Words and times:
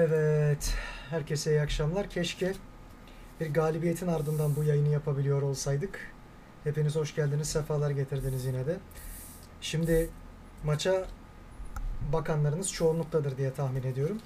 Evet, 0.00 0.74
herkese 1.10 1.50
iyi 1.50 1.60
akşamlar. 1.60 2.10
Keşke 2.10 2.52
bir 3.40 3.54
galibiyetin 3.54 4.06
ardından 4.06 4.56
bu 4.56 4.64
yayını 4.64 4.88
yapabiliyor 4.88 5.42
olsaydık. 5.42 6.12
Hepiniz 6.64 6.96
hoş 6.96 7.14
geldiniz, 7.14 7.48
sefalar 7.48 7.90
getirdiniz 7.90 8.44
yine 8.44 8.66
de. 8.66 8.76
Şimdi 9.60 10.10
maça 10.64 11.04
bakanlarınız 12.12 12.72
çoğunluktadır 12.72 13.36
diye 13.36 13.52
tahmin 13.52 13.82
ediyorum. 13.82 14.20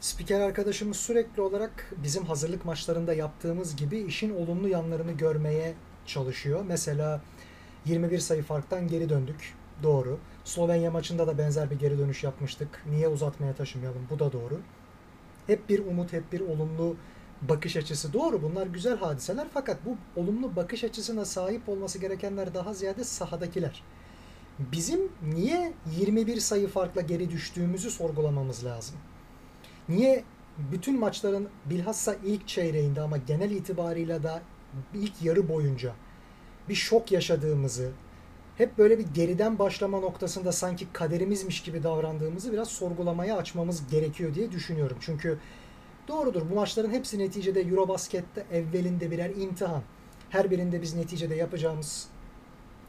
Spiker 0.00 0.40
arkadaşımız 0.40 0.96
sürekli 0.96 1.42
olarak 1.42 1.92
bizim 2.02 2.24
hazırlık 2.24 2.64
maçlarında 2.64 3.14
yaptığımız 3.14 3.76
gibi 3.76 3.98
işin 3.98 4.34
olumlu 4.34 4.68
yanlarını 4.68 5.12
görmeye 5.12 5.74
çalışıyor. 6.06 6.64
Mesela 6.68 7.20
21 7.84 8.18
sayı 8.18 8.42
farktan 8.42 8.88
geri 8.88 9.08
döndük. 9.08 9.54
Doğru. 9.82 10.18
Slovenya 10.44 10.90
maçında 10.90 11.26
da 11.26 11.38
benzer 11.38 11.70
bir 11.70 11.78
geri 11.78 11.98
dönüş 11.98 12.24
yapmıştık. 12.24 12.82
Niye 12.90 13.08
uzatmaya 13.08 13.54
taşımayalım? 13.54 14.06
Bu 14.10 14.18
da 14.18 14.32
doğru. 14.32 14.60
Hep 15.50 15.68
bir 15.68 15.86
umut, 15.86 16.12
hep 16.12 16.32
bir 16.32 16.40
olumlu 16.40 16.96
bakış 17.42 17.76
açısı. 17.76 18.12
Doğru 18.12 18.42
bunlar 18.42 18.66
güzel 18.66 18.98
hadiseler 18.98 19.48
fakat 19.54 19.78
bu 19.84 20.20
olumlu 20.20 20.56
bakış 20.56 20.84
açısına 20.84 21.24
sahip 21.24 21.68
olması 21.68 21.98
gerekenler 21.98 22.54
daha 22.54 22.74
ziyade 22.74 23.04
sahadakiler. 23.04 23.82
Bizim 24.58 25.00
niye 25.34 25.72
21 25.98 26.40
sayı 26.40 26.68
farkla 26.68 27.00
geri 27.00 27.30
düştüğümüzü 27.30 27.90
sorgulamamız 27.90 28.64
lazım. 28.64 28.96
Niye 29.88 30.24
bütün 30.58 30.98
maçların 30.98 31.48
bilhassa 31.64 32.16
ilk 32.24 32.48
çeyreğinde 32.48 33.00
ama 33.00 33.16
genel 33.16 33.50
itibarıyla 33.50 34.22
da 34.22 34.42
ilk 34.94 35.22
yarı 35.22 35.48
boyunca 35.48 35.92
bir 36.68 36.74
şok 36.74 37.12
yaşadığımızı, 37.12 37.90
hep 38.60 38.78
böyle 38.78 38.98
bir 38.98 39.06
geriden 39.14 39.58
başlama 39.58 40.00
noktasında 40.00 40.52
sanki 40.52 40.92
kaderimizmiş 40.92 41.62
gibi 41.62 41.82
davrandığımızı 41.82 42.52
biraz 42.52 42.68
sorgulamaya 42.68 43.36
açmamız 43.36 43.90
gerekiyor 43.90 44.34
diye 44.34 44.52
düşünüyorum. 44.52 44.96
Çünkü 45.00 45.38
doğrudur 46.08 46.50
bu 46.50 46.54
maçların 46.54 46.90
hepsi 46.90 47.18
neticede 47.18 47.60
Eurobasket'te 47.60 48.46
evvelinde 48.52 49.10
birer 49.10 49.30
imtihan. 49.30 49.82
Her 50.30 50.50
birinde 50.50 50.82
biz 50.82 50.94
neticede 50.94 51.34
yapacağımız 51.34 52.08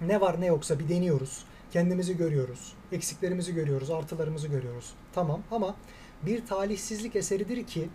ne 0.01 0.21
var 0.21 0.41
ne 0.41 0.45
yoksa 0.45 0.79
bir 0.79 0.89
deniyoruz. 0.89 1.45
Kendimizi 1.71 2.17
görüyoruz. 2.17 2.73
Eksiklerimizi 2.91 3.53
görüyoruz. 3.53 3.91
Artılarımızı 3.91 4.47
görüyoruz. 4.47 4.93
Tamam 5.13 5.41
ama 5.51 5.75
bir 6.25 6.45
talihsizlik 6.45 7.15
eseridir 7.15 7.67
ki 7.67 7.89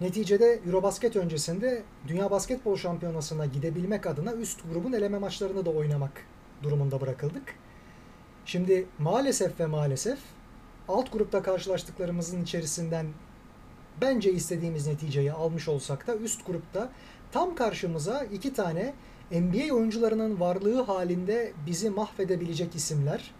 neticede 0.00 0.60
Eurobasket 0.66 1.16
öncesinde 1.16 1.82
Dünya 2.08 2.30
Basketbol 2.30 2.76
Şampiyonası'na 2.76 3.46
gidebilmek 3.46 4.06
adına 4.06 4.32
üst 4.32 4.60
grubun 4.72 4.92
eleme 4.92 5.18
maçlarını 5.18 5.66
da 5.66 5.70
oynamak 5.70 6.26
durumunda 6.64 7.00
bırakıldık. 7.00 7.54
Şimdi 8.46 8.86
maalesef 8.98 9.60
ve 9.60 9.66
maalesef 9.66 10.18
alt 10.88 11.12
grupta 11.12 11.42
karşılaştıklarımızın 11.42 12.42
içerisinden 12.42 13.06
bence 14.00 14.32
istediğimiz 14.32 14.86
neticeyi 14.86 15.32
almış 15.32 15.68
olsak 15.68 16.06
da 16.06 16.16
üst 16.16 16.46
grupta 16.46 16.90
tam 17.32 17.54
karşımıza 17.54 18.24
iki 18.24 18.54
tane 18.54 18.94
NBA 19.30 19.74
oyuncularının 19.74 20.40
varlığı 20.40 20.82
halinde 20.82 21.52
bizi 21.66 21.90
mahvedebilecek 21.90 22.74
isimler. 22.74 23.30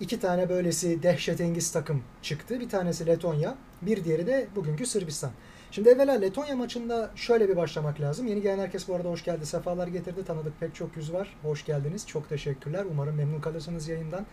İki 0.00 0.20
tane 0.20 0.48
böylesi 0.48 1.02
dehşetengiz 1.02 1.72
takım 1.72 2.02
çıktı. 2.22 2.60
Bir 2.60 2.68
tanesi 2.68 3.06
Letonya, 3.06 3.56
bir 3.82 4.04
diğeri 4.04 4.26
de 4.26 4.48
bugünkü 4.56 4.86
Sırbistan. 4.86 5.30
Şimdi 5.70 5.88
evvela 5.88 6.12
Letonya 6.12 6.56
maçında 6.56 7.10
şöyle 7.16 7.48
bir 7.48 7.56
başlamak 7.56 8.00
lazım. 8.00 8.26
Yeni 8.26 8.42
gelen 8.42 8.58
herkes 8.58 8.88
bu 8.88 8.94
arada 8.94 9.08
hoş 9.08 9.24
geldi. 9.24 9.46
Sefalar 9.46 9.86
getirdi. 9.86 10.24
Tanıdık 10.24 10.60
pek 10.60 10.74
çok 10.74 10.96
yüz 10.96 11.12
var. 11.12 11.36
Hoş 11.42 11.64
geldiniz. 11.64 12.06
Çok 12.06 12.28
teşekkürler. 12.28 12.84
Umarım 12.90 13.16
memnun 13.16 13.40
kalırsınız 13.40 13.88
yayından. 13.88 14.26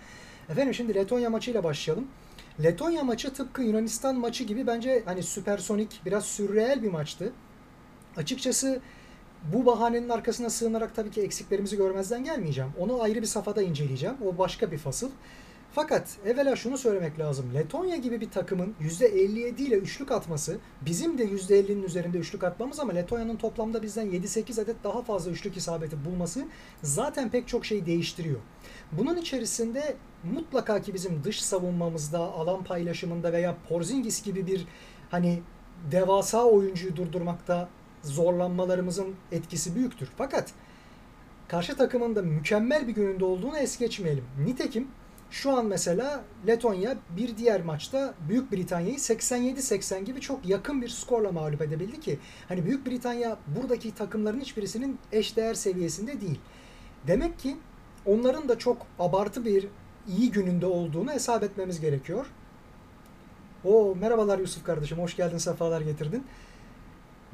Efendim 0.49 0.73
şimdi 0.73 0.95
Letonya 0.95 1.29
maçıyla 1.29 1.63
başlayalım. 1.63 2.07
Letonya 2.63 3.03
maçı 3.03 3.33
tıpkı 3.33 3.61
Yunanistan 3.61 4.15
maçı 4.15 4.43
gibi 4.43 4.67
bence 4.67 5.03
hani 5.05 5.23
süpersonik, 5.23 6.01
biraz 6.05 6.25
sürreel 6.25 6.83
bir 6.83 6.91
maçtı. 6.91 7.31
Açıkçası 8.17 8.79
bu 9.53 9.65
bahanenin 9.65 10.09
arkasına 10.09 10.49
sığınarak 10.49 10.95
tabii 10.95 11.11
ki 11.11 11.21
eksiklerimizi 11.21 11.77
görmezden 11.77 12.23
gelmeyeceğim. 12.23 12.71
Onu 12.79 13.01
ayrı 13.01 13.21
bir 13.21 13.27
safhada 13.27 13.61
inceleyeceğim. 13.61 14.15
O 14.25 14.37
başka 14.37 14.71
bir 14.71 14.77
fasıl. 14.77 15.09
Fakat 15.71 16.17
evvela 16.25 16.55
şunu 16.55 16.77
söylemek 16.77 17.19
lazım. 17.19 17.53
Letonya 17.53 17.95
gibi 17.95 18.21
bir 18.21 18.31
takımın 18.31 18.75
%57 18.81 19.61
ile 19.61 19.75
üçlük 19.75 20.11
atması, 20.11 20.57
bizim 20.81 21.17
de 21.17 21.25
%50'nin 21.25 21.83
üzerinde 21.83 22.17
üçlük 22.17 22.43
atmamız 22.43 22.79
ama 22.79 22.93
Letonya'nın 22.93 23.35
toplamda 23.35 23.83
bizden 23.83 24.07
7-8 24.07 24.61
adet 24.61 24.83
daha 24.83 25.01
fazla 25.01 25.31
üçlük 25.31 25.57
isabeti 25.57 26.05
bulması 26.05 26.45
zaten 26.83 27.29
pek 27.29 27.47
çok 27.47 27.65
şey 27.65 27.85
değiştiriyor. 27.85 28.39
Bunun 28.91 29.17
içerisinde 29.17 29.95
mutlaka 30.23 30.81
ki 30.81 30.93
bizim 30.93 31.23
dış 31.23 31.41
savunmamızda, 31.41 32.19
alan 32.19 32.63
paylaşımında 32.63 33.33
veya 33.33 33.55
Porzingis 33.69 34.23
gibi 34.23 34.47
bir 34.47 34.67
hani 35.11 35.41
devasa 35.91 36.43
oyuncuyu 36.43 36.95
durdurmakta 36.95 37.69
zorlanmalarımızın 38.03 39.15
etkisi 39.31 39.75
büyüktür. 39.75 40.09
Fakat 40.17 40.53
karşı 41.47 41.77
takımın 41.77 42.15
da 42.15 42.21
mükemmel 42.21 42.87
bir 42.87 42.93
gününde 42.93 43.25
olduğunu 43.25 43.57
es 43.57 43.77
geçmeyelim. 43.77 44.25
Nitekim 44.45 44.87
şu 45.31 45.51
an 45.51 45.65
mesela 45.65 46.23
Letonya 46.47 46.95
bir 47.17 47.37
diğer 47.37 47.61
maçta 47.61 48.13
Büyük 48.29 48.51
Britanya'yı 48.51 48.95
87-80 48.95 50.03
gibi 50.03 50.21
çok 50.21 50.45
yakın 50.45 50.81
bir 50.81 50.89
skorla 50.89 51.31
mağlup 51.31 51.61
edebildi 51.61 51.99
ki 51.99 52.19
hani 52.47 52.65
Büyük 52.65 52.87
Britanya 52.87 53.37
buradaki 53.47 53.95
takımların 53.95 54.39
hiçbirisinin 54.39 54.99
eşdeğer 55.11 55.53
seviyesinde 55.53 56.21
değil. 56.21 56.39
Demek 57.07 57.39
ki 57.39 57.57
onların 58.05 58.49
da 58.49 58.57
çok 58.57 58.77
abartı 58.99 59.45
bir 59.45 59.67
iyi 60.07 60.31
gününde 60.31 60.65
olduğunu 60.65 61.11
hesap 61.11 61.43
etmemiz 61.43 61.79
gerekiyor. 61.79 62.25
O 63.63 63.95
merhabalar 63.95 64.39
Yusuf 64.39 64.63
kardeşim 64.63 64.97
hoş 64.97 65.15
geldin 65.15 65.37
sefalar 65.37 65.81
getirdin. 65.81 66.23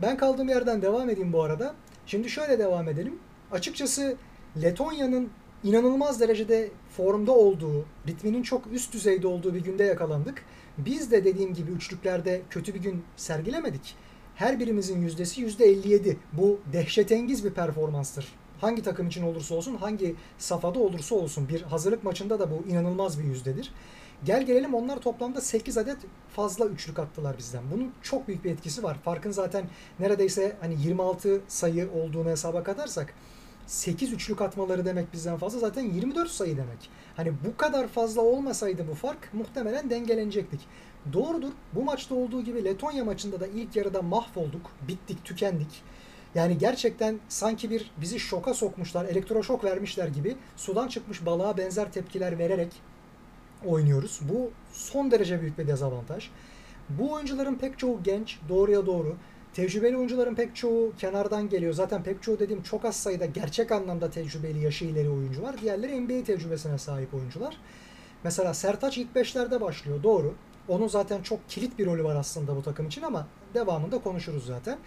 Ben 0.01 0.17
kaldığım 0.17 0.49
yerden 0.49 0.81
devam 0.81 1.09
edeyim 1.09 1.33
bu 1.33 1.43
arada. 1.43 1.75
Şimdi 2.05 2.29
şöyle 2.29 2.59
devam 2.59 2.89
edelim. 2.89 3.19
Açıkçası 3.51 4.15
Letonya'nın 4.61 5.29
inanılmaz 5.63 6.19
derecede 6.19 6.71
formda 6.89 7.31
olduğu, 7.31 7.85
ritminin 8.07 8.43
çok 8.43 8.67
üst 8.71 8.93
düzeyde 8.93 9.27
olduğu 9.27 9.53
bir 9.53 9.63
günde 9.63 9.83
yakalandık. 9.83 10.45
Biz 10.77 11.11
de 11.11 11.25
dediğim 11.25 11.53
gibi 11.53 11.71
üçlüklerde 11.71 12.41
kötü 12.49 12.73
bir 12.73 12.79
gün 12.79 13.03
sergilemedik. 13.15 13.95
Her 14.35 14.59
birimizin 14.59 15.01
yüzdesi 15.01 15.41
yüzde 15.41 15.65
57. 15.65 16.17
Bu 16.33 16.59
dehşetengiz 16.73 17.45
bir 17.45 17.51
performanstır. 17.51 18.27
Hangi 18.61 18.83
takım 18.83 19.07
için 19.07 19.23
olursa 19.23 19.55
olsun, 19.55 19.75
hangi 19.75 20.15
safhada 20.37 20.79
olursa 20.79 21.15
olsun. 21.15 21.49
Bir 21.49 21.61
hazırlık 21.61 22.03
maçında 22.03 22.39
da 22.39 22.51
bu 22.51 22.67
inanılmaz 22.69 23.19
bir 23.19 23.23
yüzdedir. 23.23 23.71
Gel 24.25 24.45
gelelim 24.45 24.73
onlar 24.73 24.97
toplamda 24.97 25.41
8 25.41 25.77
adet 25.77 25.97
fazla 26.29 26.65
üçlük 26.65 26.99
attılar 26.99 27.37
bizden. 27.37 27.63
Bunun 27.71 27.91
çok 28.01 28.27
büyük 28.27 28.43
bir 28.43 28.51
etkisi 28.51 28.83
var. 28.83 28.97
Farkın 29.05 29.31
zaten 29.31 29.65
neredeyse 29.99 30.57
hani 30.61 30.75
26 30.81 31.41
sayı 31.47 31.89
olduğunu 31.91 32.29
hesaba 32.29 32.63
katarsak 32.63 33.13
8 33.67 34.13
üçlük 34.13 34.41
atmaları 34.41 34.85
demek 34.85 35.13
bizden 35.13 35.37
fazla 35.37 35.59
zaten 35.59 35.81
24 35.81 36.29
sayı 36.29 36.57
demek. 36.57 36.89
Hani 37.15 37.33
bu 37.45 37.57
kadar 37.57 37.87
fazla 37.87 38.21
olmasaydı 38.21 38.87
bu 38.91 38.95
fark 38.95 39.33
muhtemelen 39.33 39.89
dengelenecektik. 39.89 40.59
Doğrudur. 41.13 41.51
Bu 41.73 41.83
maçta 41.83 42.15
olduğu 42.15 42.41
gibi 42.41 42.63
Letonya 42.63 43.05
maçında 43.05 43.39
da 43.39 43.47
ilk 43.47 43.75
yarıda 43.75 44.01
mahvolduk, 44.01 44.71
bittik, 44.87 45.25
tükendik. 45.25 45.83
Yani 46.35 46.57
gerçekten 46.57 47.19
sanki 47.29 47.69
bir 47.69 47.91
bizi 47.97 48.19
şoka 48.19 48.53
sokmuşlar, 48.53 49.05
elektroşok 49.05 49.63
vermişler 49.63 50.07
gibi 50.07 50.35
sudan 50.57 50.87
çıkmış 50.87 51.25
balığa 51.25 51.57
benzer 51.57 51.91
tepkiler 51.91 52.39
vererek 52.39 52.71
oynuyoruz. 53.65 54.19
Bu 54.21 54.51
son 54.73 55.11
derece 55.11 55.41
büyük 55.41 55.57
bir 55.57 55.67
dezavantaj. 55.67 56.29
Bu 56.89 57.11
oyuncuların 57.11 57.55
pek 57.55 57.79
çoğu 57.79 58.03
genç, 58.03 58.39
doğruya 58.49 58.85
doğru. 58.85 59.15
Tecrübeli 59.53 59.97
oyuncuların 59.97 60.35
pek 60.35 60.55
çoğu 60.55 60.93
kenardan 60.97 61.49
geliyor. 61.49 61.73
Zaten 61.73 62.03
pek 62.03 62.23
çoğu 62.23 62.39
dediğim 62.39 62.63
çok 62.63 62.85
az 62.85 62.95
sayıda 62.95 63.25
gerçek 63.25 63.71
anlamda 63.71 64.09
tecrübeli, 64.09 64.59
yaşı 64.59 64.85
ileri 64.85 65.09
oyuncu 65.09 65.41
var. 65.41 65.55
Diğerleri 65.61 66.01
NBA 66.01 66.23
tecrübesine 66.23 66.77
sahip 66.77 67.13
oyuncular. 67.13 67.57
Mesela 68.23 68.53
Sertaç 68.53 68.97
ilk 68.97 69.15
beşlerde 69.15 69.61
başlıyor. 69.61 70.03
Doğru. 70.03 70.33
Onun 70.67 70.87
zaten 70.87 71.21
çok 71.21 71.49
kilit 71.49 71.79
bir 71.79 71.85
rolü 71.85 72.03
var 72.03 72.15
aslında 72.15 72.55
bu 72.55 72.63
takım 72.63 72.87
için 72.87 73.01
ama 73.01 73.27
devamında 73.53 73.97
konuşuruz 73.97 74.45
zaten. 74.45 74.77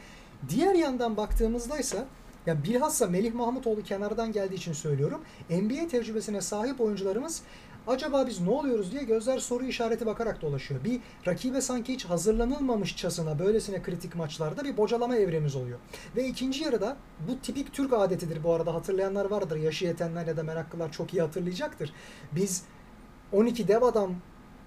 Diğer 0.48 0.74
yandan 0.74 1.16
baktığımızda 1.16 1.78
ise 1.78 2.04
ya 2.46 2.64
bilhassa 2.64 3.06
Melih 3.06 3.34
Mahmutoğlu 3.34 3.82
kenardan 3.82 4.32
geldiği 4.32 4.54
için 4.54 4.72
söylüyorum. 4.72 5.20
NBA 5.50 5.88
tecrübesine 5.88 6.40
sahip 6.40 6.80
oyuncularımız 6.80 7.42
acaba 7.86 8.26
biz 8.26 8.40
ne 8.40 8.50
oluyoruz 8.50 8.92
diye 8.92 9.02
gözler 9.02 9.38
soru 9.38 9.64
işareti 9.64 10.06
bakarak 10.06 10.42
dolaşıyor. 10.42 10.84
Bir 10.84 11.00
rakibe 11.26 11.60
sanki 11.60 11.92
hiç 11.92 12.04
hazırlanılmamışçasına 12.04 13.38
böylesine 13.38 13.82
kritik 13.82 14.14
maçlarda 14.14 14.64
bir 14.64 14.76
bocalama 14.76 15.16
evremiz 15.16 15.56
oluyor. 15.56 15.78
Ve 16.16 16.26
ikinci 16.28 16.64
yarıda 16.64 16.96
bu 17.28 17.40
tipik 17.40 17.72
Türk 17.72 17.92
adetidir 17.92 18.44
bu 18.44 18.54
arada 18.54 18.74
hatırlayanlar 18.74 19.30
vardır. 19.30 19.56
Yaşı 19.56 19.84
yetenler 19.84 20.26
ya 20.26 20.36
da 20.36 20.42
meraklılar 20.42 20.92
çok 20.92 21.14
iyi 21.14 21.22
hatırlayacaktır. 21.22 21.92
Biz 22.32 22.62
12 23.32 23.68
dev 23.68 23.82
adam 23.82 24.14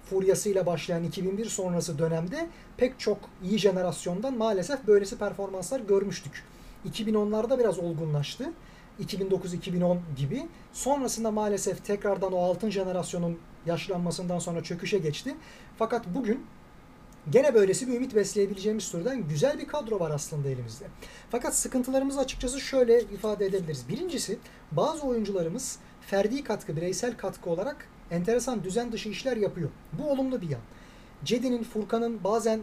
furyasıyla 0.04 0.66
başlayan 0.66 1.04
2001 1.04 1.44
sonrası 1.44 1.98
dönemde 1.98 2.48
pek 2.76 3.00
çok 3.00 3.18
iyi 3.42 3.58
jenerasyondan 3.58 4.38
maalesef 4.38 4.86
böylesi 4.86 5.18
performanslar 5.18 5.80
görmüştük. 5.80 6.44
2010'larda 6.88 7.58
biraz 7.58 7.78
olgunlaştı. 7.78 8.52
2009-2010 9.00 9.98
gibi. 10.16 10.46
Sonrasında 10.72 11.30
maalesef 11.30 11.84
tekrardan 11.84 12.32
o 12.32 12.38
altın 12.38 12.70
jenerasyonun 12.70 13.38
yaşlanmasından 13.66 14.38
sonra 14.38 14.62
çöküşe 14.62 14.98
geçti. 14.98 15.34
Fakat 15.78 16.06
bugün 16.14 16.46
gene 17.30 17.54
böylesi 17.54 17.88
bir 17.88 17.96
ümit 17.96 18.14
besleyebileceğimiz 18.14 18.90
türden 18.90 19.28
güzel 19.28 19.58
bir 19.58 19.68
kadro 19.68 20.00
var 20.00 20.10
aslında 20.10 20.48
elimizde. 20.48 20.84
Fakat 21.30 21.56
sıkıntılarımızı 21.56 22.20
açıkçası 22.20 22.60
şöyle 22.60 23.02
ifade 23.02 23.46
edebiliriz. 23.46 23.88
Birincisi 23.88 24.38
bazı 24.72 25.06
oyuncularımız 25.06 25.78
ferdi 26.00 26.44
katkı, 26.44 26.76
bireysel 26.76 27.16
katkı 27.16 27.50
olarak 27.50 27.88
enteresan 28.10 28.64
düzen 28.64 28.92
dışı 28.92 29.08
işler 29.08 29.36
yapıyor. 29.36 29.70
Bu 29.92 30.10
olumlu 30.10 30.40
bir 30.40 30.50
yan. 30.50 30.60
Cedi'nin, 31.24 31.62
Furkan'ın 31.62 32.24
bazen 32.24 32.60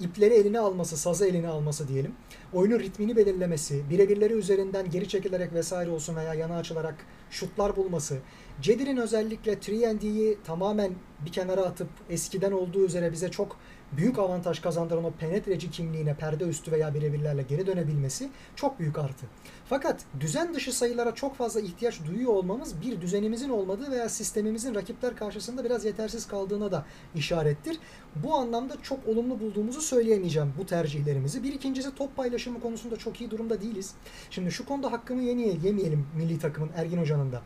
ipleri 0.00 0.34
eline 0.34 0.58
alması, 0.58 0.96
sazı 0.96 1.26
eline 1.26 1.48
alması 1.48 1.88
diyelim. 1.88 2.12
Oyunun 2.52 2.78
ritmini 2.78 3.16
belirlemesi, 3.16 3.90
birebirleri 3.90 4.32
üzerinden 4.32 4.90
geri 4.90 5.08
çekilerek 5.08 5.54
vesaire 5.54 5.90
olsun 5.90 6.16
veya 6.16 6.34
yana 6.34 6.56
açılarak 6.56 6.94
şutlar 7.30 7.76
bulması. 7.76 8.18
Cedir'in 8.60 8.96
özellikle 8.96 9.52
3'yi 9.52 10.38
tamamen 10.44 10.92
bir 11.24 11.32
kenara 11.32 11.60
atıp 11.60 11.88
eskiden 12.10 12.52
olduğu 12.52 12.84
üzere 12.84 13.12
bize 13.12 13.30
çok 13.30 13.56
büyük 13.92 14.18
avantaj 14.18 14.60
kazandıran 14.60 15.04
o 15.04 15.10
penetreci 15.10 15.70
kimliğine 15.70 16.14
perde 16.14 16.44
üstü 16.44 16.72
veya 16.72 16.94
birebirlerle 16.94 17.42
geri 17.42 17.66
dönebilmesi 17.66 18.28
çok 18.56 18.78
büyük 18.78 18.98
artı. 18.98 19.26
Fakat 19.68 20.04
düzen 20.20 20.54
dışı 20.54 20.76
sayılara 20.76 21.14
çok 21.14 21.36
fazla 21.36 21.60
ihtiyaç 21.60 22.04
duyuyor 22.06 22.32
olmamız 22.32 22.80
bir 22.80 23.00
düzenimizin 23.00 23.48
olmadığı 23.48 23.90
veya 23.90 24.08
sistemimizin 24.08 24.74
rakipler 24.74 25.16
karşısında 25.16 25.64
biraz 25.64 25.84
yetersiz 25.84 26.28
kaldığına 26.28 26.72
da 26.72 26.84
işarettir. 27.14 27.78
Bu 28.16 28.34
anlamda 28.34 28.76
çok 28.82 29.08
olumlu 29.08 29.40
bulduğumuzu 29.40 29.80
söyleyemeyeceğim 29.80 30.52
bu 30.58 30.66
tercihlerimizi. 30.66 31.42
Bir 31.42 31.52
ikincisi 31.52 31.94
top 31.94 32.16
paylaşımı 32.16 32.60
konusunda 32.60 32.96
çok 32.96 33.20
iyi 33.20 33.30
durumda 33.30 33.60
değiliz. 33.60 33.94
Şimdi 34.30 34.52
şu 34.52 34.66
konuda 34.66 34.92
hakkımı 34.92 35.22
yemeyelim 35.22 36.06
milli 36.16 36.38
takımın 36.38 36.70
Ergin 36.76 36.98
Hoca'nın 36.98 37.32
da. 37.32 37.42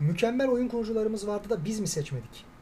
Mükemmel 0.00 0.48
oyun 0.48 0.68
kurucularımız 0.68 1.26
vardı 1.26 1.50
da 1.50 1.64
biz 1.64 1.80
mi 1.80 1.88
seçmedik? 1.88 2.55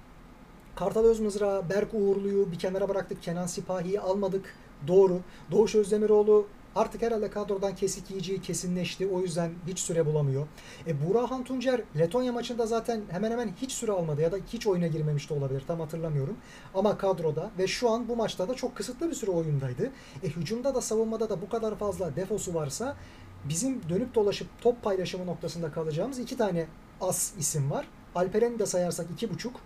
Kartal 0.77 1.05
Özmızra, 1.05 1.71
Berk 1.71 1.95
Uğurlu'yu 1.95 2.53
bir 2.53 2.59
kenara 2.59 2.89
bıraktık. 2.89 3.23
Kenan 3.23 3.47
Sipahi'yi 3.47 4.01
almadık. 4.01 4.55
Doğru. 4.89 5.21
Doğuş 5.51 5.75
Özdemiroğlu 5.75 6.47
artık 6.75 7.03
herhalde 7.03 7.31
kadrodan 7.31 7.77
kesik 7.77 8.11
yiyeceği 8.11 8.41
kesinleşti. 8.43 9.07
O 9.07 9.21
yüzden 9.21 9.51
hiç 9.67 9.79
süre 9.79 10.07
bulamıyor. 10.07 10.47
E, 10.87 11.07
Burhan 11.07 11.45
Tuncer 11.45 11.83
Letonya 11.99 12.33
maçında 12.33 12.67
zaten 12.67 13.01
hemen 13.11 13.31
hemen 13.31 13.51
hiç 13.63 13.73
süre 13.73 13.93
almadı 13.93 14.21
ya 14.21 14.33
da 14.33 14.37
hiç 14.53 14.67
oyuna 14.67 14.87
girmemişti 14.87 15.35
olabilir. 15.35 15.65
Tam 15.67 15.81
hatırlamıyorum. 15.81 16.37
Ama 16.75 16.99
kadroda 16.99 17.51
ve 17.59 17.67
şu 17.67 17.91
an 17.91 18.09
bu 18.09 18.17
maçta 18.17 18.49
da 18.49 18.55
çok 18.55 18.77
kısıtlı 18.77 19.11
bir 19.11 19.15
süre 19.15 19.31
oyundaydı. 19.31 19.91
E, 20.23 20.29
hücumda 20.29 20.75
da 20.75 20.81
savunmada 20.81 21.31
da 21.31 21.43
bu 21.43 21.49
kadar 21.49 21.75
fazla 21.75 22.17
defosu 22.17 22.55
varsa 22.55 22.97
bizim 23.45 23.89
dönüp 23.89 24.15
dolaşıp 24.15 24.49
top 24.61 24.83
paylaşımı 24.83 25.27
noktasında 25.27 25.73
kalacağımız 25.73 26.19
iki 26.19 26.37
tane 26.37 26.67
as 27.01 27.33
isim 27.39 27.71
var. 27.71 27.89
Alperen'i 28.15 28.59
de 28.59 28.67
sayarsak 28.67 29.07
iki 29.15 29.31
buçuk. 29.31 29.61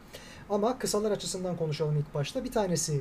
Ama 0.51 0.79
kısalar 0.79 1.11
açısından 1.11 1.57
konuşalım 1.57 1.97
ilk 1.99 2.15
başta. 2.15 2.45
Bir 2.45 2.53
tanesi 2.53 3.01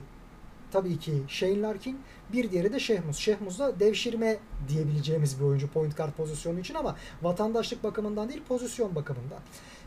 tabii 0.72 1.00
ki 1.00 1.24
Shane 1.28 1.62
Larkin, 1.62 2.00
bir 2.34 2.52
diğeri 2.52 2.74
de 2.74 2.80
Şehmuz. 2.80 3.18
Şehmuz 3.18 3.60
da 3.60 3.80
devşirme 3.80 4.38
diyebileceğimiz 4.68 5.40
bir 5.40 5.46
oyuncu 5.46 5.68
point 5.68 5.98
guard 5.98 6.14
pozisyonu 6.14 6.60
için 6.60 6.76
ama 6.76 6.96
vatandaşlık 7.22 7.84
bakımından 7.84 8.30
değil 8.30 8.42
pozisyon 8.48 8.96
bakımından. 8.96 9.40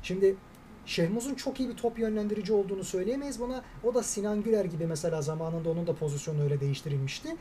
Şimdi 0.02 0.36
Şehmuz'un 0.86 1.34
çok 1.34 1.60
iyi 1.60 1.68
bir 1.68 1.76
top 1.76 1.98
yönlendirici 1.98 2.52
olduğunu 2.52 2.84
söyleyemeyiz 2.84 3.40
buna. 3.40 3.62
O 3.84 3.94
da 3.94 4.02
Sinan 4.02 4.42
Güler 4.42 4.64
gibi 4.64 4.86
mesela 4.86 5.22
zamanında 5.22 5.70
onun 5.70 5.86
da 5.86 5.94
pozisyonu 5.94 6.42
öyle 6.42 6.60
değiştirilmişti 6.60 7.36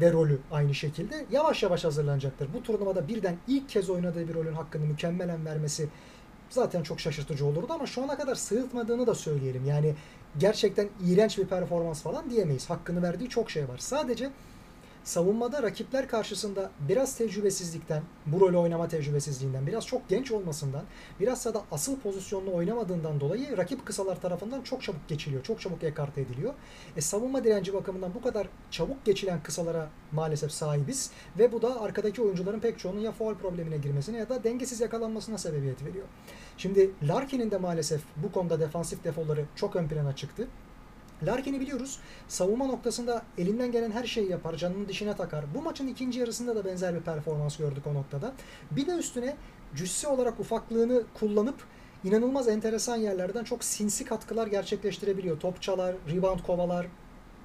ve 0.00 0.12
rolü 0.12 0.38
aynı 0.52 0.74
şekilde 0.74 1.26
yavaş 1.32 1.62
yavaş 1.62 1.84
hazırlanacaktır. 1.84 2.48
Bu 2.54 2.62
turnuvada 2.62 3.08
birden 3.08 3.36
ilk 3.48 3.68
kez 3.68 3.90
oynadığı 3.90 4.28
bir 4.28 4.34
rolün 4.34 4.52
hakkını 4.52 4.86
mükemmelen 4.86 5.46
vermesi 5.46 5.88
zaten 6.50 6.82
çok 6.82 7.00
şaşırtıcı 7.00 7.46
olurdu 7.46 7.72
ama 7.72 7.86
şu 7.86 8.02
ana 8.02 8.16
kadar 8.16 8.34
sığıtmadığını 8.34 9.06
da 9.06 9.14
söyleyelim. 9.14 9.64
Yani 9.64 9.94
gerçekten 10.38 10.88
iğrenç 11.06 11.38
bir 11.38 11.46
performans 11.46 12.02
falan 12.02 12.30
diyemeyiz. 12.30 12.70
Hakkını 12.70 13.02
verdiği 13.02 13.28
çok 13.28 13.50
şey 13.50 13.68
var. 13.68 13.78
Sadece 13.78 14.30
savunmada 15.06 15.62
rakipler 15.62 16.08
karşısında 16.08 16.70
biraz 16.88 17.16
tecrübesizlikten, 17.16 18.02
bu 18.26 18.40
rolü 18.40 18.56
oynama 18.56 18.88
tecrübesizliğinden, 18.88 19.66
biraz 19.66 19.86
çok 19.86 20.08
genç 20.08 20.32
olmasından, 20.32 20.84
biraz 21.20 21.44
da 21.44 21.62
asıl 21.70 22.00
pozisyonunu 22.00 22.54
oynamadığından 22.54 23.20
dolayı 23.20 23.56
rakip 23.56 23.86
kısalar 23.86 24.20
tarafından 24.20 24.62
çok 24.62 24.82
çabuk 24.82 25.08
geçiliyor. 25.08 25.42
Çok 25.42 25.60
çabuk 25.60 25.84
ekarte 25.84 26.20
ediliyor. 26.20 26.54
E, 26.96 27.00
savunma 27.00 27.44
direnci 27.44 27.74
bakımından 27.74 28.14
bu 28.14 28.22
kadar 28.22 28.48
çabuk 28.70 29.04
geçilen 29.04 29.42
kısalara 29.42 29.88
maalesef 30.12 30.52
sahibiz 30.52 31.10
ve 31.38 31.52
bu 31.52 31.62
da 31.62 31.80
arkadaki 31.80 32.22
oyuncuların 32.22 32.60
pek 32.60 32.78
çoğunun 32.78 33.00
ya 33.00 33.12
foul 33.12 33.34
problemine 33.34 33.76
girmesine 33.76 34.18
ya 34.18 34.28
da 34.28 34.44
dengesiz 34.44 34.80
yakalanmasına 34.80 35.38
sebebiyet 35.38 35.84
veriyor. 35.84 36.06
Şimdi 36.58 36.90
Larkin'in 37.02 37.50
de 37.50 37.58
maalesef 37.58 38.00
bu 38.16 38.32
konuda 38.32 38.60
defansif 38.60 39.04
defoları 39.04 39.44
çok 39.56 39.76
ön 39.76 39.88
plana 39.88 40.16
çıktı. 40.16 40.48
Larkin'i 41.22 41.60
biliyoruz. 41.60 41.98
Savunma 42.28 42.66
noktasında 42.66 43.22
elinden 43.38 43.72
gelen 43.72 43.90
her 43.90 44.04
şeyi 44.04 44.30
yapar. 44.30 44.54
Canını 44.56 44.88
dişine 44.88 45.16
takar. 45.16 45.44
Bu 45.54 45.62
maçın 45.62 45.86
ikinci 45.86 46.20
yarısında 46.20 46.56
da 46.56 46.64
benzer 46.64 46.94
bir 46.94 47.00
performans 47.00 47.56
gördük 47.56 47.86
o 47.86 47.94
noktada. 47.94 48.32
Bir 48.70 48.86
de 48.86 48.92
üstüne 48.92 49.36
cüsse 49.74 50.08
olarak 50.08 50.40
ufaklığını 50.40 51.02
kullanıp 51.14 51.56
inanılmaz 52.04 52.48
enteresan 52.48 52.96
yerlerden 52.96 53.44
çok 53.44 53.64
sinsi 53.64 54.04
katkılar 54.04 54.46
gerçekleştirebiliyor. 54.46 55.40
Top 55.40 55.62
çalar, 55.62 55.94
rebound 56.10 56.40
kovalar, 56.40 56.86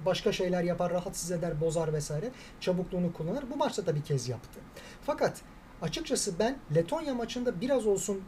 başka 0.06 0.32
şeyler 0.32 0.64
yapar, 0.64 0.94
rahatsız 0.94 1.32
eder, 1.32 1.62
bozar 1.62 1.94
vesaire. 1.94 2.32
Çabukluğunu 2.60 3.14
kullanır. 3.14 3.44
Bu 3.54 3.56
maçta 3.56 3.86
da 3.86 3.96
bir 3.96 4.02
kez 4.02 4.30
yaptı. 4.30 4.60
Fakat 5.02 5.42
açıkçası 5.82 6.40
ben 6.40 6.58
Letonya 6.76 7.14
maçında 7.14 7.62
biraz 7.62 7.88
olsun 7.88 8.22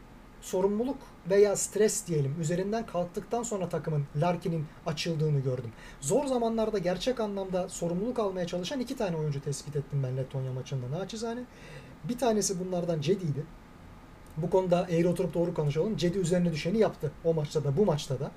sorumluluk 0.44 0.96
veya 1.30 1.56
stres 1.56 2.06
diyelim 2.06 2.40
üzerinden 2.40 2.86
kalktıktan 2.86 3.42
sonra 3.42 3.68
takımın 3.68 4.06
Larkin'in 4.16 4.66
açıldığını 4.86 5.40
gördüm. 5.40 5.72
Zor 6.00 6.26
zamanlarda 6.26 6.78
gerçek 6.78 7.20
anlamda 7.20 7.68
sorumluluk 7.68 8.18
almaya 8.18 8.46
çalışan 8.46 8.80
iki 8.80 8.96
tane 8.96 9.16
oyuncu 9.16 9.40
tespit 9.40 9.76
ettim 9.76 10.02
ben 10.02 10.16
Letonya 10.16 10.52
maçında 10.52 10.98
naçizane. 10.98 11.40
Bir 12.04 12.18
tanesi 12.18 12.60
bunlardan 12.60 13.00
Cedi'ydi. 13.00 13.44
Bu 14.36 14.50
konuda 14.50 14.86
eğri 14.90 15.08
oturup 15.08 15.34
doğru 15.34 15.54
konuşalım. 15.54 15.96
Cedi 15.96 16.18
üzerine 16.18 16.52
düşeni 16.52 16.78
yaptı 16.78 17.12
o 17.24 17.34
maçta 17.34 17.64
da 17.64 17.76
bu 17.76 17.84
maçta 17.84 18.20
da. 18.20 18.30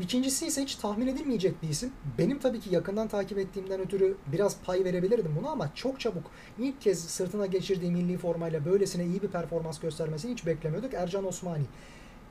İkincisi 0.00 0.46
ise 0.46 0.62
hiç 0.62 0.74
tahmin 0.74 1.06
edilmeyecek 1.06 1.62
bir 1.62 1.68
isim. 1.68 1.92
Benim 2.18 2.38
tabii 2.38 2.60
ki 2.60 2.74
yakından 2.74 3.08
takip 3.08 3.38
ettiğimden 3.38 3.80
ötürü 3.80 4.16
biraz 4.26 4.56
pay 4.60 4.84
verebilirdim 4.84 5.36
buna 5.40 5.50
ama 5.50 5.74
çok 5.74 6.00
çabuk 6.00 6.30
ilk 6.58 6.80
kez 6.80 7.04
sırtına 7.04 7.46
geçirdiği 7.46 7.90
milli 7.90 8.18
formayla 8.18 8.64
böylesine 8.64 9.04
iyi 9.06 9.22
bir 9.22 9.28
performans 9.28 9.80
göstermesini 9.80 10.32
hiç 10.32 10.46
beklemiyorduk. 10.46 10.94
Ercan 10.94 11.26
Osmani. 11.26 11.64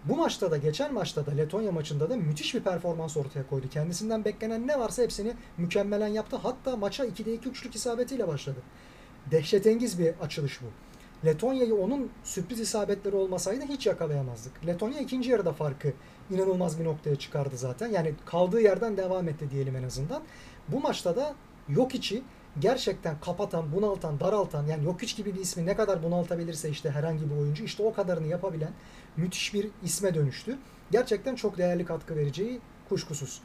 Bu 0.06 0.16
maçta 0.16 0.52
da 0.52 0.58
geçen 0.58 0.94
maçta 0.94 1.26
da 1.26 1.32
Letonya 1.32 1.72
maçında 1.72 2.10
da 2.10 2.16
müthiş 2.16 2.56
bir 2.56 2.60
performans 2.60 3.18
ortaya 3.18 3.48
koydu. 3.48 3.70
Kendisinden 3.70 4.26
beklenen 4.26 4.68
ne 4.68 4.80
varsa 4.80 5.04
hepsini 5.04 5.34
mükemmelen 5.58 6.08
yaptı. 6.08 6.36
Hatta 6.36 6.76
maça 6.76 7.06
2'de 7.06 7.34
2 7.34 7.50
üçlük 7.50 7.76
isabetiyle 7.76 8.28
başladı. 8.28 8.60
Dehşetengiz 9.32 10.00
bir 10.00 10.14
açılış 10.22 10.62
bu. 10.62 10.89
Letonya'yı 11.26 11.76
onun 11.76 12.10
sürpriz 12.24 12.60
isabetleri 12.60 13.16
olmasaydı 13.16 13.66
hiç 13.66 13.88
yakalayamazdık. 13.88 14.68
Letonya 14.68 15.00
ikinci 15.00 15.30
yarıda 15.30 15.54
farkı 15.54 15.94
inanılmaz 16.32 16.80
bir 16.80 16.86
noktaya 16.86 17.16
çıkardı 17.16 17.58
zaten. 17.58 17.88
Yani 17.88 18.14
kaldığı 18.26 18.62
yerden 18.62 18.98
devam 18.98 19.28
etti 19.28 19.52
diyelim 19.52 19.76
en 19.76 19.84
azından. 19.84 20.24
Bu 20.68 20.80
maçta 20.80 21.16
da 21.16 21.36
yok 21.70 21.96
içi 21.96 22.24
gerçekten 22.60 23.20
kapatan, 23.20 23.74
bunaltan, 23.76 24.20
daraltan 24.20 24.66
yani 24.66 24.86
yok 24.86 25.02
hiç 25.02 25.16
gibi 25.16 25.36
bir 25.36 25.40
ismi 25.40 25.66
ne 25.66 25.76
kadar 25.76 26.04
bunaltabilirse 26.04 26.70
işte 26.70 26.90
herhangi 26.92 27.30
bir 27.30 27.36
oyuncu 27.36 27.64
işte 27.64 27.84
o 27.84 27.94
kadarını 27.94 28.28
yapabilen 28.28 28.72
müthiş 29.18 29.54
bir 29.54 29.70
isme 29.84 30.16
dönüştü. 30.16 30.58
Gerçekten 30.92 31.36
çok 31.36 31.58
değerli 31.58 31.86
katkı 31.86 32.16
vereceği 32.16 32.60
kuşkusuz. 32.90 33.42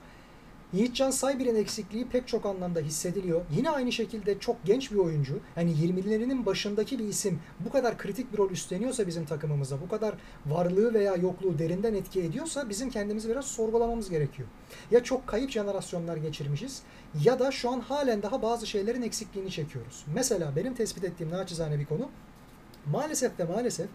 Yiğitcan 0.74 1.10
Saybir'in 1.10 1.54
eksikliği 1.54 2.08
pek 2.08 2.28
çok 2.28 2.46
anlamda 2.46 2.80
hissediliyor. 2.80 3.40
Yine 3.56 3.70
aynı 3.70 3.92
şekilde 3.92 4.38
çok 4.38 4.64
genç 4.64 4.92
bir 4.92 4.96
oyuncu. 4.96 5.38
Yani 5.56 5.72
20'lerinin 5.72 6.46
başındaki 6.46 6.98
bir 6.98 7.04
isim 7.04 7.40
bu 7.60 7.70
kadar 7.70 7.98
kritik 7.98 8.32
bir 8.32 8.38
rol 8.38 8.50
üstleniyorsa 8.50 9.06
bizim 9.06 9.24
takımımıza, 9.24 9.80
bu 9.80 9.88
kadar 9.88 10.14
varlığı 10.46 10.94
veya 10.94 11.16
yokluğu 11.16 11.58
derinden 11.58 11.94
etki 11.94 12.20
ediyorsa 12.20 12.68
bizim 12.68 12.90
kendimizi 12.90 13.28
biraz 13.28 13.44
sorgulamamız 13.44 14.10
gerekiyor. 14.10 14.48
Ya 14.90 15.04
çok 15.04 15.26
kayıp 15.26 15.50
jenerasyonlar 15.50 16.16
geçirmişiz 16.16 16.82
ya 17.24 17.38
da 17.38 17.50
şu 17.50 17.70
an 17.70 17.80
halen 17.80 18.22
daha 18.22 18.42
bazı 18.42 18.66
şeylerin 18.66 19.02
eksikliğini 19.02 19.50
çekiyoruz. 19.50 20.04
Mesela 20.14 20.56
benim 20.56 20.74
tespit 20.74 21.04
ettiğim 21.04 21.30
naçizane 21.30 21.78
bir 21.78 21.86
konu 21.86 22.08
maalesef 22.86 23.38
ve 23.38 23.44
maalesef 23.44 23.88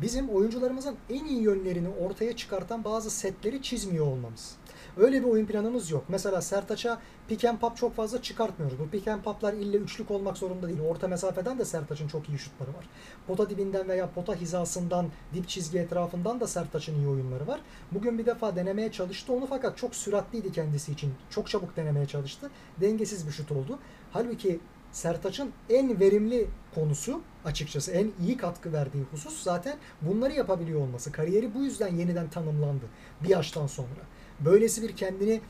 bizim 0.00 0.28
oyuncularımızın 0.28 0.96
en 1.10 1.24
iyi 1.24 1.42
yönlerini 1.42 1.88
ortaya 1.88 2.36
çıkartan 2.36 2.84
bazı 2.84 3.10
setleri 3.10 3.62
çizmiyor 3.62 4.06
olmamız. 4.06 4.56
Öyle 4.96 5.22
bir 5.22 5.28
oyun 5.28 5.46
planımız 5.46 5.90
yok. 5.90 6.04
Mesela 6.08 6.42
Sertaç'a 6.42 7.00
pick 7.28 7.44
and 7.44 7.58
pop 7.58 7.76
çok 7.76 7.94
fazla 7.94 8.22
çıkartmıyoruz. 8.22 8.78
Bu 8.78 8.88
pick 8.88 9.08
and 9.08 9.22
poplar 9.22 9.52
ille 9.52 9.76
üçlük 9.76 10.10
olmak 10.10 10.36
zorunda 10.36 10.68
değil. 10.68 10.80
Orta 10.80 11.08
mesafeden 11.08 11.58
de 11.58 11.64
Sertaç'ın 11.64 12.08
çok 12.08 12.28
iyi 12.28 12.38
şutları 12.38 12.68
var. 12.68 12.88
Pota 13.26 13.50
dibinden 13.50 13.88
veya 13.88 14.10
pota 14.10 14.34
hizasından, 14.34 15.06
dip 15.34 15.48
çizgi 15.48 15.78
etrafından 15.78 16.40
da 16.40 16.46
Sertaç'ın 16.46 16.94
iyi 16.94 17.08
oyunları 17.08 17.46
var. 17.46 17.60
Bugün 17.92 18.18
bir 18.18 18.26
defa 18.26 18.56
denemeye 18.56 18.92
çalıştı 18.92 19.32
onu 19.32 19.46
fakat 19.46 19.78
çok 19.78 19.94
süratliydi 19.94 20.52
kendisi 20.52 20.92
için. 20.92 21.14
Çok 21.30 21.48
çabuk 21.48 21.76
denemeye 21.76 22.06
çalıştı. 22.06 22.50
Dengesiz 22.80 23.26
bir 23.26 23.32
şut 23.32 23.52
oldu. 23.52 23.78
Halbuki 24.12 24.60
Sertaç'ın 24.92 25.50
en 25.70 26.00
verimli 26.00 26.46
konusu 26.74 27.20
açıkçası 27.44 27.90
en 27.90 28.10
iyi 28.26 28.36
katkı 28.36 28.72
verdiği 28.72 29.04
husus 29.10 29.42
zaten 29.42 29.76
bunları 30.02 30.32
yapabiliyor 30.32 30.80
olması. 30.80 31.12
Kariyeri 31.12 31.54
bu 31.54 31.62
yüzden 31.64 31.94
yeniden 31.94 32.30
tanımlandı 32.30 32.84
bir 33.22 33.28
yaştan 33.28 33.66
sonra 33.66 34.00
böylesi 34.44 34.82
bir 34.82 34.96
kendini 34.96 35.40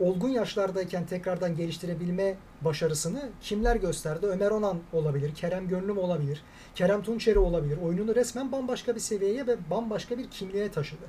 olgun 0.00 0.28
yaşlardayken 0.28 1.06
tekrardan 1.06 1.56
geliştirebilme 1.56 2.34
başarısını 2.60 3.28
kimler 3.40 3.76
gösterdi? 3.76 4.26
Ömer 4.26 4.50
Onan 4.50 4.78
olabilir, 4.92 5.34
Kerem 5.34 5.68
Gönlüm 5.68 5.98
olabilir, 5.98 6.42
Kerem 6.74 7.02
Tunçeri 7.02 7.38
olabilir. 7.38 7.76
Oyununu 7.76 8.14
resmen 8.14 8.52
bambaşka 8.52 8.94
bir 8.94 9.00
seviyeye 9.00 9.46
ve 9.46 9.56
bambaşka 9.70 10.18
bir 10.18 10.30
kimliğe 10.30 10.70
taşıdı. 10.70 11.04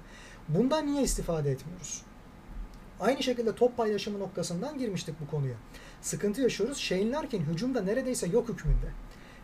Bundan 0.50 0.86
niye 0.88 1.04
istifade 1.04 1.52
etmiyoruz? 1.52 2.02
Aynı 3.00 3.24
şekilde 3.24 3.56
top 3.56 3.78
paylaşımı 3.78 4.20
noktasından 4.20 4.78
girmiştik 4.78 5.16
bu 5.22 5.32
konuya. 5.32 5.56
Sıkıntı 6.02 6.42
yaşıyoruz. 6.42 6.78
Shane 6.78 7.12
Larkin 7.12 7.42
hücumda 7.42 7.82
neredeyse 7.82 8.28
yok 8.28 8.50
hükmünde. 8.50 8.88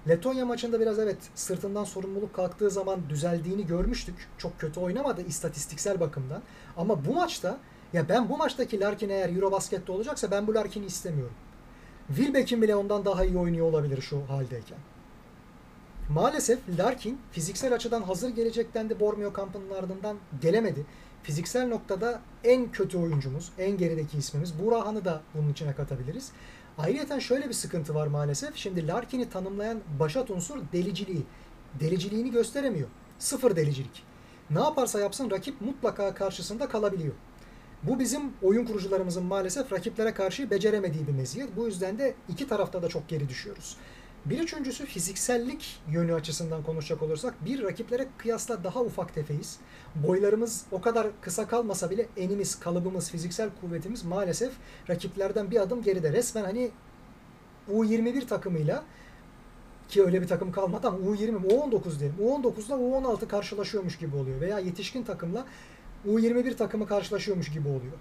Letonya 0.07 0.45
maçında 0.45 0.79
biraz 0.79 0.99
evet 0.99 1.17
sırtından 1.35 1.83
sorumluluk 1.83 2.33
kalktığı 2.33 2.69
zaman 2.69 2.99
düzeldiğini 3.09 3.67
görmüştük. 3.67 4.15
Çok 4.37 4.59
kötü 4.59 4.79
oynamadı 4.79 5.21
istatistiksel 5.21 5.99
bakımdan. 5.99 6.41
Ama 6.77 7.05
bu 7.05 7.13
maçta 7.13 7.57
ya 7.93 8.09
ben 8.09 8.29
bu 8.29 8.37
maçtaki 8.37 8.79
Larkin 8.79 9.09
eğer 9.09 9.35
Eurobasket'te 9.35 9.91
olacaksa 9.91 10.31
ben 10.31 10.47
bu 10.47 10.55
Larkin'i 10.55 10.85
istemiyorum. 10.85 11.35
Wilbeck'in 12.07 12.61
bile 12.61 12.75
ondan 12.75 13.05
daha 13.05 13.25
iyi 13.25 13.37
oynuyor 13.37 13.65
olabilir 13.67 14.01
şu 14.01 14.21
haldeyken. 14.29 14.77
Maalesef 16.09 16.59
Larkin 16.77 17.19
fiziksel 17.31 17.73
açıdan 17.73 18.01
hazır 18.01 18.29
gelecekten 18.29 18.89
de 18.89 18.99
Bormio 18.99 19.33
kampının 19.33 19.69
ardından 19.69 20.17
gelemedi. 20.41 20.85
Fiziksel 21.23 21.67
noktada 21.67 22.21
en 22.43 22.71
kötü 22.71 22.97
oyuncumuz, 22.97 23.51
en 23.57 23.77
gerideki 23.77 24.17
ismimiz. 24.17 24.59
Burahan'ı 24.59 25.05
da 25.05 25.21
bunun 25.33 25.49
içine 25.51 25.75
katabiliriz. 25.75 26.31
Ayrıca 26.77 27.19
şöyle 27.19 27.49
bir 27.49 27.53
sıkıntı 27.53 27.95
var 27.95 28.07
maalesef. 28.07 28.55
Şimdi 28.55 28.87
Larkin'i 28.87 29.29
tanımlayan 29.29 29.79
başat 29.99 30.29
unsur 30.29 30.59
deliciliği. 30.73 31.23
Deliciliğini 31.79 32.31
gösteremiyor. 32.31 32.87
Sıfır 33.19 33.55
delicilik. 33.55 34.03
Ne 34.49 34.59
yaparsa 34.59 34.99
yapsın 34.99 35.31
rakip 35.31 35.61
mutlaka 35.61 36.13
karşısında 36.13 36.67
kalabiliyor. 36.69 37.13
Bu 37.87 37.99
bizim 37.99 38.21
oyun 38.41 38.65
kurucularımızın 38.65 39.23
maalesef 39.23 39.71
rakiplere 39.73 40.13
karşı 40.13 40.49
beceremediği 40.49 41.07
bir 41.07 41.11
meziyet. 41.11 41.55
Bu 41.57 41.65
yüzden 41.65 41.97
de 41.97 42.13
iki 42.29 42.47
tarafta 42.47 42.81
da 42.81 42.89
çok 42.89 43.09
geri 43.09 43.29
düşüyoruz. 43.29 43.77
Bir 44.25 44.39
üçüncüsü 44.39 44.85
fiziksellik 44.85 45.81
yönü 45.91 46.13
açısından 46.13 46.63
konuşacak 46.63 47.01
olursak 47.01 47.45
bir 47.45 47.63
rakiplere 47.63 48.07
kıyasla 48.17 48.63
daha 48.63 48.81
ufak 48.81 49.13
tefeyiz. 49.15 49.59
Boylarımız 49.95 50.65
o 50.71 50.81
kadar 50.81 51.07
kısa 51.21 51.47
kalmasa 51.47 51.89
bile 51.89 52.07
enimiz, 52.17 52.59
kalıbımız, 52.59 53.11
fiziksel 53.11 53.49
kuvvetimiz 53.61 54.03
maalesef 54.03 54.53
rakiplerden 54.89 55.51
bir 55.51 55.61
adım 55.61 55.81
geride. 55.81 56.13
Resmen 56.13 56.43
hani 56.43 56.71
U21 57.71 58.27
takımıyla 58.27 58.83
ki 59.89 60.03
öyle 60.03 60.21
bir 60.21 60.27
takım 60.27 60.51
kalmadı 60.51 60.87
ama 60.87 60.97
U20, 60.97 61.47
U19 61.47 61.99
diyelim. 61.99 62.17
U19'da 62.21 62.75
U16 62.75 63.27
karşılaşıyormuş 63.27 63.97
gibi 63.97 64.15
oluyor 64.15 64.41
veya 64.41 64.59
yetişkin 64.59 65.03
takımla 65.03 65.45
U21 66.07 66.55
takımı 66.55 66.87
karşılaşıyormuş 66.87 67.51
gibi 67.51 67.67
oluyor. 67.67 67.97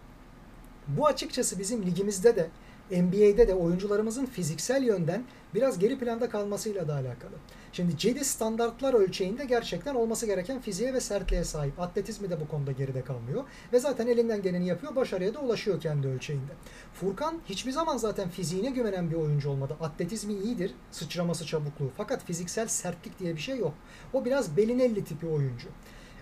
Bu 0.89 1.07
açıkçası 1.07 1.59
bizim 1.59 1.87
ligimizde 1.87 2.37
de 2.37 2.51
NBA'de 2.91 3.49
de 3.49 3.55
oyuncularımızın 3.55 4.27
fiziksel 4.27 4.83
yönden 4.83 5.25
biraz 5.55 5.79
geri 5.79 5.99
planda 5.99 6.29
kalmasıyla 6.29 6.89
da 6.89 6.95
alakalı. 6.95 7.33
Şimdi 7.73 7.99
Cedi 7.99 8.25
standartlar 8.25 8.95
ölçeğinde 8.95 9.45
gerçekten 9.45 9.95
olması 9.95 10.27
gereken 10.27 10.61
fiziğe 10.61 10.95
ve 10.95 11.01
sertliğe 11.01 11.45
sahip. 11.45 11.81
Atletizmi 11.81 12.31
de 12.31 12.41
bu 12.41 12.49
konuda 12.49 12.73
geride 12.73 13.03
kalmıyor. 13.03 13.45
Ve 13.73 13.79
zaten 13.79 14.07
elinden 14.07 14.43
geleni 14.43 14.67
yapıyor. 14.67 14.97
Başarıya 14.97 15.35
da 15.35 15.41
ulaşıyor 15.41 15.81
kendi 15.81 16.09
ölçeğinde. 16.09 16.53
Furkan 16.95 17.41
hiçbir 17.47 17.73
zaman 17.73 17.97
zaten 17.97 18.29
fiziğine 18.29 18.71
güvenen 18.71 19.11
bir 19.11 19.17
oyuncu 19.17 19.51
olmadı. 19.51 19.77
Atletizmi 19.81 20.35
iyidir. 20.35 20.75
Sıçraması 20.91 21.47
çabukluğu. 21.47 21.91
Fakat 21.97 22.25
fiziksel 22.25 22.69
sertlik 22.69 23.19
diye 23.19 23.37
bir 23.37 23.41
şey 23.41 23.59
yok. 23.59 23.75
O 24.13 24.25
biraz 24.25 24.57
Belinelli 24.57 25.05
tipi 25.05 25.27
oyuncu. 25.27 25.69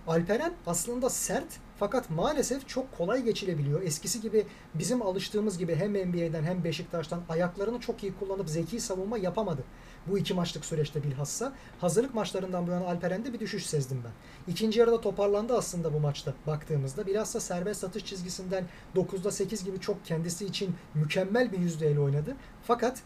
Alperen 0.06 0.52
aslında 0.66 1.10
sert 1.10 1.46
fakat 1.76 2.10
maalesef 2.10 2.68
çok 2.68 2.92
kolay 2.98 3.22
geçilebiliyor. 3.22 3.82
Eskisi 3.82 4.20
gibi 4.20 4.46
bizim 4.74 5.02
alıştığımız 5.02 5.58
gibi 5.58 5.74
hem 5.74 5.92
NBA'den 5.92 6.42
hem 6.42 6.64
Beşiktaş'tan 6.64 7.22
ayaklarını 7.28 7.80
çok 7.80 8.02
iyi 8.02 8.14
kullanıp 8.14 8.48
zeki 8.48 8.80
savunma 8.80 9.18
yapamadı. 9.18 9.64
Bu 10.06 10.18
iki 10.18 10.34
maçlık 10.34 10.64
süreçte 10.64 11.02
bilhassa. 11.02 11.52
Hazırlık 11.80 12.14
maçlarından 12.14 12.66
bu 12.66 12.70
yana 12.70 12.86
Alperen'de 12.86 13.32
bir 13.32 13.40
düşüş 13.40 13.66
sezdim 13.66 14.02
ben. 14.04 14.12
İkinci 14.52 14.80
yarıda 14.80 15.00
toparlandı 15.00 15.56
aslında 15.56 15.94
bu 15.94 16.00
maçta 16.00 16.34
baktığımızda. 16.46 17.06
Bilhassa 17.06 17.40
serbest 17.40 17.80
satış 17.80 18.04
çizgisinden 18.04 18.64
9'da 18.96 19.30
8 19.30 19.64
gibi 19.64 19.80
çok 19.80 20.04
kendisi 20.04 20.46
için 20.46 20.74
mükemmel 20.94 21.52
bir 21.52 21.58
yüzdeyle 21.58 22.00
oynadı. 22.00 22.36
Fakat 22.62 23.02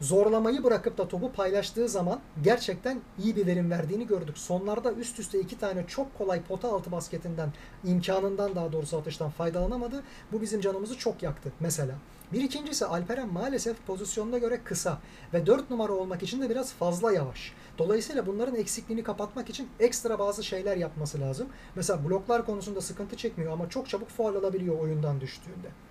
zorlamayı 0.00 0.64
bırakıp 0.64 0.98
da 0.98 1.08
topu 1.08 1.32
paylaştığı 1.32 1.88
zaman 1.88 2.20
gerçekten 2.44 3.00
iyi 3.24 3.36
bir 3.36 3.46
verim 3.46 3.70
verdiğini 3.70 4.06
gördük. 4.06 4.38
Sonlarda 4.38 4.92
üst 4.92 5.18
üste 5.18 5.40
iki 5.40 5.58
tane 5.58 5.86
çok 5.86 6.18
kolay 6.18 6.42
pota 6.42 6.72
altı 6.72 6.92
basketinden, 6.92 7.52
imkanından 7.84 8.54
daha 8.54 8.72
doğrusu 8.72 8.98
atıştan 8.98 9.30
faydalanamadı. 9.30 10.02
Bu 10.32 10.42
bizim 10.42 10.60
canımızı 10.60 10.98
çok 10.98 11.22
yaktı 11.22 11.52
mesela. 11.60 11.94
Bir 12.32 12.42
ikincisi 12.42 12.86
Alperen 12.86 13.32
maalesef 13.32 13.86
pozisyonuna 13.86 14.38
göre 14.38 14.60
kısa 14.64 14.98
ve 15.34 15.46
4 15.46 15.70
numara 15.70 15.92
olmak 15.92 16.22
için 16.22 16.42
de 16.42 16.50
biraz 16.50 16.72
fazla 16.72 17.12
yavaş. 17.12 17.52
Dolayısıyla 17.78 18.26
bunların 18.26 18.54
eksikliğini 18.54 19.02
kapatmak 19.02 19.50
için 19.50 19.68
ekstra 19.80 20.18
bazı 20.18 20.44
şeyler 20.44 20.76
yapması 20.76 21.20
lazım. 21.20 21.48
Mesela 21.74 22.08
bloklar 22.08 22.46
konusunda 22.46 22.80
sıkıntı 22.80 23.16
çekmiyor 23.16 23.52
ama 23.52 23.68
çok 23.68 23.88
çabuk 23.88 24.08
faul 24.08 24.34
alabiliyor 24.34 24.78
oyundan 24.78 25.20
düştüğünde. 25.20 25.85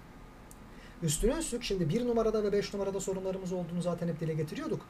Üstüne 1.04 1.38
üstlük 1.38 1.64
şimdi 1.64 1.90
bir 1.90 2.08
numarada 2.08 2.44
ve 2.44 2.52
beş 2.52 2.74
numarada 2.74 3.00
sorunlarımız 3.00 3.52
olduğunu 3.52 3.82
zaten 3.82 4.08
hep 4.08 4.20
dile 4.20 4.34
getiriyorduk. 4.34 4.82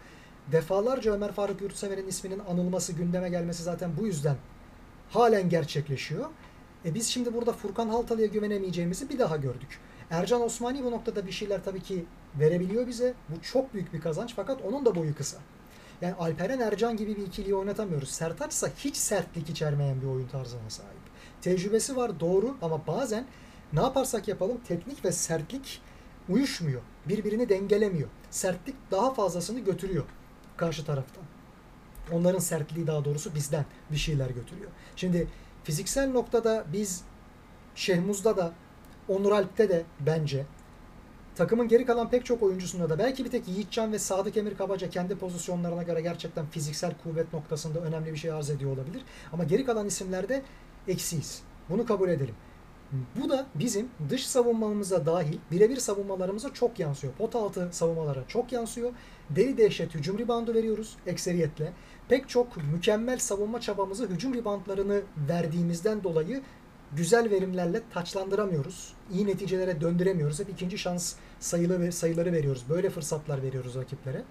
Defalarca 0.52 1.14
Ömer 1.14 1.32
Faruk 1.32 1.62
Yurtsever'in 1.62 2.08
isminin 2.08 2.40
anılması, 2.40 2.94
gündeme 2.94 3.30
gelmesi 3.30 3.64
zaten 3.64 3.92
bu 3.98 4.08
yüzden 4.08 4.36
halen 5.10 5.50
gerçekleşiyor. 5.50 6.26
E 6.86 6.94
biz 6.94 7.08
şimdi 7.08 7.34
burada 7.34 7.54
Furkan 7.54 7.90
Haltalı'ya 7.90 8.28
güvenemeyeceğimizi 8.28 9.10
bir 9.10 9.20
daha 9.20 9.38
gördük. 9.38 9.80
Ercan 10.10 10.42
Osmani 10.42 10.84
bu 10.84 10.92
noktada 10.92 11.28
bir 11.28 11.32
şeyler 11.32 11.64
tabii 11.64 11.82
ki 11.82 12.06
verebiliyor 12.40 12.88
bize. 12.88 13.14
Bu 13.30 13.42
çok 13.42 13.74
büyük 13.74 13.94
bir 13.94 14.02
kazanç 14.02 14.34
fakat 14.36 14.62
onun 14.62 14.86
da 14.86 14.96
boyu 14.96 15.16
kısa. 15.16 15.38
Yani 16.02 16.14
Alperen 16.14 16.60
Ercan 16.60 16.98
gibi 16.98 17.16
bir 17.16 17.28
ikiliyi 17.28 17.56
oynatamıyoruz. 17.56 18.10
Sertaç 18.10 18.54
ise 18.54 18.72
hiç 18.78 18.96
sertlik 18.98 19.50
içermeyen 19.50 20.02
bir 20.02 20.08
oyun 20.08 20.28
tarzına 20.28 20.70
sahip. 20.70 20.92
Tecrübesi 21.42 21.96
var 21.96 22.20
doğru 22.20 22.58
ama 22.62 22.88
bazen 22.88 23.26
ne 23.74 23.82
yaparsak 23.82 24.28
yapalım 24.28 24.58
teknik 24.68 25.06
ve 25.06 25.12
sertlik 25.12 25.82
uyuşmuyor. 26.30 26.82
Birbirini 27.06 27.50
dengelemiyor. 27.50 28.10
Sertlik 28.32 28.76
daha 28.92 29.14
fazlasını 29.14 29.60
götürüyor 29.60 30.06
karşı 30.58 30.86
taraftan. 30.86 31.24
Onların 32.12 32.40
sertliği 32.40 32.88
daha 32.88 33.06
doğrusu 33.06 33.36
bizden 33.36 33.66
bir 33.92 33.98
şeyler 33.98 34.30
götürüyor. 34.30 34.72
Şimdi 34.96 35.28
fiziksel 35.64 36.10
noktada 36.10 36.66
biz 36.74 37.04
Şehmuz'da 37.76 38.38
da 38.38 38.54
Onur 39.08 39.32
Alp'te 39.32 39.70
de 39.70 39.84
bence 40.00 40.46
takımın 41.36 41.68
geri 41.68 41.86
kalan 41.86 42.10
pek 42.10 42.26
çok 42.26 42.44
oyuncusunda 42.44 42.90
da 42.90 43.00
belki 43.00 43.26
bir 43.26 43.32
tek 43.32 43.48
Yiğitcan 43.48 43.92
ve 43.92 44.00
Sadık 44.00 44.38
Emir 44.38 44.58
Kabaca 44.58 44.90
kendi 44.90 45.16
pozisyonlarına 45.18 45.84
göre 45.84 46.02
gerçekten 46.02 46.46
fiziksel 46.46 46.94
kuvvet 47.04 47.34
noktasında 47.34 47.80
önemli 47.80 48.12
bir 48.12 48.18
şey 48.18 48.32
arz 48.32 48.50
ediyor 48.50 48.72
olabilir. 48.72 49.02
Ama 49.34 49.44
geri 49.44 49.66
kalan 49.66 49.88
isimlerde 49.88 50.42
eksiyiz. 50.88 51.42
Bunu 51.70 51.86
kabul 51.86 52.10
edelim. 52.10 52.36
Bu 52.92 53.30
da 53.30 53.46
bizim 53.56 53.90
dış 54.10 54.28
savunmamıza 54.28 55.06
dahil 55.06 55.38
birebir 55.52 55.78
savunmalarımıza 55.78 56.54
çok 56.54 56.80
yansıyor. 56.80 57.14
Pot 57.14 57.36
altı 57.36 57.70
savunmalara 57.72 58.24
çok 58.28 58.52
yansıyor. 58.52 58.92
Deli 59.30 59.58
dehşet 59.58 59.96
hücum 59.96 60.18
ribandı 60.18 60.54
veriyoruz 60.54 60.98
ekseriyetle. 61.08 61.74
Pek 62.10 62.30
çok 62.30 62.58
mükemmel 62.58 63.20
savunma 63.20 63.62
çabamızı 63.62 64.08
hücum 64.08 64.34
ribantlarını 64.34 65.02
verdiğimizden 65.30 66.04
dolayı 66.04 66.42
güzel 66.96 67.32
verimlerle 67.32 67.82
taçlandıramıyoruz. 67.94 68.94
İyi 69.14 69.28
neticelere 69.28 69.82
döndüremiyoruz. 69.82 70.40
Hep 70.40 70.50
ikinci 70.50 70.78
şans 70.78 71.16
sayılı 71.40 71.92
sayıları 71.92 72.32
veriyoruz. 72.32 72.64
Böyle 72.70 72.90
fırsatlar 72.90 73.44
veriyoruz 73.44 73.76
rakiplere. 73.76 74.24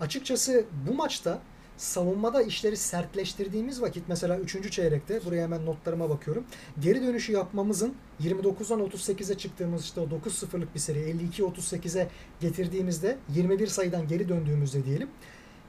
Açıkçası 0.00 0.64
bu 0.88 0.94
maçta 0.94 1.38
savunmada 1.80 2.42
işleri 2.42 2.76
sertleştirdiğimiz 2.76 3.82
vakit 3.82 4.04
mesela 4.08 4.38
3. 4.38 4.72
çeyrekte 4.72 5.24
buraya 5.24 5.42
hemen 5.42 5.66
notlarıma 5.66 6.10
bakıyorum. 6.10 6.44
Geri 6.80 7.02
dönüşü 7.02 7.32
yapmamızın 7.32 7.94
29'dan 8.22 8.80
38'e 8.80 9.38
çıktığımız 9.38 9.84
işte 9.84 10.00
o 10.00 10.04
9-0'lık 10.04 10.74
bir 10.74 10.80
seri 10.80 10.98
52-38'e 11.38 12.08
getirdiğimizde 12.40 13.18
21 13.28 13.66
sayıdan 13.66 14.08
geri 14.08 14.28
döndüğümüzde 14.28 14.84
diyelim. 14.84 15.10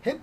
Hep 0.02 0.20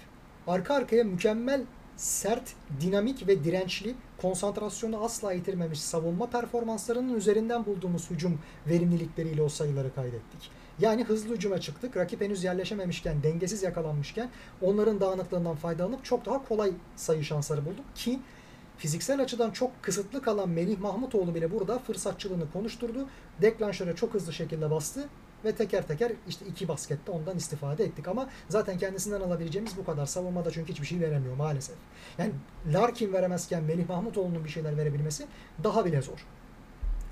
arka 0.47 0.75
arkaya 0.75 1.05
mükemmel 1.05 1.63
sert, 1.97 2.55
dinamik 2.81 3.29
ve 3.29 3.45
dirençli, 3.45 3.95
konsantrasyonu 4.23 5.05
asla 5.05 5.33
yitirmemiş 5.33 5.81
savunma 5.81 6.31
performanslarının 6.31 7.15
üzerinden 7.15 7.67
bulduğumuz 7.67 8.11
hücum 8.11 8.39
verimlilikleriyle 8.67 9.43
o 9.43 9.49
sayıları 9.49 9.95
kaydettik. 9.95 10.51
Yani 10.81 11.05
hızlı 11.05 11.35
hücuma 11.35 11.61
çıktık. 11.61 11.97
Rakip 11.97 12.21
henüz 12.21 12.45
yerleşememişken, 12.45 13.23
dengesiz 13.23 13.63
yakalanmışken 13.63 14.31
onların 14.63 15.01
dağınıklığından 15.01 15.57
faydalanıp 15.57 16.05
çok 16.05 16.27
daha 16.27 16.45
kolay 16.49 16.73
sayı 16.97 17.25
şansları 17.25 17.65
bulduk 17.65 17.85
ki 17.95 18.21
fiziksel 18.77 19.23
açıdan 19.23 19.51
çok 19.51 19.83
kısıtlı 19.83 20.23
kalan 20.23 20.49
Melih 20.49 20.79
Mahmutoğlu 20.79 21.35
bile 21.35 21.53
burada 21.53 21.79
fırsatçılığını 21.79 22.53
konuşturdu. 22.53 23.09
Deklanşöre 23.43 23.97
çok 23.97 24.15
hızlı 24.15 24.33
şekilde 24.33 24.71
bastı 24.71 25.09
ve 25.45 25.55
teker 25.55 25.87
teker 25.87 26.13
işte 26.29 26.47
iki 26.47 26.69
baskette 26.69 27.13
ondan 27.13 27.37
istifade 27.37 27.85
ettik 27.85 28.09
ama 28.09 28.29
zaten 28.49 28.79
kendisinden 28.79 29.21
alabileceğimiz 29.21 29.77
bu 29.77 29.85
kadar. 29.85 30.07
Savunmada 30.07 30.51
çünkü 30.51 30.73
hiçbir 30.73 30.87
şey 30.87 31.01
veremiyor 31.01 31.37
maalesef. 31.37 31.77
Yani 32.19 32.33
Larkin 32.73 33.13
veremezken 33.13 33.65
Melih 33.65 33.89
Mahmutoğlu'nun 33.89 34.45
bir 34.45 34.49
şeyler 34.49 34.77
verebilmesi 34.77 35.27
daha 35.65 35.85
bile 35.85 36.03
zor. 36.03 36.27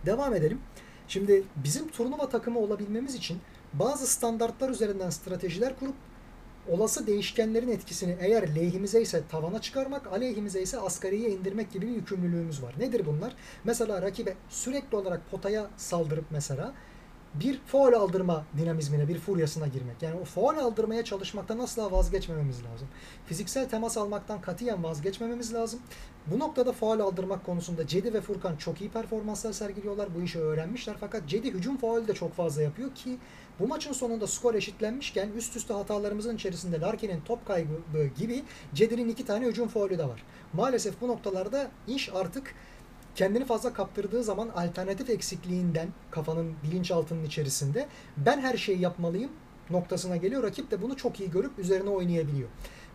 Devam 0.06 0.34
edelim. 0.34 0.60
Şimdi 1.08 1.42
bizim 1.56 1.88
turnuva 1.88 2.28
takımı 2.28 2.58
olabilmemiz 2.58 3.14
için 3.14 3.38
bazı 3.78 4.06
standartlar 4.06 4.70
üzerinden 4.70 5.10
stratejiler 5.10 5.78
kurup 5.78 5.94
olası 6.68 7.06
değişkenlerin 7.06 7.68
etkisini 7.68 8.16
eğer 8.20 8.54
lehimize 8.56 9.02
ise 9.02 9.22
tavana 9.28 9.60
çıkarmak, 9.60 10.06
aleyhimize 10.06 10.62
ise 10.62 10.78
asgariye 10.80 11.30
indirmek 11.30 11.72
gibi 11.72 11.86
bir 11.86 11.92
yükümlülüğümüz 11.92 12.62
var. 12.62 12.74
Nedir 12.78 13.06
bunlar? 13.06 13.34
Mesela 13.64 14.02
rakibe 14.02 14.34
sürekli 14.48 14.96
olarak 14.96 15.30
potaya 15.30 15.66
saldırıp 15.76 16.24
mesela 16.30 16.74
bir 17.40 17.60
faul 17.66 17.92
aldırma 17.92 18.44
dinamizmine, 18.58 19.08
bir 19.08 19.18
furyasına 19.18 19.66
girmek. 19.66 20.02
Yani 20.02 20.20
o 20.20 20.24
faul 20.24 20.56
aldırmaya 20.56 21.04
çalışmaktan 21.04 21.58
asla 21.58 21.92
vazgeçmememiz 21.92 22.64
lazım. 22.64 22.88
Fiziksel 23.26 23.68
temas 23.68 23.96
almaktan 23.96 24.40
katiyen 24.40 24.84
vazgeçmememiz 24.84 25.54
lazım. 25.54 25.80
Bu 26.26 26.38
noktada 26.38 26.72
faul 26.72 27.00
aldırmak 27.00 27.46
konusunda 27.46 27.86
Cedi 27.86 28.14
ve 28.14 28.20
Furkan 28.20 28.56
çok 28.56 28.80
iyi 28.80 28.90
performanslar 28.90 29.52
sergiliyorlar. 29.52 30.14
Bu 30.14 30.22
işi 30.22 30.38
öğrenmişler. 30.38 30.96
Fakat 31.00 31.26
Cedi 31.26 31.50
hücum 31.50 31.76
faulü 31.76 32.08
de 32.08 32.14
çok 32.14 32.34
fazla 32.34 32.62
yapıyor 32.62 32.94
ki 32.94 33.18
bu 33.60 33.68
maçın 33.68 33.92
sonunda 33.92 34.26
skor 34.26 34.54
eşitlenmişken 34.54 35.28
üst 35.36 35.56
üste 35.56 35.74
hatalarımızın 35.74 36.36
içerisinde 36.36 36.80
Larkin'in 36.80 37.20
top 37.20 37.46
kaybı 37.46 38.06
gibi 38.18 38.44
Cedi'nin 38.74 39.08
iki 39.08 39.24
tane 39.24 39.46
hücum 39.46 39.68
faulü 39.68 39.98
de 39.98 40.08
var. 40.08 40.22
Maalesef 40.52 41.00
bu 41.00 41.08
noktalarda 41.08 41.70
iş 41.88 42.10
artık 42.14 42.54
kendini 43.14 43.44
fazla 43.44 43.72
kaptırdığı 43.72 44.24
zaman 44.24 44.48
alternatif 44.48 45.10
eksikliğinden 45.10 45.88
kafanın 46.10 46.54
bilinçaltının 46.64 47.24
içerisinde 47.24 47.86
ben 48.16 48.40
her 48.40 48.56
şeyi 48.56 48.80
yapmalıyım 48.80 49.30
noktasına 49.70 50.16
geliyor. 50.16 50.42
Rakip 50.42 50.70
de 50.70 50.82
bunu 50.82 50.96
çok 50.96 51.20
iyi 51.20 51.30
görüp 51.30 51.58
üzerine 51.58 51.90
oynayabiliyor. 51.90 52.48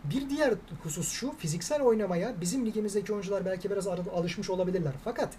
Bir 0.04 0.30
diğer 0.30 0.54
husus 0.82 1.08
şu, 1.12 1.32
fiziksel 1.38 1.82
oynamaya 1.82 2.40
bizim 2.40 2.66
ligimizdeki 2.66 3.12
oyuncular 3.12 3.46
belki 3.46 3.70
biraz 3.70 3.86
alışmış 3.88 4.50
olabilirler. 4.50 4.92
Fakat 5.04 5.34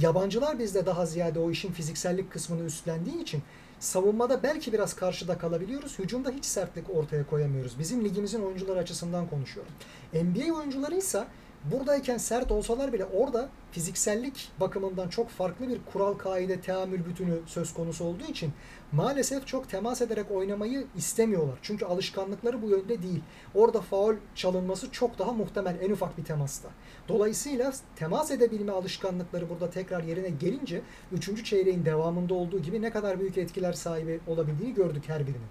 yabancılar 0.00 0.58
bizde 0.58 0.86
daha 0.86 1.06
ziyade 1.06 1.38
o 1.38 1.50
işin 1.50 1.72
fiziksellik 1.72 2.32
kısmını 2.32 2.64
üstlendiği 2.64 3.22
için 3.22 3.42
savunmada 3.80 4.42
belki 4.42 4.72
biraz 4.72 4.94
karşıda 4.94 5.38
kalabiliyoruz. 5.38 5.98
Hücumda 5.98 6.30
hiç 6.30 6.44
sertlik 6.44 6.90
ortaya 6.90 7.26
koyamıyoruz. 7.26 7.78
Bizim 7.78 8.04
ligimizin 8.04 8.42
oyuncuları 8.42 8.78
açısından 8.78 9.26
konuşuyorum. 9.28 9.72
NBA 10.12 10.54
oyuncuları 10.54 10.96
ise 10.96 11.24
buradayken 11.64 12.18
sert 12.18 12.52
olsalar 12.52 12.92
bile 12.92 13.04
orada 13.04 13.48
fiziksellik 13.72 14.48
bakımından 14.60 15.08
çok 15.08 15.28
farklı 15.28 15.68
bir 15.68 15.78
kural 15.92 16.14
kaide 16.14 16.60
teamül 16.60 17.04
bütünü 17.04 17.38
söz 17.46 17.74
konusu 17.74 18.04
olduğu 18.04 18.24
için 18.24 18.52
maalesef 18.92 19.46
çok 19.46 19.68
temas 19.68 20.02
ederek 20.02 20.30
oynamayı 20.30 20.86
istemiyorlar. 20.96 21.58
Çünkü 21.62 21.84
alışkanlıkları 21.84 22.62
bu 22.62 22.70
yönde 22.70 23.02
değil. 23.02 23.20
Orada 23.54 23.80
faul 23.80 24.14
çalınması 24.34 24.90
çok 24.90 25.18
daha 25.18 25.32
muhtemel 25.32 25.76
en 25.80 25.90
ufak 25.90 26.18
bir 26.18 26.24
temasta. 26.24 26.68
Dolayısıyla 27.08 27.72
temas 27.96 28.30
edebilme 28.30 28.72
alışkanlıkları 28.72 29.50
burada 29.50 29.70
tekrar 29.70 30.02
yerine 30.02 30.28
gelince 30.28 30.82
3. 31.12 31.44
çeyreğin 31.44 31.84
devamında 31.84 32.34
olduğu 32.34 32.58
gibi 32.58 32.82
ne 32.82 32.90
kadar 32.90 33.20
büyük 33.20 33.38
etkiler 33.38 33.72
sahibi 33.72 34.20
olabildiğini 34.26 34.74
gördük 34.74 35.04
her 35.06 35.26
birinin. 35.26 35.46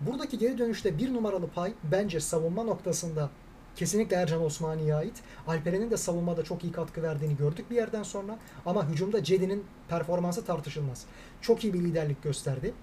Buradaki 0.00 0.38
geri 0.38 0.58
dönüşte 0.58 0.98
bir 0.98 1.14
numaralı 1.14 1.48
pay 1.48 1.72
bence 1.92 2.20
savunma 2.20 2.62
noktasında 2.62 3.30
kesinlikle 3.76 4.16
Ercan 4.16 4.44
Osmani'ye 4.44 4.94
ait. 4.94 5.22
Alperen'in 5.46 5.90
de 5.90 5.96
savunmada 5.96 6.42
çok 6.44 6.64
iyi 6.64 6.72
katkı 6.72 7.02
verdiğini 7.02 7.36
gördük 7.36 7.70
bir 7.70 7.76
yerden 7.76 8.02
sonra. 8.02 8.38
Ama 8.66 8.88
hücumda 8.88 9.24
Cedi'nin 9.24 9.64
performansı 9.88 10.44
tartışılmaz. 10.44 11.04
Çok 11.40 11.64
iyi 11.64 11.74
bir 11.74 11.80
liderlik 11.80 12.22
gösterdi. 12.22 12.74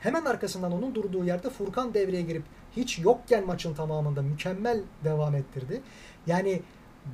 Hemen 0.00 0.24
arkasından 0.24 0.72
onun 0.72 0.94
durduğu 0.94 1.24
yerde 1.24 1.50
Furkan 1.50 1.94
devreye 1.94 2.22
girip 2.22 2.42
hiç 2.76 2.98
yokken 2.98 3.46
maçın 3.46 3.74
tamamında 3.74 4.22
mükemmel 4.22 4.80
devam 5.04 5.34
ettirdi. 5.34 5.80
Yani 6.26 6.62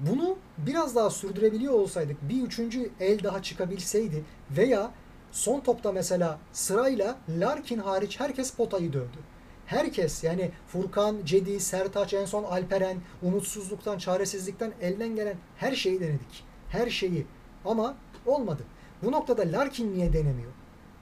bunu 0.08 0.36
biraz 0.58 0.94
daha 0.94 1.10
sürdürebiliyor 1.10 1.72
olsaydık 1.72 2.28
bir 2.28 2.42
üçüncü 2.42 2.90
el 3.00 3.24
daha 3.24 3.42
çıkabilseydi 3.42 4.24
veya 4.50 4.90
son 5.32 5.60
topta 5.60 5.92
mesela 5.92 6.38
sırayla 6.52 7.16
Larkin 7.28 7.78
hariç 7.78 8.20
herkes 8.20 8.50
potayı 8.50 8.92
dövdü 8.92 9.18
herkes 9.66 10.24
yani 10.24 10.50
Furkan, 10.68 11.16
Cedi, 11.24 11.60
Sertaç, 11.60 12.14
en 12.14 12.24
son 12.24 12.44
Alperen, 12.44 12.98
umutsuzluktan, 13.22 13.98
çaresizlikten 13.98 14.72
elden 14.80 15.16
gelen 15.16 15.36
her 15.56 15.74
şeyi 15.74 16.00
denedik. 16.00 16.44
Her 16.68 16.90
şeyi. 16.90 17.26
Ama 17.64 17.96
olmadı. 18.26 18.62
Bu 19.02 19.12
noktada 19.12 19.42
Larkin 19.42 19.94
niye 19.94 20.12
denemiyor? 20.12 20.52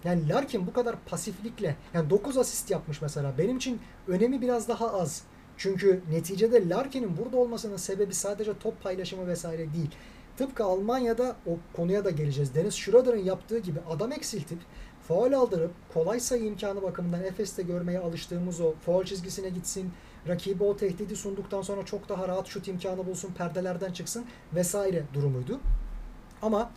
Yani 0.04 0.28
Larkin 0.28 0.66
bu 0.66 0.72
kadar 0.72 0.96
pasiflikle 1.06 1.76
yani 1.94 2.10
9 2.10 2.38
asist 2.38 2.70
yapmış 2.70 3.02
mesela. 3.02 3.38
Benim 3.38 3.56
için 3.56 3.80
önemi 4.08 4.40
biraz 4.40 4.68
daha 4.68 4.92
az. 4.92 5.22
Çünkü 5.56 6.00
neticede 6.10 6.68
Larkin'in 6.68 7.16
burada 7.16 7.36
olmasının 7.36 7.76
sebebi 7.76 8.14
sadece 8.14 8.58
top 8.58 8.82
paylaşımı 8.82 9.26
vesaire 9.26 9.72
değil. 9.72 9.90
Tıpkı 10.36 10.64
Almanya'da 10.64 11.36
o 11.46 11.58
konuya 11.76 12.04
da 12.04 12.10
geleceğiz. 12.10 12.54
Deniz 12.54 12.74
Schroeder'ın 12.74 13.24
yaptığı 13.24 13.58
gibi 13.58 13.78
adam 13.90 14.12
eksiltip 14.12 14.58
faul 15.08 15.32
aldırıp 15.32 15.70
kolay 15.94 16.20
sayı 16.20 16.44
imkanı 16.44 16.82
bakımından 16.82 17.24
Efes'te 17.24 17.62
görmeye 17.62 17.98
alıştığımız 17.98 18.60
o 18.60 18.74
faul 18.86 19.04
çizgisine 19.04 19.48
gitsin, 19.48 19.90
rakibi 20.28 20.64
o 20.64 20.76
tehdidi 20.76 21.16
sunduktan 21.16 21.62
sonra 21.62 21.84
çok 21.84 22.08
daha 22.08 22.28
rahat 22.28 22.46
şut 22.46 22.68
imkanı 22.68 23.06
bulsun, 23.06 23.32
perdelerden 23.38 23.92
çıksın 23.92 24.24
vesaire 24.54 25.02
durumuydu. 25.14 25.60
Ama 26.42 26.70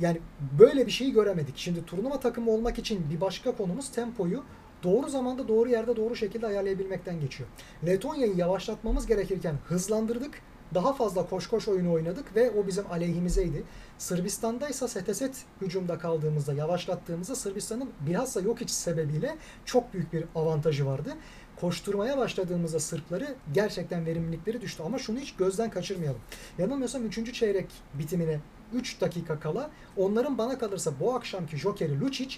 yani 0.00 0.20
böyle 0.58 0.86
bir 0.86 0.92
şeyi 0.92 1.12
göremedik. 1.12 1.58
Şimdi 1.58 1.86
turnuva 1.86 2.20
takımı 2.20 2.50
olmak 2.50 2.78
için 2.78 3.10
bir 3.10 3.20
başka 3.20 3.56
konumuz 3.56 3.90
tempoyu 3.90 4.44
doğru 4.82 5.08
zamanda 5.08 5.48
doğru 5.48 5.68
yerde 5.68 5.96
doğru 5.96 6.16
şekilde 6.16 6.46
ayarlayabilmekten 6.46 7.20
geçiyor. 7.20 7.48
Letonya'yı 7.86 8.36
yavaşlatmamız 8.36 9.06
gerekirken 9.06 9.54
hızlandırdık 9.68 10.42
daha 10.74 10.92
fazla 10.92 11.26
koş 11.26 11.46
koş 11.46 11.68
oyunu 11.68 11.92
oynadık 11.92 12.36
ve 12.36 12.50
o 12.50 12.66
bizim 12.66 12.84
aleyhimizeydi. 12.90 13.64
Sırbistan'da 13.98 14.68
ise 14.68 14.88
seteset 14.88 15.44
hücumda 15.60 15.98
kaldığımızda, 15.98 16.54
yavaşlattığımızda 16.54 17.34
Sırbistan'ın 17.34 17.90
bilhassa 18.00 18.40
yok 18.40 18.62
iç 18.62 18.70
sebebiyle 18.70 19.36
çok 19.64 19.94
büyük 19.94 20.12
bir 20.12 20.24
avantajı 20.34 20.86
vardı. 20.86 21.16
Koşturmaya 21.60 22.18
başladığımızda 22.18 22.80
Sırpları 22.80 23.34
gerçekten 23.54 24.06
verimlilikleri 24.06 24.60
düştü. 24.60 24.82
Ama 24.82 24.98
şunu 24.98 25.18
hiç 25.18 25.36
gözden 25.36 25.70
kaçırmayalım. 25.70 26.20
Yanılmıyorsam 26.58 27.06
3. 27.06 27.34
çeyrek 27.34 27.66
bitimine 27.94 28.40
3 28.72 29.00
dakika 29.00 29.40
kala 29.40 29.70
onların 29.96 30.38
bana 30.38 30.58
kalırsa 30.58 30.92
bu 31.00 31.14
akşamki 31.14 31.56
jokeri 31.56 32.00
Lucic 32.00 32.36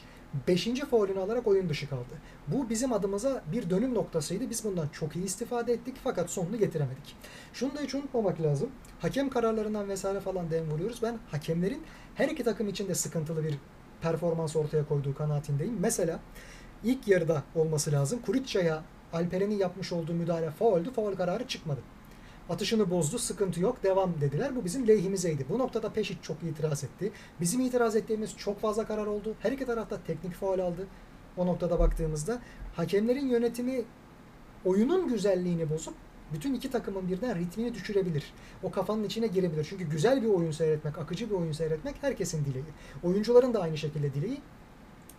5. 0.49 0.81
faulünü 0.90 1.18
alarak 1.18 1.47
oyun 1.47 1.68
dışı 1.68 1.88
kaldı. 1.88 2.14
Bu 2.49 2.70
bizim 2.70 2.92
adımıza 2.92 3.42
bir 3.53 3.70
dönüm 3.70 3.94
noktasıydı. 3.94 4.51
Biz 4.51 4.64
bundan 4.64 4.88
çok 4.88 5.16
iyi 5.16 5.25
istifade 5.25 5.73
ettik 5.73 5.97
fakat 6.05 6.31
sonunu 6.31 6.59
getiremedik. 6.59 7.16
Şunu 7.53 7.75
da 7.75 7.81
hiç 7.81 7.94
unutmamak 7.94 8.42
lazım. 8.42 8.70
Hakem 9.01 9.31
kararlarından 9.31 9.88
vesaire 9.88 10.20
falan 10.20 10.51
dem 10.51 10.70
vuruyoruz. 10.70 11.03
Ben 11.03 11.18
hakemlerin 11.31 11.83
her 12.14 12.29
iki 12.29 12.44
takım 12.44 12.68
için 12.68 12.88
de 12.88 12.94
sıkıntılı 12.94 13.44
bir 13.44 13.59
performans 14.03 14.57
ortaya 14.57 14.88
koyduğu 14.88 15.14
kanaatindeyim. 15.14 15.77
Mesela 15.81 16.20
ilk 16.85 17.09
yarıda 17.09 17.42
olması 17.55 17.92
lazım. 17.92 18.20
Kurica'ya 18.27 18.83
Alperen'in 19.12 19.59
yapmış 19.59 19.92
olduğu 19.92 20.14
müdahale 20.14 20.51
fauldü. 20.51 20.92
Faul 20.92 21.14
kararı 21.14 21.47
çıkmadı. 21.47 21.81
Atışını 22.50 22.90
bozdu, 22.90 23.18
sıkıntı 23.18 23.61
yok, 23.61 23.83
devam 23.83 24.20
dediler. 24.20 24.57
Bu 24.57 24.64
bizim 24.64 24.88
lehimizeydi. 24.88 25.46
Bu 25.48 25.59
noktada 25.59 25.92
Peşit 25.92 26.22
çok 26.22 26.42
itiraz 26.42 26.85
etti. 26.85 27.12
Bizim 27.40 27.61
itiraz 27.61 27.96
ettiğimiz 27.96 28.37
çok 28.37 28.61
fazla 28.61 28.87
karar 28.87 29.07
oldu. 29.07 29.35
Her 29.40 29.52
iki 29.52 29.66
tarafta 29.66 30.02
teknik 30.07 30.35
faul 30.35 30.59
aldı. 30.59 30.87
O 31.37 31.46
noktada 31.46 31.78
baktığımızda 31.78 32.42
hakemlerin 32.76 33.26
yönetimi 33.26 33.83
oyunun 34.64 35.09
güzelliğini 35.09 35.70
bozup 35.70 35.94
bütün 36.33 36.54
iki 36.54 36.70
takımın 36.70 37.09
birden 37.09 37.38
ritmini 37.38 37.74
düşürebilir. 37.74 38.33
O 38.62 38.70
kafanın 38.70 39.04
içine 39.04 39.26
girebilir. 39.26 39.66
Çünkü 39.70 39.85
güzel 39.85 40.22
bir 40.22 40.28
oyun 40.28 40.50
seyretmek, 40.50 40.98
akıcı 40.98 41.30
bir 41.30 41.35
oyun 41.35 41.52
seyretmek 41.52 41.94
herkesin 42.00 42.44
dileği. 42.44 42.64
Oyuncuların 43.02 43.54
da 43.54 43.61
aynı 43.61 43.78
şekilde 43.78 44.14
dileği 44.14 44.40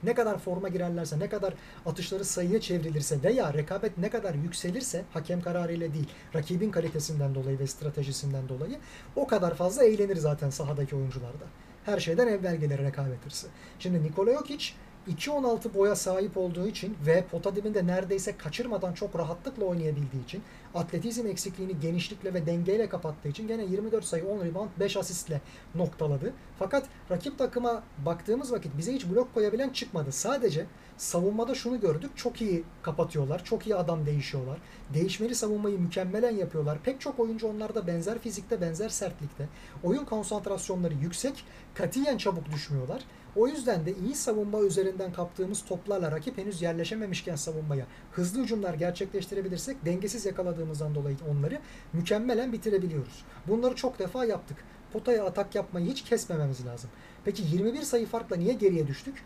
ne 0.03 0.13
kadar 0.13 0.37
forma 0.37 0.69
girerlerse, 0.69 1.19
ne 1.19 1.29
kadar 1.29 1.53
atışları 1.85 2.25
sayıya 2.25 2.61
çevrilirse 2.61 3.23
veya 3.23 3.53
rekabet 3.53 3.97
ne 3.97 4.09
kadar 4.09 4.33
yükselirse 4.33 5.03
hakem 5.13 5.41
kararıyla 5.41 5.93
değil, 5.93 6.07
rakibin 6.35 6.71
kalitesinden 6.71 7.35
dolayı 7.35 7.59
ve 7.59 7.67
stratejisinden 7.67 8.49
dolayı 8.49 8.77
o 9.15 9.27
kadar 9.27 9.53
fazla 9.53 9.83
eğlenir 9.83 10.15
zaten 10.15 10.49
sahadaki 10.49 10.95
oyuncularda. 10.95 11.45
Her 11.85 11.99
şeyden 11.99 12.27
evvel 12.27 12.55
gelir 12.55 12.77
rekabet 12.77 13.25
hırsı. 13.25 13.47
Şimdi 13.79 14.03
Nikola 14.03 14.33
Jokic 14.33 14.73
2.16 15.07 15.73
boya 15.73 15.95
sahip 15.95 16.37
olduğu 16.37 16.67
için 16.67 16.97
ve 17.05 17.23
pota 17.31 17.55
dibinde 17.55 17.87
neredeyse 17.87 18.37
kaçırmadan 18.37 18.93
çok 18.93 19.19
rahatlıkla 19.19 19.65
oynayabildiği 19.65 20.23
için 20.23 20.43
atletizm 20.75 21.27
eksikliğini 21.27 21.79
genişlikle 21.79 22.33
ve 22.33 22.45
dengeyle 22.45 22.89
kapattığı 22.89 23.29
için 23.29 23.47
gene 23.47 23.65
24 23.65 24.05
sayı 24.05 24.25
10 24.25 24.45
rebound 24.45 24.69
5 24.79 24.97
asistle 24.97 25.41
noktaladı. 25.75 26.33
Fakat 26.59 26.85
rakip 27.11 27.37
takıma 27.37 27.83
baktığımız 28.05 28.51
vakit 28.51 28.77
bize 28.77 28.93
hiç 28.93 29.09
blok 29.09 29.33
koyabilen 29.33 29.69
çıkmadı. 29.69 30.11
Sadece 30.11 30.65
savunmada 30.97 31.55
şunu 31.55 31.79
gördük. 31.79 32.11
Çok 32.15 32.41
iyi 32.41 32.63
kapatıyorlar. 32.83 33.43
Çok 33.43 33.67
iyi 33.67 33.75
adam 33.75 34.05
değişiyorlar. 34.05 34.57
Değişmeli 34.93 35.35
savunmayı 35.35 35.79
mükemmelen 35.79 36.35
yapıyorlar. 36.35 36.77
Pek 36.83 37.01
çok 37.01 37.19
oyuncu 37.19 37.47
onlarda 37.47 37.87
benzer 37.87 38.19
fizikte, 38.19 38.61
benzer 38.61 38.89
sertlikte. 38.89 39.49
Oyun 39.83 40.05
konsantrasyonları 40.05 40.93
yüksek. 40.93 41.45
Katiyen 41.73 42.17
çabuk 42.17 42.51
düşmüyorlar. 42.51 43.03
O 43.35 43.47
yüzden 43.47 43.85
de 43.85 43.93
iyi 44.05 44.15
savunma 44.15 44.61
üzerinden 44.61 45.13
kaptığımız 45.13 45.65
toplarla 45.65 46.11
rakip 46.11 46.37
henüz 46.37 46.61
yerleşememişken 46.61 47.35
savunmaya 47.35 47.85
hızlı 48.11 48.43
hücumlar 48.43 48.73
gerçekleştirebilirsek 48.73 49.85
dengesiz 49.85 50.25
yakaladığımızdan 50.25 50.95
dolayı 50.95 51.17
onları 51.31 51.59
mükemmelen 51.93 52.53
bitirebiliyoruz. 52.53 53.25
Bunları 53.47 53.75
çok 53.75 53.99
defa 53.99 54.25
yaptık. 54.25 54.57
Potaya 54.93 55.25
atak 55.25 55.55
yapmayı 55.55 55.85
hiç 55.85 56.01
kesmememiz 56.03 56.65
lazım. 56.65 56.89
Peki 57.25 57.43
21 57.51 57.81
sayı 57.81 58.05
farkla 58.05 58.35
niye 58.35 58.53
geriye 58.53 58.87
düştük? 58.87 59.23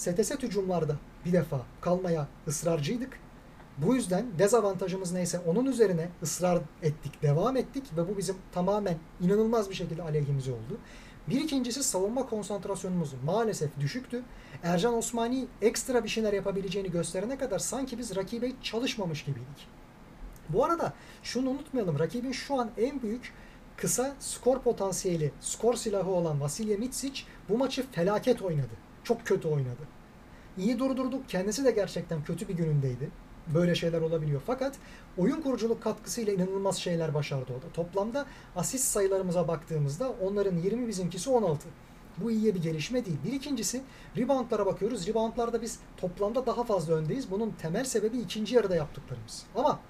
STS 0.00 0.30
hücumlarda 0.30 0.96
bir 1.24 1.32
defa 1.32 1.60
kalmaya 1.80 2.28
ısrarcıydık. 2.48 3.20
Bu 3.78 3.94
yüzden 3.94 4.26
dezavantajımız 4.38 5.12
neyse 5.12 5.38
onun 5.38 5.66
üzerine 5.66 6.08
ısrar 6.22 6.58
ettik, 6.82 7.22
devam 7.22 7.56
ettik 7.56 7.84
ve 7.96 8.08
bu 8.08 8.18
bizim 8.18 8.36
tamamen 8.52 8.98
inanılmaz 9.20 9.70
bir 9.70 9.74
şekilde 9.74 10.02
aleyhimize 10.02 10.52
oldu. 10.52 10.78
Bir 11.28 11.40
ikincisi 11.40 11.82
savunma 11.82 12.26
konsantrasyonumuz 12.26 13.14
maalesef 13.24 13.80
düşüktü. 13.80 14.22
Ercan 14.62 14.94
Osmani 14.94 15.46
ekstra 15.62 16.04
bir 16.04 16.08
şeyler 16.08 16.32
yapabileceğini 16.32 16.90
gösterene 16.90 17.38
kadar 17.38 17.58
sanki 17.58 17.98
biz 17.98 18.16
rakibe 18.16 18.52
çalışmamış 18.62 19.24
gibiydik. 19.24 19.68
Bu 20.48 20.64
arada 20.64 20.92
şunu 21.22 21.50
unutmayalım. 21.50 21.98
Rakibin 21.98 22.32
şu 22.32 22.60
an 22.60 22.70
en 22.78 23.02
büyük 23.02 23.32
kısa 23.76 24.14
skor 24.20 24.58
potansiyeli, 24.62 25.32
skor 25.40 25.74
silahı 25.74 26.10
olan 26.10 26.40
Vasilya 26.40 26.78
Mitsic 26.78 27.22
bu 27.48 27.58
maçı 27.58 27.90
felaket 27.90 28.42
oynadı. 28.42 28.89
Çok 29.04 29.26
kötü 29.26 29.48
oynadı. 29.48 29.82
İyi 30.58 30.78
durdurduk. 30.78 31.28
Kendisi 31.28 31.64
de 31.64 31.70
gerçekten 31.70 32.24
kötü 32.24 32.48
bir 32.48 32.54
günündeydi. 32.54 33.10
Böyle 33.54 33.74
şeyler 33.74 34.00
olabiliyor. 34.00 34.42
Fakat 34.46 34.76
oyun 35.18 35.42
kuruculuk 35.42 35.82
katkısıyla 35.82 36.32
inanılmaz 36.32 36.76
şeyler 36.76 37.14
başardı 37.14 37.52
o 37.58 37.62
da. 37.62 37.72
Toplamda 37.72 38.26
asist 38.56 38.84
sayılarımıza 38.84 39.48
baktığımızda 39.48 40.10
onların 40.10 40.56
20 40.56 40.88
bizimkisi 40.88 41.30
16. 41.30 41.68
Bu 42.18 42.30
iyiye 42.30 42.54
bir 42.54 42.62
gelişme 42.62 43.06
değil. 43.06 43.18
Bir 43.24 43.32
ikincisi 43.32 43.82
reboundlara 44.16 44.66
bakıyoruz. 44.66 45.06
Reboundlarda 45.06 45.62
biz 45.62 45.78
toplamda 45.96 46.46
daha 46.46 46.64
fazla 46.64 46.94
öndeyiz. 46.94 47.30
Bunun 47.30 47.50
temel 47.50 47.84
sebebi 47.84 48.18
ikinci 48.18 48.54
yarıda 48.54 48.76
yaptıklarımız. 48.76 49.42
Ama 49.56 49.80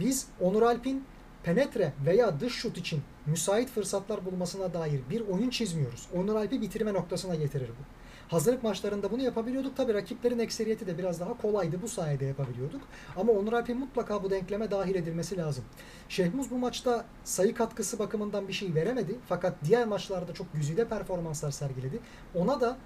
biz 0.00 0.26
Onur 0.40 0.62
Alp'in 0.62 1.04
penetre 1.42 1.92
veya 2.06 2.40
dış 2.40 2.54
şut 2.54 2.78
için 2.78 3.02
müsait 3.26 3.68
fırsatlar 3.68 4.24
bulmasına 4.24 4.74
dair 4.74 5.00
bir 5.10 5.28
oyun 5.28 5.50
çizmiyoruz. 5.50 6.08
Onur 6.14 6.36
Alp'i 6.36 6.60
bitirme 6.60 6.94
noktasına 6.94 7.34
getirir 7.34 7.68
bu. 7.68 7.99
Hazırlık 8.30 8.62
maçlarında 8.62 9.10
bunu 9.10 9.22
yapabiliyorduk. 9.22 9.76
Tabii 9.76 9.94
rakiplerin 9.94 10.38
ekseriyeti 10.38 10.86
de 10.86 10.98
biraz 10.98 11.20
daha 11.20 11.36
kolaydı. 11.36 11.82
Bu 11.82 11.88
sayede 11.88 12.24
yapabiliyorduk. 12.24 12.80
Ama 13.16 13.32
Onur 13.32 13.52
Alp'in 13.52 13.78
mutlaka 13.78 14.22
bu 14.22 14.30
denkleme 14.30 14.70
dahil 14.70 14.94
edilmesi 14.94 15.36
lazım. 15.36 15.64
Şehmuz 16.08 16.50
bu 16.50 16.58
maçta 16.58 17.04
sayı 17.24 17.54
katkısı 17.54 17.98
bakımından 17.98 18.48
bir 18.48 18.52
şey 18.52 18.74
veremedi. 18.74 19.16
Fakat 19.28 19.54
diğer 19.64 19.86
maçlarda 19.86 20.34
çok 20.34 20.52
güzide 20.54 20.88
performanslar 20.88 21.50
sergiledi. 21.50 22.00
Ona 22.34 22.60
da 22.60 22.76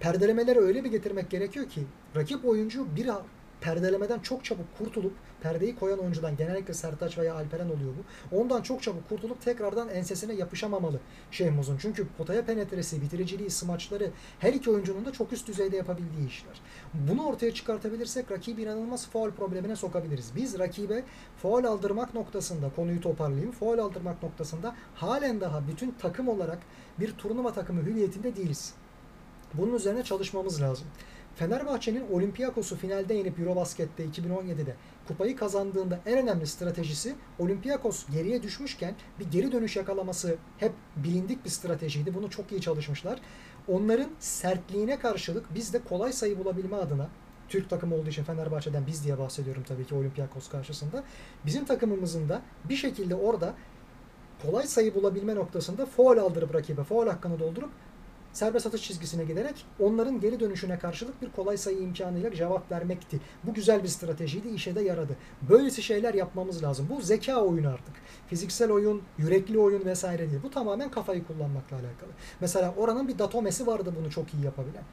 perdelemeleri 0.00 0.58
öyle 0.58 0.84
bir 0.84 0.90
getirmek 0.90 1.30
gerekiyor 1.30 1.68
ki 1.68 1.86
rakip 2.16 2.44
oyuncu 2.44 2.96
bir 2.96 3.10
perdelemeden 3.60 4.18
çok 4.18 4.44
çabuk 4.44 4.78
kurtulup 4.78 5.12
perdeyi 5.40 5.76
koyan 5.76 5.98
oyuncudan 5.98 6.36
genellikle 6.36 6.74
Sertaç 6.74 7.18
veya 7.18 7.34
Alperen 7.34 7.68
oluyor 7.68 7.92
bu. 7.98 8.36
Ondan 8.36 8.62
çok 8.62 8.82
çabuk 8.82 9.08
kurtulup 9.08 9.42
tekrardan 9.42 9.88
ensesine 9.88 10.34
yapışamamalı 10.34 11.00
Şehmuz'un. 11.30 11.76
Çünkü 11.76 12.06
potaya 12.18 12.44
penetresi, 12.44 13.02
bitiriciliği, 13.02 13.50
smaçları 13.50 14.10
her 14.38 14.52
iki 14.52 14.70
oyuncunun 14.70 15.04
da 15.04 15.12
çok 15.12 15.32
üst 15.32 15.48
düzeyde 15.48 15.76
yapabildiği 15.76 16.28
işler. 16.28 16.60
Bunu 16.94 17.26
ortaya 17.26 17.54
çıkartabilirsek 17.54 18.30
rakibi 18.30 18.62
inanılmaz 18.62 19.06
faul 19.06 19.30
problemine 19.30 19.76
sokabiliriz. 19.76 20.32
Biz 20.36 20.58
rakibe 20.58 21.04
faul 21.36 21.64
aldırmak 21.64 22.14
noktasında 22.14 22.70
konuyu 22.76 23.00
toparlayayım. 23.00 23.52
Faul 23.52 23.78
aldırmak 23.78 24.22
noktasında 24.22 24.74
halen 24.94 25.40
daha 25.40 25.68
bütün 25.68 25.90
takım 25.90 26.28
olarak 26.28 26.58
bir 27.00 27.12
turnuva 27.12 27.52
takımı 27.52 27.82
hüviyetinde 27.82 28.36
değiliz. 28.36 28.74
Bunun 29.54 29.74
üzerine 29.74 30.02
çalışmamız 30.02 30.62
lazım. 30.62 30.86
Fenerbahçe'nin 31.36 32.10
Olympiakos'u 32.12 32.76
finalde 32.76 33.14
yenip 33.14 33.38
Eurobasket'te 33.38 34.04
2017'de 34.04 34.74
kupayı 35.08 35.36
kazandığında 35.36 36.00
en 36.06 36.18
önemli 36.18 36.46
stratejisi 36.46 37.14
Olympiakos 37.38 38.06
geriye 38.10 38.42
düşmüşken 38.42 38.94
bir 39.18 39.30
geri 39.30 39.52
dönüş 39.52 39.76
yakalaması 39.76 40.36
hep 40.58 40.72
bilindik 40.96 41.44
bir 41.44 41.50
stratejiydi. 41.50 42.14
Bunu 42.14 42.30
çok 42.30 42.52
iyi 42.52 42.60
çalışmışlar. 42.60 43.20
Onların 43.68 44.10
sertliğine 44.18 44.98
karşılık 44.98 45.54
biz 45.54 45.72
de 45.72 45.84
kolay 45.84 46.12
sayı 46.12 46.38
bulabilme 46.38 46.76
adına 46.76 47.08
Türk 47.48 47.70
takımı 47.70 47.94
olduğu 47.94 48.08
için 48.08 48.24
Fenerbahçe'den 48.24 48.86
biz 48.86 49.04
diye 49.04 49.18
bahsediyorum 49.18 49.62
tabii 49.68 49.86
ki 49.86 49.94
Olympiakos 49.94 50.48
karşısında. 50.48 51.04
Bizim 51.46 51.64
takımımızın 51.64 52.28
da 52.28 52.42
bir 52.64 52.76
şekilde 52.76 53.14
orada 53.14 53.54
kolay 54.42 54.66
sayı 54.66 54.94
bulabilme 54.94 55.34
noktasında 55.34 55.86
foul 55.86 56.18
aldırıp 56.18 56.54
rakibe 56.54 56.84
foul 56.84 57.06
hakkını 57.08 57.38
doldurup 57.38 57.70
serbest 58.32 58.66
atış 58.66 58.82
çizgisine 58.82 59.24
giderek 59.24 59.66
onların 59.80 60.20
geri 60.20 60.40
dönüşüne 60.40 60.78
karşılık 60.78 61.22
bir 61.22 61.30
kolay 61.30 61.56
sayı 61.56 61.78
imkanıyla 61.78 62.34
cevap 62.34 62.72
vermekti. 62.72 63.20
Bu 63.44 63.54
güzel 63.54 63.82
bir 63.82 63.88
stratejiydi, 63.88 64.48
işe 64.48 64.74
de 64.74 64.80
yaradı. 64.80 65.16
Böylesi 65.50 65.82
şeyler 65.82 66.14
yapmamız 66.14 66.62
lazım. 66.62 66.86
Bu 66.90 67.02
zeka 67.02 67.40
oyunu 67.40 67.68
artık. 67.68 67.94
Fiziksel 68.26 68.70
oyun, 68.70 69.02
yürekli 69.18 69.58
oyun 69.58 69.84
vesaire 69.84 70.30
değil. 70.30 70.42
Bu 70.42 70.50
tamamen 70.50 70.90
kafayı 70.90 71.26
kullanmakla 71.26 71.76
alakalı. 71.76 72.10
Mesela 72.40 72.74
oranın 72.76 73.08
bir 73.08 73.18
Datomes'i 73.18 73.66
vardı 73.66 73.94
bunu 74.00 74.10
çok 74.10 74.34
iyi 74.34 74.44
yapabilen. 74.44 74.84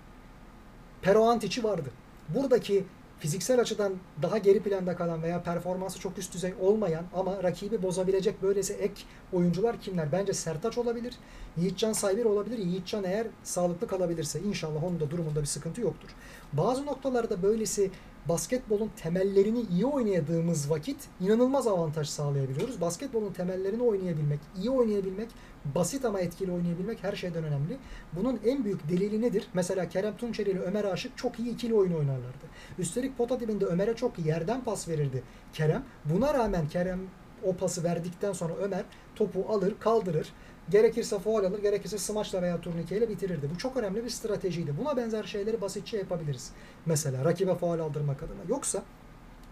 Pero 1.02 1.24
Antic'i 1.24 1.64
vardı. 1.64 1.90
Buradaki 2.30 2.86
fiziksel 3.20 3.60
açıdan 3.60 3.94
daha 4.22 4.38
geri 4.38 4.60
planda 4.60 4.96
kalan 4.96 5.24
veya 5.24 5.44
performansı 5.44 6.00
çok 6.00 6.18
üst 6.18 6.34
düzey 6.34 6.54
olmayan 6.62 7.06
ama 7.16 7.44
rakibi 7.44 7.84
bozabilecek 7.84 8.42
böylesi 8.42 8.74
ek 8.74 8.94
oyuncular 9.34 9.82
kimler? 9.82 10.12
Bence 10.12 10.34
Sertaç 10.34 10.78
olabilir. 10.78 11.14
Yiğitcan 11.58 11.94
Saybir 11.94 12.26
olabilir. 12.26 12.58
Yiğitcan 12.58 13.04
eğer 13.04 13.28
sağlıklı 13.44 13.88
kalabilirse 13.88 14.40
inşallah 14.40 14.84
onun 14.84 15.00
da 15.00 15.12
durumunda 15.12 15.42
bir 15.42 15.46
sıkıntı 15.46 15.82
yoktur. 15.82 16.10
Bazı 16.54 16.86
noktalarda 16.86 17.44
böylesi 17.44 17.92
basketbolun 18.30 18.92
temellerini 18.96 19.62
iyi 19.62 19.86
oynadığımız 19.86 20.70
vakit 20.70 20.98
inanılmaz 21.22 21.68
avantaj 21.68 22.10
sağlayabiliyoruz. 22.10 22.82
Basketbolun 22.82 23.34
temellerini 23.34 23.84
oynayabilmek, 23.84 24.40
iyi 24.58 24.70
oynayabilmek, 24.70 25.30
basit 25.76 26.06
ama 26.06 26.20
etkili 26.20 26.52
oynayabilmek 26.52 27.04
her 27.04 27.16
şeyden 27.16 27.44
önemli. 27.44 27.78
Bunun 28.14 28.40
en 28.46 28.66
büyük 28.66 28.90
delili 28.90 29.22
nedir? 29.22 29.48
Mesela 29.54 29.90
Kerem 29.90 30.18
Tunçeri 30.18 30.50
ile 30.50 30.60
Ömer 30.60 30.84
Aşık 30.84 31.18
çok 31.18 31.40
iyi 31.40 31.54
ikili 31.54 31.74
oyun 31.74 31.94
oynarlardı. 31.94 32.46
Üstelik 32.80 33.18
pota 33.18 33.40
dibinde 33.40 33.66
Ömer'e 33.66 33.96
çok 33.96 34.20
yerden 34.20 34.64
pas 34.64 34.88
verirdi 34.88 35.24
Kerem. 35.54 35.84
Buna 36.06 36.34
rağmen 36.34 36.68
Kerem 36.68 37.00
o 37.44 37.56
pası 37.56 37.84
verdikten 37.84 38.34
sonra 38.34 38.54
Ömer 38.54 38.84
topu 39.16 39.46
alır, 39.50 39.74
kaldırır. 39.80 40.34
Gerekirse 40.70 41.20
faul 41.20 41.44
alır, 41.44 41.62
gerekirse 41.62 41.98
smaçla 41.98 42.42
veya 42.42 42.62
turnikeyle 42.62 43.10
bitirirdi. 43.10 43.50
Bu 43.54 43.58
çok 43.58 43.78
önemli 43.78 44.04
bir 44.04 44.10
stratejiydi. 44.10 44.78
Buna 44.78 44.98
benzer 44.98 45.24
şeyleri 45.24 45.62
basitçe 45.62 45.98
yapabiliriz. 45.98 46.52
Mesela 46.86 47.26
rakibe 47.26 47.56
faul 47.56 47.80
aldırmak 47.80 48.24
adına. 48.24 48.42
Yoksa 48.50 48.84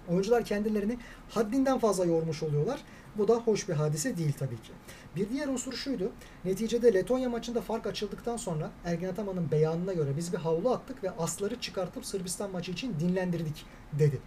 oyuncular 0.09 0.45
kendilerini 0.45 0.97
haddinden 1.29 1.79
fazla 1.79 2.05
yormuş 2.05 2.43
oluyorlar. 2.43 2.79
Bu 3.17 3.27
da 3.27 3.33
hoş 3.33 3.69
bir 3.69 3.73
hadise 3.73 4.17
değil 4.17 4.33
tabii 4.39 4.61
ki. 4.61 4.71
Bir 5.15 5.29
diğer 5.29 5.47
unsur 5.47 5.73
şuydu. 5.73 6.11
Neticede 6.45 6.93
Letonya 6.93 7.29
maçında 7.29 7.61
fark 7.61 7.87
açıldıktan 7.87 8.37
sonra 8.37 8.71
Ergin 8.85 9.07
Ataman'ın 9.07 9.51
beyanına 9.51 9.93
göre 9.93 10.17
biz 10.17 10.33
bir 10.33 10.37
havlu 10.37 10.71
attık 10.71 11.03
ve 11.03 11.11
asları 11.11 11.59
çıkartıp 11.59 12.05
Sırbistan 12.05 12.51
maçı 12.51 12.71
için 12.71 12.95
dinlendirdik 12.99 13.65
dedi. 13.99 14.19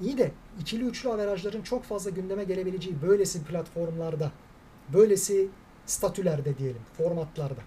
İyi 0.00 0.18
de 0.18 0.30
ikili 0.60 0.84
üçlü 0.84 1.08
averajların 1.08 1.62
çok 1.62 1.84
fazla 1.84 2.10
gündeme 2.10 2.44
gelebileceği 2.44 3.02
böylesi 3.02 3.44
platformlarda, 3.44 4.32
böylesi 4.92 5.48
statülerde 5.90 6.58
diyelim, 6.58 6.82
formatlarda. 6.96 7.60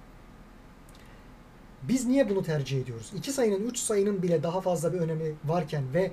Biz 1.83 2.05
niye 2.05 2.29
bunu 2.29 2.43
tercih 2.43 2.81
ediyoruz? 2.81 3.11
İki 3.15 3.31
sayının, 3.31 3.67
üç 3.67 3.77
sayının 3.77 4.23
bile 4.23 4.43
daha 4.43 4.61
fazla 4.61 4.93
bir 4.93 4.99
önemi 4.99 5.35
varken 5.45 5.83
ve 5.93 6.11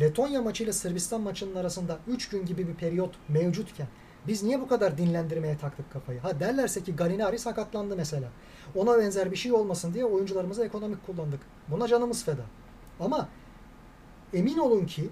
Letonya 0.00 0.42
maçıyla 0.42 0.72
Sırbistan 0.72 1.20
maçının 1.20 1.54
arasında 1.54 1.98
3 2.06 2.28
gün 2.28 2.46
gibi 2.46 2.68
bir 2.68 2.74
periyot 2.74 3.14
mevcutken 3.28 3.86
biz 4.26 4.42
niye 4.42 4.60
bu 4.60 4.68
kadar 4.68 4.98
dinlendirmeye 4.98 5.56
taktık 5.56 5.92
kafayı? 5.92 6.20
Ha 6.20 6.40
derlerse 6.40 6.82
ki 6.82 6.96
Galinari 6.96 7.38
sakatlandı 7.38 7.96
mesela. 7.96 8.28
Ona 8.74 8.98
benzer 8.98 9.30
bir 9.30 9.36
şey 9.36 9.52
olmasın 9.52 9.94
diye 9.94 10.04
oyuncularımızı 10.04 10.64
ekonomik 10.64 11.06
kullandık. 11.06 11.40
Buna 11.68 11.88
canımız 11.88 12.24
feda. 12.24 12.44
Ama 13.00 13.28
emin 14.34 14.58
olun 14.58 14.86
ki 14.86 15.10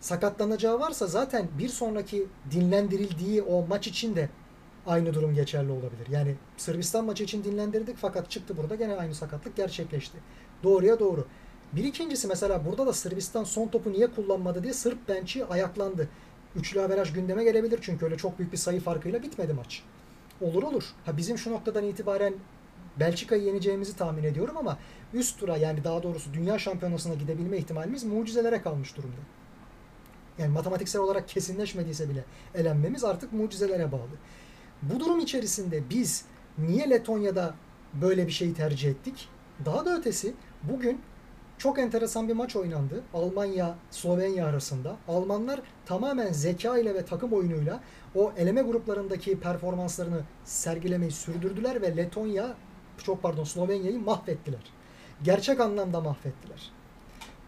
sakatlanacağı 0.00 0.80
varsa 0.80 1.06
zaten 1.06 1.48
bir 1.58 1.68
sonraki 1.68 2.26
dinlendirildiği 2.50 3.42
o 3.42 3.66
maç 3.66 3.86
için 3.86 4.16
de 4.16 4.28
aynı 4.86 5.14
durum 5.14 5.34
geçerli 5.34 5.72
olabilir. 5.72 6.06
Yani 6.10 6.34
Sırbistan 6.56 7.04
maçı 7.04 7.24
için 7.24 7.44
dinlendirdik 7.44 7.96
fakat 7.96 8.30
çıktı 8.30 8.56
burada 8.56 8.74
gene 8.74 8.96
aynı 8.96 9.14
sakatlık 9.14 9.56
gerçekleşti. 9.56 10.18
Doğruya 10.62 10.98
doğru. 10.98 11.26
Bir 11.72 11.84
ikincisi 11.84 12.28
mesela 12.28 12.66
burada 12.66 12.86
da 12.86 12.92
Sırbistan 12.92 13.44
son 13.44 13.68
topu 13.68 13.92
niye 13.92 14.06
kullanmadı 14.06 14.62
diye 14.62 14.72
Sırp 14.72 15.08
bençi 15.08 15.46
ayaklandı. 15.46 16.08
Üçlü 16.56 16.80
averaj 16.80 17.12
gündeme 17.12 17.44
gelebilir 17.44 17.78
çünkü 17.82 18.04
öyle 18.04 18.16
çok 18.16 18.38
büyük 18.38 18.52
bir 18.52 18.56
sayı 18.56 18.80
farkıyla 18.80 19.22
bitmedi 19.22 19.52
maç. 19.52 19.82
Olur 20.40 20.62
olur. 20.62 20.84
Ha 21.06 21.16
bizim 21.16 21.38
şu 21.38 21.52
noktadan 21.52 21.84
itibaren 21.84 22.34
Belçika'yı 23.00 23.42
yeneceğimizi 23.42 23.96
tahmin 23.96 24.24
ediyorum 24.24 24.56
ama 24.56 24.78
üst 25.14 25.40
tura 25.40 25.56
yani 25.56 25.84
daha 25.84 26.02
doğrusu 26.02 26.34
dünya 26.34 26.58
şampiyonasına 26.58 27.14
gidebilme 27.14 27.58
ihtimalimiz 27.58 28.04
mucizelere 28.04 28.62
kalmış 28.62 28.96
durumda. 28.96 29.20
Yani 30.38 30.52
matematiksel 30.52 31.02
olarak 31.02 31.28
kesinleşmediyse 31.28 32.08
bile 32.08 32.24
elenmemiz 32.54 33.04
artık 33.04 33.32
mucizelere 33.32 33.92
bağlı. 33.92 34.16
Bu 34.82 35.00
durum 35.00 35.18
içerisinde 35.18 35.90
biz 35.90 36.24
niye 36.58 36.90
Letonya'da 36.90 37.54
böyle 37.94 38.26
bir 38.26 38.32
şeyi 38.32 38.54
tercih 38.54 38.90
ettik? 38.90 39.28
Daha 39.64 39.84
da 39.84 39.96
ötesi 39.96 40.34
bugün 40.62 41.00
çok 41.58 41.78
enteresan 41.78 42.28
bir 42.28 42.32
maç 42.32 42.56
oynandı. 42.56 43.02
Almanya 43.14 43.74
Slovenya 43.90 44.46
arasında. 44.46 44.96
Almanlar 45.08 45.60
tamamen 45.86 46.32
zeka 46.32 46.78
ile 46.78 46.94
ve 46.94 47.04
takım 47.04 47.32
oyunuyla 47.32 47.80
o 48.14 48.32
eleme 48.36 48.62
gruplarındaki 48.62 49.40
performanslarını 49.40 50.20
sergilemeyi 50.44 51.10
sürdürdüler 51.10 51.82
ve 51.82 51.96
Letonya 51.96 52.54
çok 52.98 53.22
pardon 53.22 53.44
Slovenya'yı 53.44 53.98
mahvettiler. 53.98 54.72
gerçek 55.22 55.60
anlamda 55.60 56.00
mahvettiler. 56.00 56.72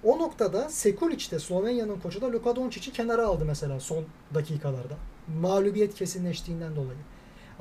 O 0.05 0.19
noktada 0.19 0.69
Sekulic 0.69 1.31
de 1.31 1.39
Slovenya'nın 1.39 2.01
koçu 2.01 2.21
da 2.21 2.33
Luka 2.33 2.57
Doncic'i 2.57 2.93
kenara 2.93 3.27
aldı 3.27 3.45
mesela 3.45 3.81
son 3.81 4.05
dakikalarda. 4.35 4.97
Mağlubiyet 5.41 5.95
kesinleştiğinden 5.95 6.77
dolayı. 6.77 6.99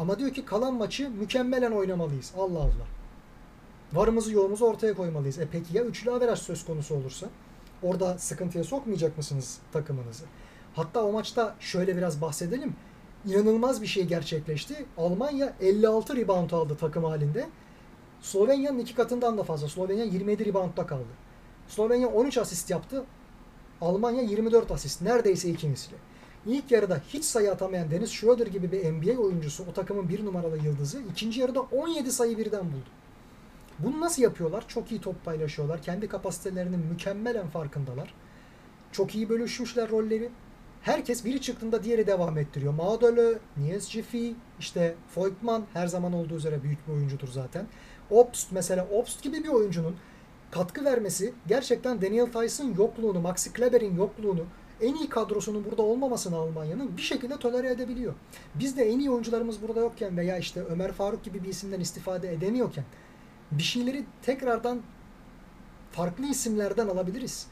Ama 0.01 0.19
diyor 0.19 0.33
ki 0.33 0.45
kalan 0.45 0.73
maçı 0.73 1.09
mükemmelen 1.09 1.71
oynamalıyız. 1.71 2.33
Allah 2.37 2.59
Allah. 2.59 2.87
Varımızı 3.93 4.31
yoğumuzu 4.31 4.65
ortaya 4.65 4.93
koymalıyız. 4.93 5.39
E 5.39 5.47
peki 5.51 5.77
ya 5.77 5.83
üçlü 5.83 6.11
averaj 6.11 6.39
söz 6.39 6.65
konusu 6.65 6.95
olursa? 6.95 7.29
Orada 7.83 8.17
sıkıntıya 8.17 8.63
sokmayacak 8.63 9.17
mısınız 9.17 9.57
takımınızı? 9.73 10.23
Hatta 10.73 11.03
o 11.03 11.11
maçta 11.11 11.55
şöyle 11.59 11.97
biraz 11.97 12.21
bahsedelim. 12.21 12.75
İnanılmaz 13.25 13.81
bir 13.81 13.87
şey 13.87 14.05
gerçekleşti. 14.05 14.85
Almanya 14.97 15.53
56 15.59 16.15
rebound 16.15 16.51
aldı 16.51 16.77
takım 16.79 17.03
halinde. 17.03 17.49
Slovenya'nın 18.21 18.79
iki 18.79 18.95
katından 18.95 19.37
da 19.37 19.43
fazla. 19.43 19.69
Slovenya 19.69 20.05
27 20.05 20.45
reboundda 20.45 20.87
kaldı. 20.87 21.09
Slovenya 21.67 22.07
13 22.07 22.37
asist 22.37 22.69
yaptı. 22.69 23.03
Almanya 23.81 24.21
24 24.21 24.71
asist. 24.71 25.01
Neredeyse 25.01 25.49
iki. 25.49 25.95
İlk 26.45 26.71
yarıda 26.71 27.01
hiç 27.09 27.25
sayı 27.25 27.51
atamayan 27.51 27.91
Dennis 27.91 28.11
Schroeder 28.11 28.47
gibi 28.47 28.71
bir 28.71 28.91
NBA 28.91 29.21
oyuncusu, 29.21 29.65
o 29.69 29.73
takımın 29.73 30.09
bir 30.09 30.25
numaralı 30.25 30.57
yıldızı, 30.57 31.01
ikinci 31.11 31.39
yarıda 31.39 31.61
17 31.61 32.11
sayı 32.11 32.37
birden 32.37 32.65
buldu. 32.65 32.89
Bunu 33.79 34.01
nasıl 34.01 34.23
yapıyorlar? 34.23 34.63
Çok 34.67 34.91
iyi 34.91 35.01
top 35.01 35.25
paylaşıyorlar. 35.25 35.81
Kendi 35.81 36.07
kapasitelerinin 36.07 36.79
mükemmelen 36.79 37.47
farkındalar. 37.47 38.13
Çok 38.91 39.15
iyi 39.15 39.29
bölüşmüşler 39.29 39.89
rolleri. 39.89 40.29
Herkes 40.81 41.25
biri 41.25 41.41
çıktığında 41.41 41.83
diğeri 41.83 42.07
devam 42.07 42.37
ettiriyor. 42.37 42.73
Maudole, 42.73 43.39
Nies 43.57 43.89
Jiffy, 43.89 44.33
işte 44.59 44.95
Voigtman 45.15 45.63
her 45.73 45.87
zaman 45.87 46.13
olduğu 46.13 46.35
üzere 46.35 46.63
büyük 46.63 46.87
bir 46.87 46.93
oyuncudur 46.93 47.27
zaten. 47.27 47.65
Obst 48.09 48.51
mesela 48.51 48.87
Obst 48.91 49.23
gibi 49.23 49.43
bir 49.43 49.49
oyuncunun 49.49 49.95
katkı 50.51 50.85
vermesi 50.85 51.33
gerçekten 51.47 52.01
Daniel 52.01 52.31
Tyson 52.31 52.73
yokluğunu, 52.77 53.19
Maxi 53.19 53.53
Kleber'in 53.53 53.97
yokluğunu, 53.97 54.45
en 54.81 54.95
iyi 54.95 55.09
kadrosunun 55.09 55.65
burada 55.65 55.81
olmamasını 55.81 56.35
Almanya'nın 56.35 56.97
bir 56.97 57.01
şekilde 57.01 57.37
tolere 57.37 57.71
edebiliyor. 57.71 58.13
Biz 58.55 58.77
de 58.77 58.89
en 58.89 58.99
iyi 58.99 59.11
oyuncularımız 59.11 59.61
burada 59.61 59.79
yokken 59.79 60.17
veya 60.17 60.37
işte 60.37 60.63
Ömer 60.63 60.91
Faruk 60.91 61.23
gibi 61.23 61.43
bir 61.43 61.49
isimden 61.49 61.79
istifade 61.79 62.33
edemiyorken 62.33 62.83
bir 63.51 63.63
şeyleri 63.63 64.05
tekrardan 64.21 64.81
farklı 65.91 66.25
isimlerden 66.25 66.87
alabiliriz. 66.87 67.47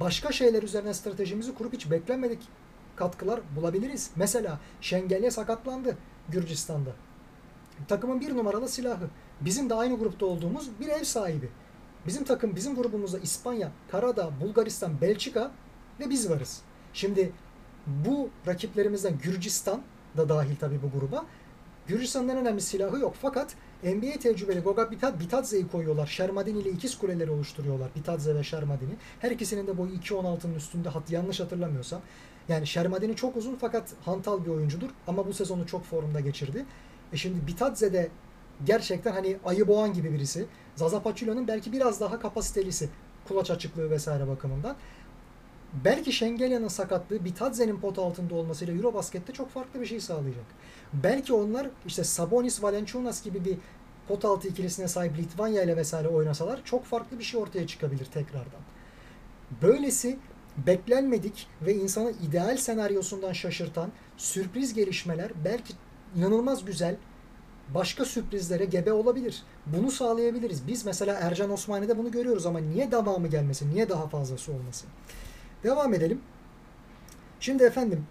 Başka 0.00 0.32
şeyler 0.32 0.62
üzerine 0.62 0.94
stratejimizi 0.94 1.54
kurup 1.54 1.72
hiç 1.72 1.90
beklenmedik 1.90 2.48
katkılar 2.96 3.40
bulabiliriz. 3.56 4.10
Mesela 4.16 4.60
Şengelye 4.80 5.30
sakatlandı 5.30 5.96
Gürcistan'da. 6.28 6.90
Takımın 7.88 8.20
bir 8.20 8.36
numaralı 8.36 8.68
silahı. 8.68 9.08
Bizim 9.40 9.70
de 9.70 9.74
aynı 9.74 9.98
grupta 9.98 10.26
olduğumuz 10.26 10.70
bir 10.80 10.88
ev 10.88 11.04
sahibi. 11.04 11.48
Bizim 12.06 12.24
takım, 12.24 12.56
bizim 12.56 12.74
grubumuzda 12.74 13.18
İspanya, 13.18 13.70
Karadağ, 13.90 14.30
Bulgaristan, 14.40 15.00
Belçika 15.00 15.50
ve 16.00 16.10
biz 16.10 16.30
varız. 16.30 16.60
Şimdi 16.92 17.32
bu 17.86 18.30
rakiplerimizden 18.46 19.18
Gürcistan 19.22 19.82
da 20.16 20.28
dahil 20.28 20.56
tabii 20.56 20.82
bu 20.82 20.98
gruba. 20.98 21.24
Gürcistan'ın 21.86 22.28
önemli 22.28 22.60
silahı 22.60 22.98
yok. 22.98 23.14
Fakat 23.22 23.54
NBA 23.82 24.18
tecrübeli 24.18 24.60
Goga 24.60 24.90
Bitadze'yi 25.20 25.68
koyuyorlar. 25.68 26.06
Şermadini 26.06 26.58
ile 26.58 26.70
ikiz 26.70 26.98
kuleleri 26.98 27.30
oluşturuyorlar. 27.30 27.88
Bitadze 27.96 28.34
ve 28.34 28.42
Şermadini. 28.42 28.92
Her 29.20 29.30
ikisinin 29.30 29.66
de 29.66 29.78
boyu 29.78 29.92
2.16'nın 29.94 30.54
üstünde 30.54 30.88
hat 30.88 31.10
yanlış 31.10 31.40
hatırlamıyorsam. 31.40 32.00
Yani 32.48 32.66
Şermadini 32.66 33.16
çok 33.16 33.36
uzun 33.36 33.56
fakat 33.60 33.90
hantal 34.04 34.44
bir 34.44 34.50
oyuncudur. 34.50 34.90
Ama 35.06 35.26
bu 35.26 35.32
sezonu 35.32 35.66
çok 35.66 35.84
formda 35.84 36.20
geçirdi. 36.20 36.64
E 37.12 37.16
şimdi 37.16 37.46
Bitadze 37.46 37.92
de 37.92 38.08
gerçekten 38.64 39.12
hani 39.12 39.36
ayı 39.44 39.68
boğan 39.68 39.92
gibi 39.92 40.12
birisi. 40.12 40.46
Zaza 40.76 41.02
Pachulia'nın 41.02 41.48
belki 41.48 41.72
biraz 41.72 42.00
daha 42.00 42.18
kapasitelisi. 42.18 42.88
Kulaç 43.28 43.50
açıklığı 43.50 43.90
vesaire 43.90 44.28
bakımından. 44.28 44.76
Belki 45.72 46.12
Şengelya'nın 46.12 46.68
sakatlığı 46.68 47.24
Bitadze'nin 47.24 47.80
pot 47.80 47.98
altında 47.98 48.34
olmasıyla 48.34 48.74
Eurobasket'te 48.74 49.32
çok 49.32 49.50
farklı 49.50 49.80
bir 49.80 49.86
şey 49.86 50.00
sağlayacak. 50.00 50.44
Belki 50.92 51.32
onlar 51.32 51.70
işte 51.86 52.04
Sabonis, 52.04 52.62
Valenciunas 52.62 53.22
gibi 53.22 53.44
bir 53.44 53.58
pot 54.08 54.24
altı 54.24 54.48
ikilisine 54.48 54.88
sahip 54.88 55.18
Litvanya 55.18 55.62
ile 55.62 55.76
vesaire 55.76 56.08
oynasalar 56.08 56.60
çok 56.64 56.84
farklı 56.84 57.18
bir 57.18 57.24
şey 57.24 57.40
ortaya 57.40 57.66
çıkabilir 57.66 58.04
tekrardan. 58.04 58.60
Böylesi 59.62 60.18
beklenmedik 60.66 61.46
ve 61.62 61.74
insanı 61.74 62.12
ideal 62.28 62.56
senaryosundan 62.56 63.32
şaşırtan 63.32 63.90
sürpriz 64.16 64.74
gelişmeler 64.74 65.32
belki 65.44 65.74
inanılmaz 66.16 66.64
güzel 66.64 66.96
başka 67.74 68.04
sürprizlere 68.04 68.64
gebe 68.64 68.92
olabilir. 68.92 69.42
Bunu 69.66 69.90
sağlayabiliriz. 69.90 70.66
Biz 70.66 70.86
mesela 70.86 71.18
Ercan 71.20 71.50
Osmani'de 71.50 71.98
bunu 71.98 72.10
görüyoruz 72.10 72.46
ama 72.46 72.58
niye 72.58 72.90
devamı 72.90 73.28
gelmesin? 73.28 73.74
Niye 73.74 73.88
daha 73.88 74.08
fazlası 74.08 74.52
olmasın? 74.52 74.88
Devam 75.64 75.94
edelim. 75.94 76.20
Şimdi 77.40 77.62
efendim 77.62 78.06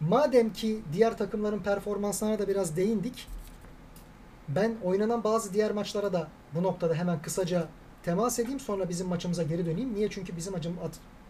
madem 0.00 0.52
ki 0.52 0.82
diğer 0.92 1.18
takımların 1.18 1.58
performanslarına 1.58 2.38
da 2.38 2.48
biraz 2.48 2.76
değindik. 2.76 3.28
Ben 4.48 4.76
oynanan 4.84 5.24
bazı 5.24 5.54
diğer 5.54 5.70
maçlara 5.70 6.12
da 6.12 6.28
bu 6.54 6.62
noktada 6.62 6.94
hemen 6.94 7.22
kısaca 7.22 7.68
temas 8.02 8.38
edeyim 8.38 8.60
sonra 8.60 8.88
bizim 8.88 9.06
maçımıza 9.06 9.42
geri 9.42 9.66
döneyim. 9.66 9.94
Niye? 9.94 10.10
Çünkü 10.10 10.36
bizim 10.36 10.54
acım 10.54 10.76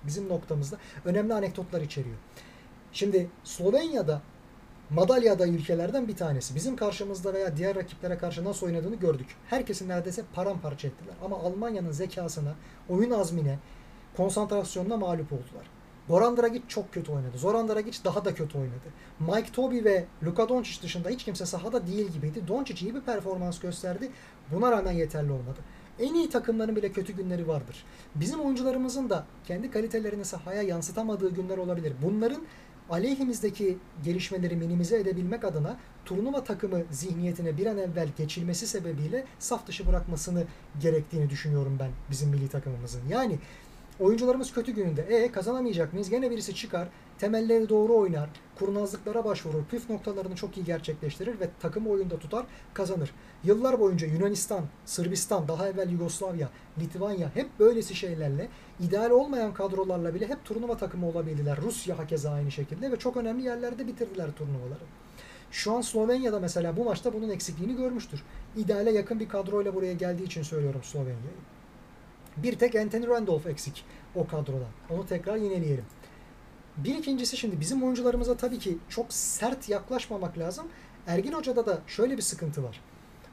bizim 0.06 0.28
noktamızda 0.28 0.76
önemli 1.04 1.34
anekdotlar 1.34 1.80
içeriyor. 1.80 2.16
Şimdi 2.92 3.30
Slovenya'da 3.44 4.22
madalya 4.90 5.32
adayı 5.32 5.52
ülkelerden 5.52 6.08
bir 6.08 6.16
tanesi. 6.16 6.54
Bizim 6.54 6.76
karşımızda 6.76 7.34
veya 7.34 7.56
diğer 7.56 7.76
rakiplere 7.76 8.18
karşı 8.18 8.44
nasıl 8.44 8.66
oynadığını 8.66 8.96
gördük. 8.96 9.26
Herkesin 9.50 9.88
neredeyse 9.88 10.22
paramparça 10.34 10.88
ettiler. 10.88 11.14
Ama 11.24 11.38
Almanya'nın 11.38 11.90
zekasına, 11.90 12.54
oyun 12.88 13.10
azmine, 13.10 13.58
konsantrasyonuna 14.16 14.96
mağlup 14.96 15.32
oldular. 15.32 15.66
Goran 16.08 16.36
Dragic 16.36 16.62
çok 16.68 16.92
kötü 16.92 17.12
oynadı. 17.12 17.38
Zoran 17.38 17.68
Dragic 17.68 17.98
daha 18.04 18.24
da 18.24 18.34
kötü 18.34 18.58
oynadı. 18.58 18.88
Mike 19.20 19.52
Toby 19.52 19.84
ve 19.84 20.04
Luka 20.24 20.48
Doncic 20.48 20.82
dışında 20.82 21.08
hiç 21.08 21.24
kimse 21.24 21.46
sahada 21.46 21.86
değil 21.86 22.08
gibiydi. 22.08 22.48
Doncic 22.48 22.86
iyi 22.86 22.94
bir 22.94 23.00
performans 23.00 23.60
gösterdi. 23.60 24.10
Buna 24.52 24.72
rağmen 24.72 24.92
yeterli 24.92 25.32
olmadı. 25.32 25.60
En 25.98 26.14
iyi 26.14 26.30
takımların 26.30 26.76
bile 26.76 26.92
kötü 26.92 27.12
günleri 27.12 27.48
vardır. 27.48 27.84
Bizim 28.14 28.40
oyuncularımızın 28.40 29.10
da 29.10 29.26
kendi 29.44 29.70
kalitelerini 29.70 30.24
sahaya 30.24 30.62
yansıtamadığı 30.62 31.34
günler 31.34 31.58
olabilir. 31.58 31.92
Bunların 32.02 32.42
aleyhimizdeki 32.90 33.78
gelişmeleri 34.04 34.56
minimize 34.56 35.00
edebilmek 35.00 35.44
adına 35.44 35.76
turnuva 36.04 36.44
takımı 36.44 36.82
zihniyetine 36.90 37.56
bir 37.56 37.66
an 37.66 37.78
evvel 37.78 38.08
geçilmesi 38.16 38.66
sebebiyle 38.66 39.24
saf 39.38 39.66
dışı 39.66 39.86
bırakmasını 39.86 40.44
gerektiğini 40.80 41.30
düşünüyorum 41.30 41.76
ben 41.80 41.90
bizim 42.10 42.28
milli 42.30 42.48
takımımızın. 42.48 43.00
Yani 43.08 43.38
Oyuncularımız 44.00 44.52
kötü 44.52 44.72
gününde. 44.72 45.02
E 45.02 45.32
kazanamayacak 45.32 45.92
mıyız? 45.92 46.10
Gene 46.10 46.30
birisi 46.30 46.54
çıkar, 46.54 46.88
temelleri 47.18 47.68
doğru 47.68 47.96
oynar, 47.96 48.28
kurnazlıklara 48.58 49.24
başvurur, 49.24 49.64
püf 49.64 49.90
noktalarını 49.90 50.34
çok 50.34 50.56
iyi 50.56 50.64
gerçekleştirir 50.64 51.40
ve 51.40 51.48
takımı 51.60 51.90
oyunda 51.90 52.18
tutar, 52.18 52.46
kazanır. 52.74 53.10
Yıllar 53.44 53.80
boyunca 53.80 54.06
Yunanistan, 54.06 54.64
Sırbistan, 54.84 55.48
daha 55.48 55.68
evvel 55.68 55.90
Yugoslavya, 55.90 56.48
Litvanya 56.78 57.30
hep 57.34 57.58
böylesi 57.58 57.94
şeylerle, 57.94 58.48
ideal 58.80 59.10
olmayan 59.10 59.54
kadrolarla 59.54 60.14
bile 60.14 60.28
hep 60.28 60.44
turnuva 60.44 60.76
takımı 60.76 61.08
olabildiler. 61.08 61.58
Rusya 61.62 61.98
hakeza 61.98 62.30
aynı 62.30 62.50
şekilde 62.50 62.92
ve 62.92 62.96
çok 62.96 63.16
önemli 63.16 63.44
yerlerde 63.44 63.86
bitirdiler 63.86 64.32
turnuvaları. 64.32 64.84
Şu 65.50 65.72
an 65.72 65.80
Slovenya'da 65.80 66.40
mesela 66.40 66.76
bu 66.76 66.84
maçta 66.84 67.12
bunun 67.12 67.28
eksikliğini 67.28 67.76
görmüştür. 67.76 68.22
İdeale 68.56 68.90
yakın 68.90 69.20
bir 69.20 69.28
kadroyla 69.28 69.74
buraya 69.74 69.92
geldiği 69.92 70.24
için 70.24 70.42
söylüyorum 70.42 70.80
Slovenya'yı. 70.82 71.53
Bir 72.36 72.58
tek 72.58 72.74
Anthony 72.74 73.06
Randolph 73.06 73.46
eksik 73.46 73.84
o 74.14 74.26
kadrodan. 74.26 74.70
Onu 74.90 75.06
tekrar 75.06 75.36
yineleyelim. 75.36 75.84
Bir 76.76 76.94
ikincisi 76.98 77.36
şimdi 77.36 77.60
bizim 77.60 77.82
oyuncularımıza 77.82 78.36
tabii 78.36 78.58
ki 78.58 78.78
çok 78.88 79.12
sert 79.12 79.68
yaklaşmamak 79.68 80.38
lazım. 80.38 80.66
Ergin 81.06 81.32
Hoca'da 81.32 81.66
da 81.66 81.80
şöyle 81.86 82.16
bir 82.16 82.22
sıkıntı 82.22 82.64
var. 82.64 82.80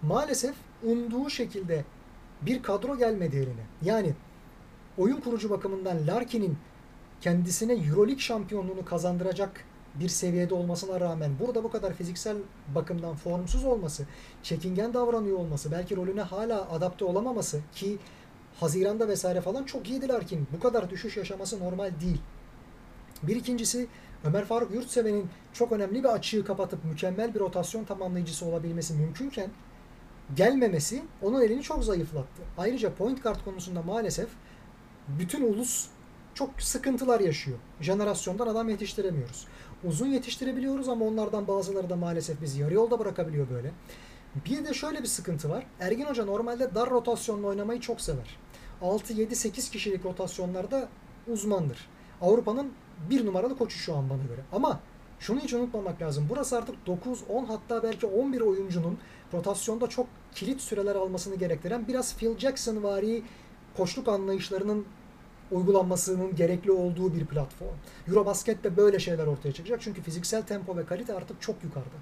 Maalesef 0.01 0.55
umduğu 0.83 1.29
şekilde 1.29 1.85
bir 2.41 2.63
kadro 2.63 2.97
gelmedi 2.97 3.35
eline. 3.35 3.65
Yani 3.81 4.13
oyun 4.97 5.21
kurucu 5.21 5.49
bakımından 5.49 6.07
Larkin'in 6.07 6.57
kendisine 7.21 7.73
Euroleague 7.73 8.19
şampiyonluğunu 8.19 8.85
kazandıracak 8.85 9.65
bir 9.95 10.09
seviyede 10.09 10.53
olmasına 10.53 10.99
rağmen 10.99 11.31
burada 11.39 11.63
bu 11.63 11.71
kadar 11.71 11.93
fiziksel 11.93 12.37
bakımdan 12.75 13.15
formsuz 13.15 13.65
olması, 13.65 14.05
çekingen 14.43 14.93
davranıyor 14.93 15.37
olması, 15.37 15.71
belki 15.71 15.95
rolüne 15.95 16.21
hala 16.21 16.71
adapte 16.71 17.05
olamaması 17.05 17.61
ki 17.75 17.97
Haziran'da 18.59 19.07
vesaire 19.07 19.41
falan 19.41 19.63
çok 19.63 19.89
iyiydi 19.89 20.07
Larkin. 20.07 20.47
Bu 20.53 20.59
kadar 20.59 20.89
düşüş 20.89 21.17
yaşaması 21.17 21.59
normal 21.59 21.91
değil. 22.01 22.21
Bir 23.23 23.35
ikincisi 23.35 23.87
Ömer 24.25 24.45
Faruk 24.45 24.73
Yurtseven'in 24.73 25.29
çok 25.53 25.71
önemli 25.71 26.03
bir 26.03 26.09
açığı 26.09 26.45
kapatıp 26.45 26.85
mükemmel 26.85 27.33
bir 27.33 27.39
rotasyon 27.39 27.83
tamamlayıcısı 27.83 28.45
olabilmesi 28.45 28.93
mümkünken 28.93 29.49
gelmemesi 30.35 31.03
onun 31.21 31.41
elini 31.41 31.61
çok 31.61 31.83
zayıflattı. 31.83 32.41
Ayrıca 32.57 32.93
point 32.93 33.23
guard 33.23 33.43
konusunda 33.45 33.81
maalesef 33.81 34.27
bütün 35.07 35.53
ulus 35.53 35.87
çok 36.33 36.61
sıkıntılar 36.61 37.19
yaşıyor. 37.19 37.57
Jenerasyondan 37.81 38.47
adam 38.47 38.69
yetiştiremiyoruz. 38.69 39.47
Uzun 39.83 40.07
yetiştirebiliyoruz 40.07 40.89
ama 40.89 41.05
onlardan 41.05 41.47
bazıları 41.47 41.89
da 41.89 41.95
maalesef 41.95 42.41
bizi 42.41 42.61
yarı 42.61 42.73
yolda 42.73 42.99
bırakabiliyor 42.99 43.49
böyle. 43.49 43.71
Bir 44.35 44.65
de 44.65 44.73
şöyle 44.73 45.01
bir 45.01 45.07
sıkıntı 45.07 45.49
var. 45.49 45.65
Ergin 45.79 46.05
Hoca 46.05 46.25
normalde 46.25 46.75
dar 46.75 46.89
rotasyonla 46.89 47.47
oynamayı 47.47 47.79
çok 47.79 48.01
sever. 48.01 48.37
6, 48.81 49.13
7, 49.13 49.35
8 49.35 49.69
kişilik 49.69 50.05
rotasyonlarda 50.05 50.89
uzmandır. 51.27 51.89
Avrupa'nın 52.21 52.71
bir 53.09 53.25
numaralı 53.25 53.57
koçu 53.57 53.77
şu 53.77 53.95
an 53.95 54.09
bana 54.09 54.23
göre. 54.23 54.41
Ama 54.51 54.79
şunu 55.19 55.39
hiç 55.39 55.53
unutmamak 55.53 56.01
lazım. 56.01 56.27
Burası 56.29 56.57
artık 56.57 56.87
9, 56.87 57.23
10 57.29 57.45
hatta 57.45 57.83
belki 57.83 58.05
11 58.05 58.41
oyuncunun 58.41 58.97
rotasyonda 59.33 59.87
çok 59.87 60.07
kilit 60.35 60.61
süreler 60.61 60.95
almasını 60.95 61.35
gerektiren 61.35 61.87
biraz 61.87 62.15
Phil 62.15 62.37
Jackson 62.37 62.83
vari 62.83 63.23
koçluk 63.77 64.07
anlayışlarının 64.07 64.85
uygulanmasının 65.51 66.35
gerekli 66.35 66.71
olduğu 66.71 67.13
bir 67.13 67.25
platform. 67.25 67.75
Eurobasket'te 68.07 68.77
böyle 68.77 68.99
şeyler 68.99 69.27
ortaya 69.27 69.51
çıkacak. 69.51 69.81
Çünkü 69.81 70.01
fiziksel 70.01 70.41
tempo 70.41 70.77
ve 70.77 70.85
kalite 70.85 71.13
artık 71.13 71.41
çok 71.41 71.63
yukarıda. 71.63 71.95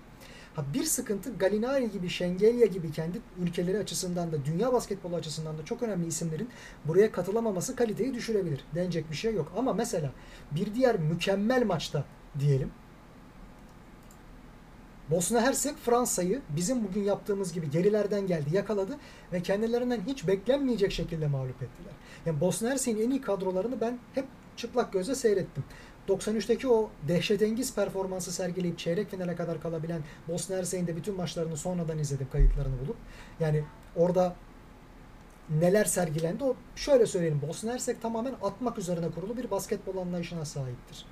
Ha 0.56 0.66
bir 0.74 0.84
sıkıntı 0.84 1.38
Galinari 1.38 1.92
gibi, 1.92 2.10
Şengelya 2.10 2.66
gibi 2.66 2.92
kendi 2.92 3.22
ülkeleri 3.40 3.78
açısından 3.78 4.32
da 4.32 4.46
dünya 4.46 4.74
basketbolu 4.74 5.16
açısından 5.16 5.58
da 5.58 5.66
çok 5.66 5.84
önemli 5.84 6.08
isimlerin 6.08 6.50
buraya 6.86 7.12
katılamaması 7.12 7.76
kaliteyi 7.76 8.14
düşürebilir. 8.14 8.66
Denecek 8.76 9.12
bir 9.12 9.16
şey 9.16 9.34
yok. 9.34 9.52
Ama 9.58 9.74
mesela 9.74 10.12
bir 10.52 10.76
diğer 10.76 11.00
mükemmel 11.00 11.66
maçta 11.66 12.06
diyelim 12.40 12.72
Bosna 15.12 15.42
Hersek 15.42 15.78
Fransa'yı 15.78 16.42
bizim 16.50 16.84
bugün 16.84 17.04
yaptığımız 17.04 17.54
gibi 17.54 17.70
gerilerden 17.70 18.28
geldi, 18.28 18.56
yakaladı 18.56 18.98
ve 19.34 19.42
kendilerinden 19.42 20.02
hiç 20.08 20.28
beklenmeyecek 20.28 20.92
şekilde 20.92 21.28
mağlup 21.28 21.64
ettiler. 21.64 21.94
Yani 22.26 22.42
Bosna 22.42 22.70
Hersek'in 22.70 23.02
en 23.02 23.10
iyi 23.10 23.22
kadrolarını 23.22 23.82
ben 23.82 24.00
hep 24.16 24.26
çıplak 24.58 24.94
gözle 24.94 25.16
seyrettim. 25.16 25.64
93'teki 26.10 26.68
o 26.68 26.90
dehşetengiz 27.08 27.76
performansı 27.76 28.32
sergileyip 28.32 28.80
çeyrek 28.80 29.12
finale 29.12 29.36
kadar 29.36 29.62
kalabilen 29.62 30.02
Bosna 30.28 30.56
Hersek'in 30.56 30.88
de 30.88 30.96
bütün 30.96 31.16
maçlarını 31.16 31.58
sonradan 31.58 32.00
izledim 32.00 32.28
kayıtlarını 32.32 32.80
bulup. 32.86 32.96
Yani 33.40 33.64
orada 33.96 34.36
neler 35.50 35.86
sergilendi 35.86 36.44
o 36.44 36.56
şöyle 36.76 37.06
söyleyelim 37.06 37.42
Bosna 37.48 37.74
Hersek 37.74 38.02
tamamen 38.02 38.34
atmak 38.42 38.78
üzerine 38.78 39.12
kurulu 39.12 39.38
bir 39.38 39.52
basketbol 39.52 39.98
anlayışına 39.98 40.46
sahiptir. 40.46 41.06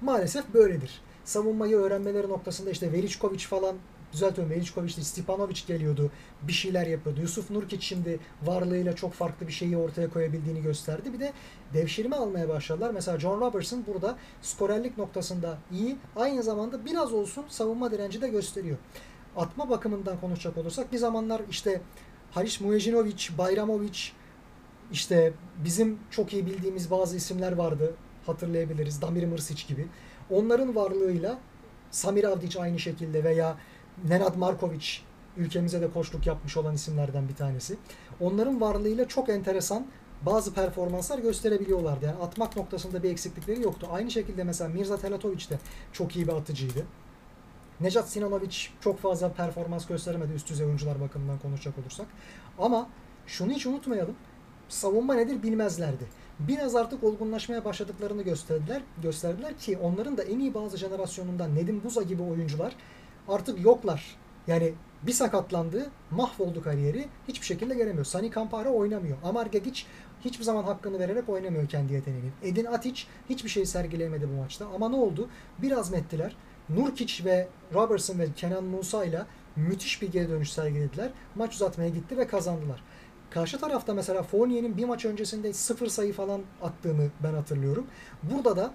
Maalesef 0.00 0.54
böyledir 0.54 1.00
savunmayı 1.24 1.76
öğrenmeleri 1.76 2.28
noktasında 2.28 2.70
işte 2.70 2.92
Veličković 2.92 3.46
falan 3.46 3.76
düzeltiyorum 4.12 4.52
Veličković 4.52 4.96
değil 4.96 5.06
Stipanovic 5.06 5.60
geliyordu. 5.66 6.10
Bir 6.42 6.52
şeyler 6.52 6.86
yapıyordu. 6.86 7.20
Yusuf 7.20 7.50
Nurkic 7.50 7.80
şimdi 7.80 8.20
varlığıyla 8.42 8.96
çok 8.96 9.12
farklı 9.12 9.46
bir 9.46 9.52
şeyi 9.52 9.76
ortaya 9.76 10.10
koyabildiğini 10.10 10.62
gösterdi. 10.62 11.12
Bir 11.12 11.20
de 11.20 11.32
devşirme 11.74 12.16
almaya 12.16 12.48
başladılar. 12.48 12.90
Mesela 12.94 13.18
John 13.20 13.40
Robertson 13.40 13.84
burada 13.86 14.16
skorerlik 14.42 14.98
noktasında 14.98 15.58
iyi. 15.72 15.96
Aynı 16.16 16.42
zamanda 16.42 16.84
biraz 16.84 17.12
olsun 17.12 17.44
savunma 17.48 17.90
direnci 17.90 18.22
de 18.22 18.28
gösteriyor. 18.28 18.76
Atma 19.36 19.70
bakımından 19.70 20.20
konuşacak 20.20 20.58
olursak 20.58 20.92
bir 20.92 20.98
zamanlar 20.98 21.42
işte 21.50 21.80
Haris 22.30 22.60
Mujinovic, 22.60 23.28
Bayramovic 23.38 23.98
işte 24.92 25.32
bizim 25.64 25.98
çok 26.10 26.32
iyi 26.32 26.46
bildiğimiz 26.46 26.90
bazı 26.90 27.16
isimler 27.16 27.52
vardı. 27.52 27.94
Hatırlayabiliriz. 28.26 29.02
Damir 29.02 29.24
Mrsic 29.24 29.66
gibi. 29.68 29.88
Onların 30.30 30.76
varlığıyla 30.76 31.38
Samir 31.90 32.24
Avdic 32.24 32.60
aynı 32.60 32.78
şekilde 32.78 33.24
veya 33.24 33.56
Nenad 34.08 34.36
Markovic 34.36 34.86
ülkemize 35.36 35.80
de 35.80 35.90
koçluk 35.90 36.26
yapmış 36.26 36.56
olan 36.56 36.74
isimlerden 36.74 37.28
bir 37.28 37.34
tanesi. 37.34 37.76
Onların 38.20 38.60
varlığıyla 38.60 39.08
çok 39.08 39.28
enteresan 39.28 39.86
bazı 40.26 40.54
performanslar 40.54 41.18
gösterebiliyorlardı. 41.18 42.04
Yani 42.04 42.16
atmak 42.16 42.56
noktasında 42.56 43.02
bir 43.02 43.10
eksiklikleri 43.10 43.62
yoktu. 43.62 43.88
Aynı 43.92 44.10
şekilde 44.10 44.44
mesela 44.44 44.70
Mirza 44.70 44.98
Telatovic 44.98 45.50
de 45.50 45.58
çok 45.92 46.16
iyi 46.16 46.26
bir 46.26 46.32
atıcıydı. 46.32 46.86
Necat 47.80 48.08
Sinanovic 48.08 48.56
çok 48.80 48.98
fazla 48.98 49.32
performans 49.32 49.86
gösteremedi 49.86 50.32
üst 50.32 50.50
düzey 50.50 50.66
oyuncular 50.66 51.00
bakımından 51.00 51.38
konuşacak 51.38 51.78
olursak. 51.78 52.06
Ama 52.58 52.88
şunu 53.26 53.52
hiç 53.52 53.66
unutmayalım. 53.66 54.14
Savunma 54.68 55.14
nedir 55.14 55.42
bilmezlerdi 55.42 56.04
biraz 56.38 56.76
artık 56.76 57.04
olgunlaşmaya 57.04 57.64
başladıklarını 57.64 58.22
gösterdiler. 58.22 58.82
Gösterdiler 59.02 59.58
ki 59.58 59.78
onların 59.78 60.16
da 60.16 60.22
en 60.22 60.38
iyi 60.38 60.54
bazı 60.54 60.76
jenerasyonundan 60.76 61.54
Nedim 61.54 61.84
Buza 61.84 62.02
gibi 62.02 62.22
oyuncular 62.22 62.76
artık 63.28 63.64
yoklar. 63.64 64.16
Yani 64.46 64.72
bir 65.02 65.12
sakatlandı, 65.12 65.90
mahvoldu 66.10 66.62
kariyeri. 66.62 67.08
Hiçbir 67.28 67.46
şekilde 67.46 67.74
gelemiyor. 67.74 68.04
Sani 68.04 68.30
Kampara 68.30 68.68
oynamıyor. 68.68 69.16
Amar 69.24 69.46
Gegic 69.46 69.82
hiçbir 70.24 70.44
zaman 70.44 70.62
hakkını 70.64 70.98
vererek 70.98 71.28
oynamıyor 71.28 71.68
kendi 71.68 71.92
yeteneğini. 71.92 72.30
Edin 72.42 72.64
Atic 72.64 73.02
hiçbir 73.28 73.48
şey 73.48 73.66
sergileyemedi 73.66 74.28
bu 74.28 74.40
maçta. 74.40 74.66
Ama 74.74 74.88
ne 74.88 74.96
oldu? 74.96 75.28
Biraz 75.58 75.90
mettiler. 75.90 76.36
Nurkic 76.68 77.24
ve 77.24 77.48
Robertson 77.74 78.18
ve 78.18 78.32
Kenan 78.36 78.64
Musa 78.64 79.04
ile 79.04 79.22
müthiş 79.56 80.02
bir 80.02 80.12
geri 80.12 80.28
dönüş 80.28 80.52
sergilediler. 80.52 81.10
Maç 81.34 81.54
uzatmaya 81.54 81.88
gitti 81.88 82.16
ve 82.16 82.26
kazandılar. 82.26 82.82
Karşı 83.30 83.60
tarafta 83.60 83.94
mesela 83.94 84.22
Fournier'in 84.22 84.76
bir 84.76 84.84
maç 84.84 85.04
öncesinde 85.04 85.52
sıfır 85.52 85.86
sayı 85.86 86.12
falan 86.12 86.40
attığını 86.62 87.08
ben 87.22 87.34
hatırlıyorum. 87.34 87.86
Burada 88.22 88.56
da 88.56 88.74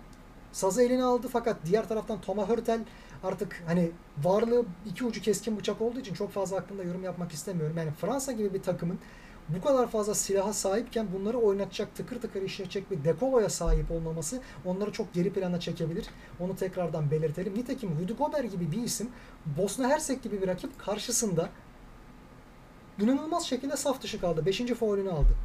sazı 0.51 0.83
eline 0.83 1.03
aldı 1.03 1.27
fakat 1.31 1.57
diğer 1.65 1.87
taraftan 1.87 2.21
Thomas 2.21 2.49
Hurtel 2.49 2.79
artık 3.23 3.63
hani 3.67 3.91
varlığı 4.23 4.65
iki 4.85 5.05
ucu 5.05 5.21
keskin 5.21 5.59
bıçak 5.59 5.81
olduğu 5.81 5.99
için 5.99 6.13
çok 6.13 6.31
fazla 6.31 6.57
hakkında 6.57 6.83
yorum 6.83 7.03
yapmak 7.03 7.31
istemiyorum. 7.31 7.77
Yani 7.77 7.91
Fransa 7.91 8.31
gibi 8.31 8.53
bir 8.53 8.61
takımın 8.61 8.99
bu 9.49 9.61
kadar 9.61 9.87
fazla 9.87 10.15
silaha 10.15 10.53
sahipken 10.53 11.07
bunları 11.13 11.37
oynatacak, 11.37 11.95
tıkır 11.95 12.21
tıkır 12.21 12.41
işleyecek 12.41 12.91
bir 12.91 13.03
dekoloya 13.03 13.49
sahip 13.49 13.91
olmaması 13.91 14.41
onları 14.65 14.91
çok 14.91 15.13
geri 15.13 15.33
plana 15.33 15.59
çekebilir. 15.59 16.05
Onu 16.39 16.55
tekrardan 16.55 17.11
belirtelim. 17.11 17.55
Nitekim 17.55 17.89
Rudy 17.99 18.13
Gobert 18.13 18.51
gibi 18.51 18.71
bir 18.71 18.83
isim 18.83 19.09
Bosna 19.57 19.89
Hersek 19.89 20.23
gibi 20.23 20.41
bir 20.41 20.47
rakip 20.47 20.79
karşısında 20.79 21.49
inanılmaz 23.01 23.45
şekilde 23.45 23.77
saf 23.77 24.01
dışı 24.01 24.21
kaldı. 24.21 24.45
Beşinci 24.45 24.75
faulünü 24.75 25.09
aldı. 25.11 25.35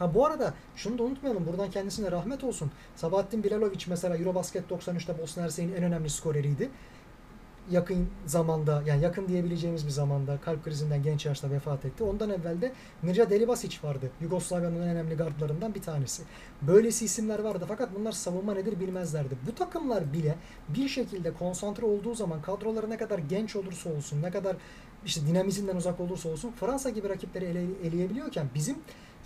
Ha 0.00 0.14
bu 0.14 0.26
arada 0.26 0.54
şunu 0.76 0.98
da 0.98 1.02
unutmayalım. 1.02 1.46
Buradan 1.46 1.70
kendisine 1.70 2.10
rahmet 2.10 2.44
olsun. 2.44 2.70
Sabahattin 2.96 3.44
Bilalovic 3.44 3.84
mesela 3.88 4.16
Eurobasket 4.16 4.70
93'te 4.70 5.18
Bosna 5.18 5.42
Hersek'in 5.42 5.72
en 5.74 5.82
önemli 5.82 6.10
skoreriydi. 6.10 6.70
Yakın 7.70 8.08
zamanda 8.26 8.82
yani 8.86 9.02
yakın 9.04 9.28
diyebileceğimiz 9.28 9.86
bir 9.86 9.90
zamanda 9.90 10.38
kalp 10.40 10.64
krizinden 10.64 11.02
genç 11.02 11.26
yaşta 11.26 11.50
vefat 11.50 11.84
etti. 11.84 12.04
Ondan 12.04 12.30
evvel 12.30 12.60
de 12.60 12.72
Mirja 13.02 13.30
Delibasic 13.30 13.76
vardı. 13.82 14.10
Yugoslavya'nın 14.20 14.82
en 14.82 14.88
önemli 14.88 15.14
gardlarından 15.14 15.74
bir 15.74 15.82
tanesi. 15.82 16.22
Böylesi 16.62 17.04
isimler 17.04 17.38
vardı 17.38 17.64
fakat 17.68 17.94
bunlar 17.94 18.12
savunma 18.12 18.54
nedir 18.54 18.80
bilmezlerdi. 18.80 19.34
Bu 19.46 19.54
takımlar 19.54 20.12
bile 20.12 20.36
bir 20.68 20.88
şekilde 20.88 21.32
konsantre 21.32 21.86
olduğu 21.86 22.14
zaman 22.14 22.42
kadroları 22.42 22.90
ne 22.90 22.96
kadar 22.96 23.18
genç 23.18 23.56
olursa 23.56 23.90
olsun, 23.90 24.22
ne 24.22 24.30
kadar 24.30 24.56
işte 25.06 25.26
dinamizmden 25.26 25.76
uzak 25.76 26.00
olursa 26.00 26.28
olsun 26.28 26.52
Fransa 26.60 26.90
gibi 26.90 27.08
rakipleri 27.08 27.44
ele, 27.44 27.64
eleyebiliyorken 27.82 28.46
bizim 28.54 28.76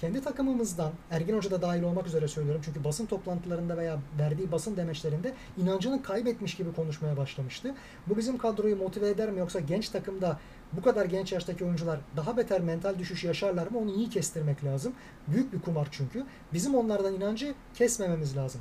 kendi 0.00 0.20
takımımızdan 0.20 0.92
Ergin 1.11 1.37
Hoca 1.37 1.50
da 1.50 1.62
dahil 1.62 1.83
olmak 1.83 2.07
üzere 2.07 2.28
söylüyorum. 2.28 2.62
Çünkü 2.64 2.85
basın 2.85 3.07
toplantılarında 3.07 3.76
veya 3.76 3.98
verdiği 4.18 4.52
basın 4.52 4.76
demeçlerinde 4.76 5.35
inancını 5.59 6.02
kaybetmiş 6.02 6.54
gibi 6.54 6.72
konuşmaya 6.72 7.16
başlamıştı. 7.16 7.74
Bu 8.07 8.16
bizim 8.16 8.38
kadroyu 8.38 8.76
motive 8.76 9.09
eder 9.09 9.30
mi 9.30 9.38
yoksa 9.38 9.61
genç 9.61 9.88
takımda 9.88 10.38
bu 10.72 10.83
kadar 10.83 11.07
genç 11.07 11.33
yaştaki 11.33 11.64
oyuncular 11.64 12.00
daha 12.16 12.37
beter 12.37 12.61
mental 12.61 12.98
düşüş 12.98 13.24
yaşarlar 13.24 13.66
mı 13.66 13.78
onu 13.78 13.90
iyi 13.90 14.11
kestirmek 14.11 14.64
lazım. 14.64 14.92
Büyük 15.28 15.52
bir 15.52 15.61
kumar 15.61 15.88
çünkü. 15.90 16.24
Bizim 16.52 16.74
onlardan 16.74 17.14
inancı 17.14 17.54
kesmememiz 17.74 18.37
lazım. 18.37 18.61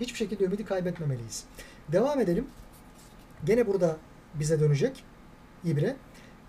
Hiçbir 0.00 0.18
şekilde 0.18 0.44
ümidi 0.44 0.64
kaybetmemeliyiz. 0.64 1.44
Devam 1.92 2.20
edelim. 2.20 2.46
Gene 3.44 3.66
burada 3.66 3.96
bize 4.34 4.60
dönecek 4.60 5.04
İbre 5.64 5.96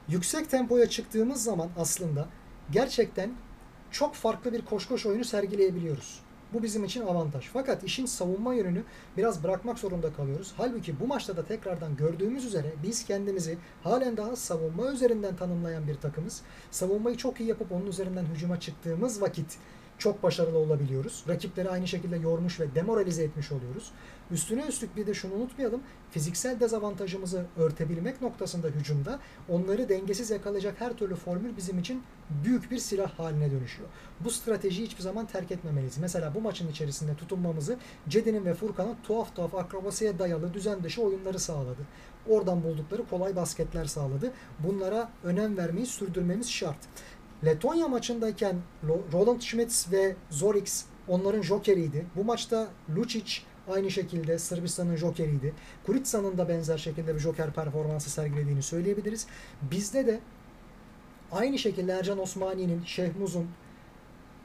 yüksek 0.08 0.50
tempoya 0.50 0.90
çıktığımız 0.90 1.44
zaman 1.44 1.70
aslında 1.78 2.28
gerçekten 2.72 3.32
çok 3.92 4.16
farklı 4.16 4.54
bir 4.54 4.62
koş 4.66 4.88
koş 4.88 5.06
oyunu 5.06 5.24
sergileyebiliyoruz. 5.24 6.20
Bu 6.54 6.64
bizim 6.64 6.84
için 6.84 7.02
avantaj. 7.02 7.46
Fakat 7.54 7.84
işin 7.84 8.06
savunma 8.06 8.54
yönünü 8.54 8.84
biraz 9.18 9.44
bırakmak 9.44 9.80
zorunda 9.80 10.14
kalıyoruz. 10.14 10.54
Halbuki 10.58 11.00
bu 11.00 11.08
maçta 11.08 11.38
da 11.38 11.46
tekrardan 11.46 11.96
gördüğümüz 11.96 12.46
üzere 12.46 12.74
biz 12.84 13.06
kendimizi 13.06 13.58
halen 13.84 14.18
daha 14.18 14.36
savunma 14.36 14.92
üzerinden 14.92 15.36
tanımlayan 15.36 15.88
bir 15.88 15.96
takımız. 15.96 16.42
Savunmayı 16.72 17.18
çok 17.18 17.40
iyi 17.40 17.50
yapıp 17.50 17.72
onun 17.72 17.88
üzerinden 17.88 18.26
hücuma 18.26 18.60
çıktığımız 18.60 19.22
vakit 19.22 19.58
çok 20.00 20.24
başarılı 20.24 20.58
olabiliyoruz. 20.58 21.24
Rakipleri 21.28 21.70
aynı 21.70 21.88
şekilde 21.88 22.18
yormuş 22.18 22.60
ve 22.60 22.76
demoralize 22.76 23.24
etmiş 23.24 23.52
oluyoruz. 23.52 23.92
Üstüne 24.32 24.66
üstlük 24.68 24.96
bir 24.98 25.08
de 25.08 25.14
şunu 25.14 25.34
unutmayalım. 25.34 25.82
Fiziksel 26.12 26.60
dezavantajımızı 26.60 27.46
örtebilmek 27.58 28.22
noktasında 28.22 28.68
hücumda 28.68 29.20
onları 29.50 29.90
dengesiz 29.90 30.30
yakalayacak 30.30 30.82
her 30.82 30.94
türlü 30.94 31.16
formül 31.16 31.58
bizim 31.58 31.80
için 31.80 32.04
büyük 32.44 32.72
bir 32.72 32.78
silah 32.78 33.20
haline 33.20 33.52
dönüşüyor. 33.52 33.90
Bu 34.20 34.30
stratejiyi 34.30 34.88
hiçbir 34.88 35.04
zaman 35.04 35.26
terk 35.26 35.52
etmemeliyiz. 35.52 35.98
Mesela 35.98 36.36
bu 36.36 36.42
maçın 36.42 36.72
içerisinde 36.72 37.16
tutunmamızı 37.16 37.78
Cedi'nin 38.10 38.46
ve 38.46 38.54
Furkan'ın 38.54 38.98
tuhaf 39.04 39.36
tuhaf 39.36 39.56
akrobasiye 39.56 40.20
dayalı 40.20 40.54
düzen 40.54 40.84
dışı 40.84 41.02
oyunları 41.02 41.40
sağladı. 41.40 41.82
Oradan 42.30 42.64
buldukları 42.64 43.06
kolay 43.10 43.36
basketler 43.36 43.86
sağladı. 43.86 44.32
Bunlara 44.60 45.12
önem 45.24 45.58
vermeyi 45.58 45.86
sürdürmemiz 45.86 46.52
şart. 46.52 46.78
Letonya 47.46 47.88
maçındayken 47.88 48.56
Roland 49.14 49.42
Schmitz 49.42 49.92
ve 49.92 50.16
Zorix 50.30 50.86
onların 51.08 51.42
jokeriydi. 51.42 52.06
Bu 52.16 52.24
maçta 52.24 52.68
Lucic 52.96 53.42
aynı 53.70 53.92
şekilde 53.92 54.40
Sırbistan'ın 54.40 54.96
jokeriydi. 54.96 55.54
Kuritsa'nın 55.86 56.38
da 56.38 56.50
benzer 56.50 56.78
şekilde 56.78 57.16
bir 57.16 57.20
joker 57.20 57.54
performansı 57.54 58.10
sergilediğini 58.10 58.64
söyleyebiliriz. 58.64 59.28
Bizde 59.72 60.08
de 60.08 60.20
Aynı 61.32 61.60
şekilde 61.60 61.92
Ercan 61.92 62.20
Osmani'nin, 62.20 62.84
Şehmuz'un, 62.86 63.48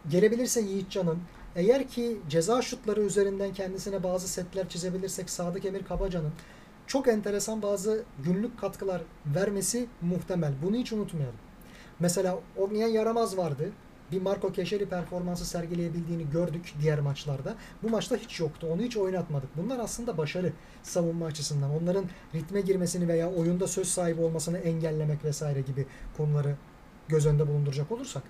gelebilirse 0.09 0.61
Yiğitcan'ın, 0.61 1.19
eğer 1.57 1.89
ki 1.89 2.19
ceza 2.29 2.63
şutları 2.63 3.01
üzerinden 3.03 3.53
kendisine 3.53 4.03
bazı 4.03 4.29
setler 4.29 4.69
çizebilirsek 4.69 5.31
Sadık 5.31 5.65
Emir 5.65 5.85
Kabaca'nın 5.85 6.33
çok 6.87 7.09
enteresan 7.09 7.63
bazı 7.63 8.03
günlük 8.25 8.61
katkılar 8.61 9.03
vermesi 9.27 9.87
muhtemel. 10.01 10.53
Bunu 10.63 10.77
hiç 10.77 10.93
unutmayalım. 10.93 11.37
Mesela 12.01 12.39
Ogniyen 12.57 12.89
Yaramaz 12.89 13.37
vardı. 13.37 13.71
Bir 14.13 14.23
Marco 14.23 14.53
Keşeli 14.53 14.87
performansı 14.87 15.47
sergileyebildiğini 15.47 16.31
gördük 16.31 16.75
diğer 16.83 17.01
maçlarda. 17.01 17.55
Bu 17.83 17.89
maçta 17.89 18.17
hiç 18.17 18.41
yoktu. 18.41 18.69
Onu 18.73 18.83
hiç 18.83 18.97
oynatmadık. 18.97 19.49
Bunlar 19.57 19.79
aslında 19.79 20.19
başarı 20.19 20.53
savunma 20.83 21.27
açısından. 21.27 21.71
Onların 21.83 22.05
ritme 22.35 22.61
girmesini 22.61 23.09
veya 23.09 23.33
oyunda 23.33 23.67
söz 23.67 23.89
sahibi 23.89 24.21
olmasını 24.21 24.59
engellemek 24.59 25.25
vesaire 25.25 25.61
gibi 25.61 25.87
konuları 26.17 26.57
göz 27.09 27.27
önünde 27.27 27.49
bulunduracak 27.49 27.93
olursak. 27.93 28.23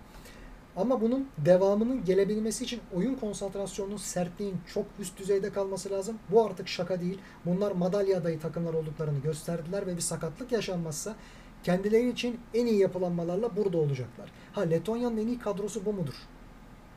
Ama 0.76 1.00
bunun 1.00 1.28
devamının 1.38 2.04
gelebilmesi 2.04 2.64
için 2.64 2.80
oyun 2.94 3.14
konsantrasyonunun 3.14 3.96
sertliğin 3.96 4.56
çok 4.74 4.86
üst 4.98 5.18
düzeyde 5.18 5.52
kalması 5.52 5.90
lazım. 5.90 6.18
Bu 6.30 6.44
artık 6.44 6.68
şaka 6.68 7.00
değil. 7.00 7.18
Bunlar 7.46 7.72
madalya 7.72 8.18
adayı 8.18 8.40
takımlar 8.40 8.74
olduklarını 8.74 9.18
gösterdiler 9.18 9.86
ve 9.86 9.96
bir 9.96 10.00
sakatlık 10.00 10.52
yaşanmazsa 10.52 11.16
kendileri 11.64 12.10
için 12.10 12.40
en 12.54 12.66
iyi 12.66 12.80
yapılanmalarla 12.80 13.56
burada 13.56 13.78
olacaklar. 13.78 14.30
Ha 14.52 14.60
Letonya'nın 14.60 15.16
en 15.16 15.26
iyi 15.26 15.38
kadrosu 15.38 15.84
bu 15.84 15.92
mudur? 15.92 16.14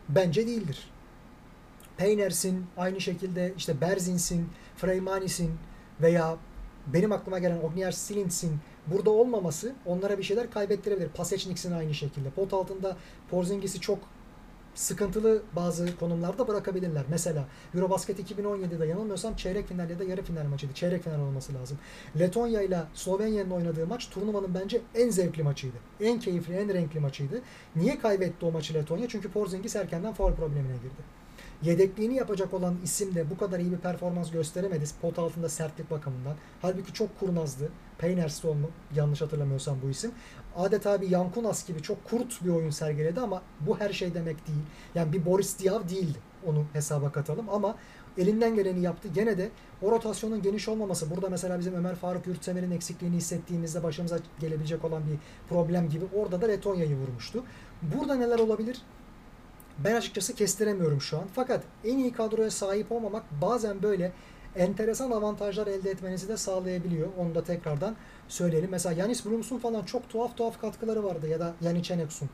Bence 0.09 0.47
değildir. 0.47 0.89
Peyners'in, 1.97 2.65
aynı 2.78 3.01
şekilde 3.01 3.53
işte 3.57 3.82
Berzins'in, 3.82 4.49
Freymanis'in 4.76 5.51
veya 6.01 6.38
benim 6.88 7.11
aklıma 7.11 7.39
gelen 7.39 7.63
Ognier 7.63 7.91
Silints'in 7.91 8.57
burada 8.88 9.09
olmaması 9.09 9.76
onlara 9.86 10.18
bir 10.18 10.24
şeyler 10.24 10.51
kaybettirebilir. 10.51 11.09
Pasechniks'in 11.09 11.72
aynı 11.72 11.93
şekilde. 11.93 12.30
Pot 12.30 12.53
altında 12.53 12.97
Porzingis'i 13.30 13.80
çok 13.80 13.99
sıkıntılı 14.78 15.42
bazı 15.56 15.98
konumlarda 15.98 16.48
bırakabilirler. 16.48 17.04
Mesela 17.10 17.46
Eurobasket 17.76 18.32
2017'de 18.32 18.86
yanılmıyorsam 18.86 19.36
çeyrek 19.36 19.68
final 19.68 19.90
ya 19.90 20.00
da 20.00 20.04
yarı 20.04 20.22
final 20.22 20.46
maçıydı. 20.46 20.74
Çeyrek 20.74 21.04
final 21.04 21.20
olması 21.20 21.54
lazım. 21.54 21.78
Letonya 22.20 22.62
ile 22.62 22.84
Slovenya'nın 22.94 23.52
oynadığı 23.52 23.88
maç 23.88 24.10
turnuvanın 24.10 24.54
bence 24.54 24.82
en 24.96 25.10
zevkli 25.10 25.44
maçıydı. 25.44 25.78
En 26.02 26.20
keyifli, 26.20 26.54
en 26.54 26.74
renkli 26.74 27.00
maçıydı. 27.00 27.42
Niye 27.76 28.00
kaybetti 28.00 28.46
o 28.46 28.52
maçı 28.52 28.74
Letonya? 28.74 29.08
Çünkü 29.08 29.32
Porzingis 29.32 29.76
erkenden 29.76 30.14
foul 30.14 30.34
problemine 30.34 30.78
girdi. 30.78 31.16
Yedekliğini 31.64 32.16
yapacak 32.16 32.53
olan 32.53 32.76
isim 32.84 33.16
de 33.16 33.30
bu 33.30 33.38
kadar 33.38 33.60
iyi 33.60 33.72
bir 33.72 33.78
performans 33.78 34.32
gösteremedi 34.32 34.86
pot 35.01 35.20
altında 35.20 35.49
sertlik 35.49 35.91
bakımından. 35.91 36.36
Halbuki 36.62 36.93
çok 36.93 37.20
kurnazdı. 37.20 37.70
Payners'te 37.99 38.47
olma, 38.47 38.68
yanlış 38.95 39.22
hatırlamıyorsam 39.22 39.78
bu 39.84 39.89
isim. 39.89 40.12
Adeta 40.55 41.01
bir 41.01 41.10
Yankunas 41.10 41.68
gibi 41.68 41.82
çok 41.82 42.05
kurt 42.05 42.45
bir 42.45 42.49
oyun 42.49 42.70
sergiledi 42.70 43.20
ama 43.20 43.41
bu 43.60 43.80
her 43.80 43.93
şey 43.93 44.14
demek 44.14 44.47
değil. 44.47 44.60
Yani 44.95 45.14
bir 45.14 45.26
Boris 45.26 45.60
Diaw 45.60 45.95
değildi. 45.95 46.18
Onu 46.45 46.66
hesaba 46.74 47.12
katalım 47.12 47.49
ama 47.49 47.76
elinden 48.18 48.55
geleni 48.55 48.82
yaptı. 48.82 49.08
Gene 49.08 49.38
de 49.38 49.49
o 49.82 49.91
rotasyonun 49.91 50.41
geniş 50.41 50.68
olmaması 50.68 51.10
burada 51.10 51.30
mesela 51.30 51.60
bizim 51.60 51.74
Ömer 51.74 51.95
Faruk 51.95 52.28
Yurtsever'in 52.28 52.72
eksikliğini 52.72 53.16
hissettiğimizde 53.16 53.84
başımıza 53.84 54.20
gelebilecek 54.39 54.86
olan 54.86 55.03
bir 55.08 55.18
problem 55.49 55.89
gibi 55.89 56.05
orada 56.16 56.41
da 56.41 56.45
Letonya'yı 56.45 56.95
vurmuştu. 56.95 57.43
Burada 57.82 58.16
neler 58.16 58.39
olabilir? 58.39 58.82
Ben 59.84 59.96
açıkçası 59.96 60.36
kestiremiyorum 60.36 61.02
şu 61.02 61.18
an. 61.18 61.24
Fakat 61.34 61.64
en 61.86 61.98
iyi 61.98 62.14
kadroya 62.14 62.52
sahip 62.52 62.92
olmamak 62.92 63.24
bazen 63.42 63.82
böyle 63.84 64.12
enteresan 64.56 65.12
avantajlar 65.12 65.68
elde 65.68 65.92
etmenizi 65.92 66.28
de 66.28 66.38
sağlayabiliyor. 66.38 67.08
Onu 67.18 67.36
da 67.36 67.44
tekrardan 67.44 67.96
söyleyelim. 68.28 68.70
Mesela 68.72 69.02
Yanis 69.02 69.26
Brums'un 69.26 69.58
falan 69.58 69.84
çok 69.84 70.10
tuhaf 70.10 70.38
tuhaf 70.38 70.62
katkıları 70.62 71.04
vardı 71.04 71.28
ya 71.28 71.40
da 71.40 71.54
Yanis 71.62 71.84
Çeneks'un. 71.84 72.30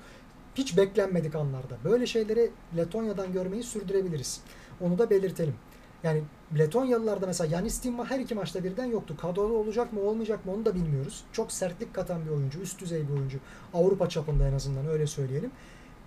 Hiç 0.56 0.78
beklenmedik 0.78 1.36
anlarda. 1.36 1.78
Böyle 1.84 2.06
şeyleri 2.06 2.52
Letonya'dan 2.78 3.34
görmeyi 3.34 3.64
sürdürebiliriz. 3.64 4.42
Onu 4.82 4.98
da 4.98 5.10
belirtelim. 5.10 5.56
Yani 6.04 6.24
Letonyalılarda 6.58 7.28
mesela 7.28 7.56
Yanis 7.56 7.80
Timma 7.80 8.10
her 8.10 8.20
iki 8.20 8.36
maçta 8.36 8.64
birden 8.64 8.86
yoktu. 8.86 9.18
Kadroda 9.22 9.54
olacak 9.54 9.94
mı 9.94 10.02
olmayacak 10.02 10.46
mı 10.46 10.52
onu 10.54 10.66
da 10.66 10.76
bilmiyoruz. 10.76 11.24
Çok 11.32 11.52
sertlik 11.52 11.94
katan 11.94 12.26
bir 12.26 12.30
oyuncu, 12.30 12.60
üst 12.60 12.82
düzey 12.82 13.08
bir 13.08 13.14
oyuncu. 13.14 13.38
Avrupa 13.74 14.10
çapında 14.10 14.48
en 14.48 14.54
azından 14.54 14.88
öyle 14.88 15.08
söyleyelim. 15.08 15.52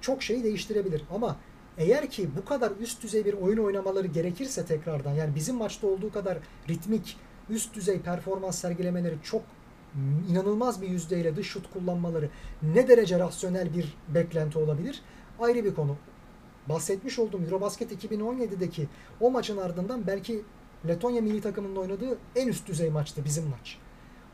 Çok 0.00 0.22
şeyi 0.22 0.44
değiştirebilir 0.44 1.02
ama 1.14 1.36
eğer 1.78 2.10
ki 2.10 2.28
bu 2.36 2.44
kadar 2.44 2.72
üst 2.80 3.02
düzey 3.02 3.24
bir 3.24 3.32
oyun 3.32 3.58
oynamaları 3.58 4.06
gerekirse 4.06 4.64
tekrardan 4.64 5.12
yani 5.12 5.34
bizim 5.34 5.56
maçta 5.56 5.86
olduğu 5.86 6.12
kadar 6.12 6.38
ritmik 6.68 7.16
üst 7.50 7.74
düzey 7.74 8.00
performans 8.00 8.58
sergilemeleri 8.58 9.14
çok 9.22 9.42
inanılmaz 10.30 10.82
bir 10.82 10.88
yüzdeyle 10.88 11.36
dış 11.36 11.46
şut 11.46 11.72
kullanmaları 11.72 12.30
ne 12.62 12.88
derece 12.88 13.18
rasyonel 13.18 13.74
bir 13.74 13.96
beklenti 14.08 14.58
olabilir? 14.58 15.02
Ayrı 15.40 15.64
bir 15.64 15.74
konu. 15.74 15.96
Bahsetmiş 16.68 17.18
olduğum 17.18 17.42
Eurobasket 17.42 18.04
2017'deki 18.04 18.88
o 19.20 19.30
maçın 19.30 19.56
ardından 19.56 20.06
belki 20.06 20.42
Letonya 20.88 21.22
milli 21.22 21.40
takımının 21.40 21.76
oynadığı 21.76 22.18
en 22.36 22.48
üst 22.48 22.68
düzey 22.68 22.90
maçtı 22.90 23.24
bizim 23.24 23.44
maç. 23.48 23.78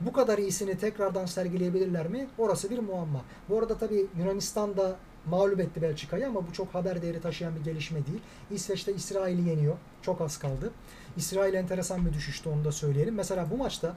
Bu 0.00 0.12
kadar 0.12 0.38
iyisini 0.38 0.78
tekrardan 0.78 1.26
sergileyebilirler 1.26 2.08
mi? 2.08 2.26
Orası 2.38 2.70
bir 2.70 2.78
muamma. 2.78 3.24
Bu 3.48 3.58
arada 3.58 3.78
tabii 3.78 4.06
Yunanistan'da 4.18 4.96
mağlup 5.30 5.60
etti 5.60 5.82
Belçika'yı 5.82 6.26
ama 6.28 6.46
bu 6.48 6.52
çok 6.52 6.74
haber 6.74 7.02
değeri 7.02 7.20
taşıyan 7.20 7.56
bir 7.56 7.64
gelişme 7.64 8.06
değil. 8.06 8.20
İsveç'te 8.50 8.94
İsrail'i 8.94 9.48
yeniyor. 9.48 9.76
Çok 10.02 10.20
az 10.20 10.38
kaldı. 10.38 10.70
İsrail 11.16 11.54
enteresan 11.54 12.06
bir 12.06 12.12
düşüştü 12.12 12.48
onu 12.48 12.64
da 12.64 12.72
söyleyelim. 12.72 13.14
Mesela 13.14 13.50
bu 13.50 13.56
maçta 13.56 13.96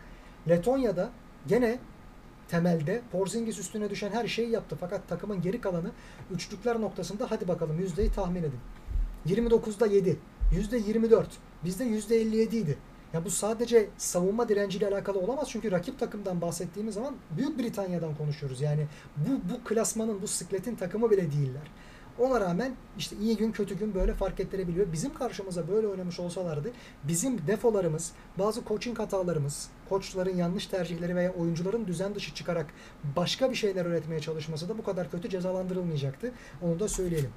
Letonya'da 0.49 1.09
gene 1.47 1.79
temelde 2.47 3.01
Porzingis 3.11 3.59
üstüne 3.59 3.89
düşen 3.89 4.11
her 4.11 4.27
şeyi 4.27 4.49
yaptı. 4.49 4.77
Fakat 4.79 5.07
takımın 5.07 5.41
geri 5.41 5.61
kalanı 5.61 5.91
üçlükler 6.31 6.81
noktasında 6.81 7.31
hadi 7.31 7.47
bakalım 7.47 7.79
yüzdeyi 7.79 8.11
tahmin 8.11 8.43
edin. 8.43 8.59
29'da 9.27 9.85
7, 9.85 10.19
yüzde 10.51 10.77
24, 10.77 11.27
bizde 11.63 11.83
yüzde 11.83 12.15
57 12.21 12.57
idi. 12.57 12.77
Ya 13.15 13.25
bu 13.25 13.29
sadece 13.29 13.89
savunma 13.97 14.49
direnciyle 14.49 14.87
alakalı 14.87 15.19
olamaz 15.19 15.47
çünkü 15.49 15.71
rakip 15.71 15.99
takımdan 15.99 16.41
bahsettiğimiz 16.41 16.95
zaman 16.95 17.15
Büyük 17.37 17.59
Britanya'dan 17.59 18.15
konuşuyoruz. 18.15 18.61
Yani 18.61 18.87
bu 19.17 19.29
bu 19.29 19.63
klasmanın, 19.63 20.21
bu 20.21 20.27
sikletin 20.27 20.75
takımı 20.75 21.11
bile 21.11 21.21
değiller. 21.21 21.71
Ona 22.19 22.41
rağmen 22.41 22.75
işte 22.97 23.15
iyi 23.21 23.37
gün 23.37 23.51
kötü 23.51 23.77
gün 23.77 23.95
böyle 23.95 24.13
fark 24.13 24.39
ettirebiliyor. 24.39 24.93
Bizim 24.93 25.13
karşımıza 25.13 25.67
böyle 25.67 25.87
oynamış 25.87 26.19
olsalardı 26.19 26.71
bizim 27.03 27.47
defolarımız, 27.47 28.11
bazı 28.39 28.63
coaching 28.67 28.99
hatalarımız, 28.99 29.69
koçların 29.89 30.35
yanlış 30.35 30.67
tercihleri 30.67 31.15
veya 31.15 31.33
oyuncuların 31.33 31.87
düzen 31.87 32.15
dışı 32.15 32.33
çıkarak 32.33 32.65
başka 33.15 33.49
bir 33.49 33.55
şeyler 33.55 33.85
öğretmeye 33.85 34.19
çalışması 34.19 34.69
da 34.69 34.77
bu 34.77 34.83
kadar 34.83 35.11
kötü 35.11 35.29
cezalandırılmayacaktı. 35.29 36.31
Onu 36.61 36.79
da 36.79 36.87
söyleyelim. 36.87 37.31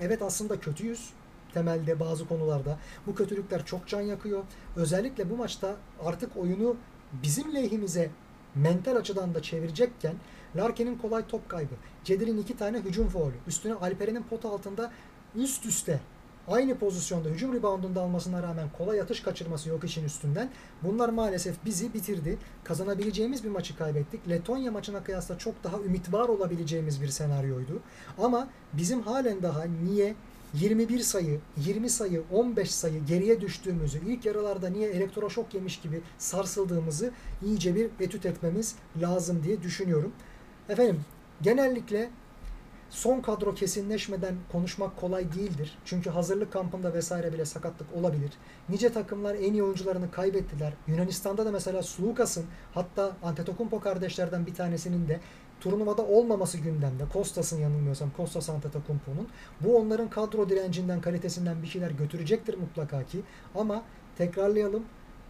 Evet 0.00 0.22
aslında 0.22 0.60
kötüyüz 0.60 1.10
temelde 1.54 2.00
bazı 2.00 2.28
konularda. 2.28 2.78
Bu 3.06 3.14
kötülükler 3.14 3.64
çok 3.66 3.86
can 3.86 4.00
yakıyor. 4.00 4.42
Özellikle 4.76 5.30
bu 5.30 5.36
maçta 5.36 5.76
artık 6.04 6.36
oyunu 6.36 6.76
bizim 7.22 7.54
lehimize 7.54 8.10
mental 8.54 8.96
açıdan 8.96 9.34
da 9.34 9.42
çevirecekken 9.42 10.14
Larkin'in 10.56 10.98
kolay 10.98 11.26
top 11.26 11.48
kaybı, 11.48 11.74
Cedir'in 12.04 12.38
iki 12.38 12.56
tane 12.56 12.78
hücum 12.78 13.08
faulü, 13.08 13.34
üstüne 13.46 13.74
Alperen'in 13.74 14.22
pot 14.22 14.44
altında 14.44 14.92
üst 15.34 15.66
üste 15.66 16.00
aynı 16.48 16.78
pozisyonda 16.78 17.28
hücum 17.28 17.54
reboundunda 17.54 18.00
almasına 18.00 18.42
rağmen 18.42 18.68
kolay 18.78 19.00
atış 19.00 19.20
kaçırması 19.20 19.68
yok 19.68 19.84
işin 19.84 20.04
üstünden. 20.04 20.50
Bunlar 20.82 21.08
maalesef 21.08 21.64
bizi 21.64 21.94
bitirdi. 21.94 22.38
Kazanabileceğimiz 22.64 23.44
bir 23.44 23.48
maçı 23.48 23.76
kaybettik. 23.76 24.28
Letonya 24.28 24.72
maçına 24.72 25.04
kıyasla 25.04 25.38
çok 25.38 25.64
daha 25.64 25.78
ümit 25.78 26.12
var 26.12 26.28
olabileceğimiz 26.28 27.02
bir 27.02 27.08
senaryoydu. 27.08 27.80
Ama 28.18 28.48
bizim 28.72 29.02
halen 29.02 29.42
daha 29.42 29.64
niye 29.64 30.14
21 30.54 30.98
sayı, 30.98 31.40
20 31.56 31.90
sayı, 31.90 32.22
15 32.32 32.70
sayı 32.70 33.04
geriye 33.04 33.40
düştüğümüzü, 33.40 34.00
ilk 34.06 34.26
yarılarda 34.26 34.68
niye 34.68 34.90
elektroşok 34.90 35.54
yemiş 35.54 35.80
gibi 35.80 36.02
sarsıldığımızı 36.18 37.10
iyice 37.44 37.74
bir 37.74 37.90
etüt 38.00 38.26
etmemiz 38.26 38.74
lazım 39.00 39.42
diye 39.42 39.62
düşünüyorum. 39.62 40.12
Efendim 40.68 41.00
genellikle 41.42 42.10
son 42.90 43.20
kadro 43.20 43.54
kesinleşmeden 43.54 44.34
konuşmak 44.52 44.96
kolay 44.96 45.32
değildir. 45.32 45.78
Çünkü 45.84 46.10
hazırlık 46.10 46.52
kampında 46.52 46.94
vesaire 46.94 47.32
bile 47.32 47.44
sakatlık 47.44 47.88
olabilir. 47.94 48.30
Nice 48.68 48.92
takımlar 48.92 49.34
en 49.34 49.52
iyi 49.52 49.62
oyuncularını 49.62 50.10
kaybettiler. 50.10 50.72
Yunanistan'da 50.86 51.46
da 51.46 51.50
mesela 51.50 51.82
Sulukas'ın 51.82 52.46
hatta 52.74 53.16
Antetokounmpo 53.22 53.80
kardeşlerden 53.80 54.46
bir 54.46 54.54
tanesinin 54.54 55.08
de 55.08 55.20
turnuvada 55.60 56.06
olmaması 56.06 56.58
gündemde. 56.58 57.04
Kostas'ın 57.12 57.60
yanılmıyorsam 57.60 58.10
Kostas 58.16 58.50
Antetokounmpo'nun. 58.50 59.28
Bu 59.60 59.76
onların 59.76 60.10
kadro 60.10 60.48
direncinden, 60.48 61.00
kalitesinden 61.00 61.62
bir 61.62 61.66
şeyler 61.66 61.90
götürecektir 61.90 62.58
mutlaka 62.58 63.04
ki. 63.04 63.20
Ama 63.54 63.82
tekrarlayalım. 64.18 64.84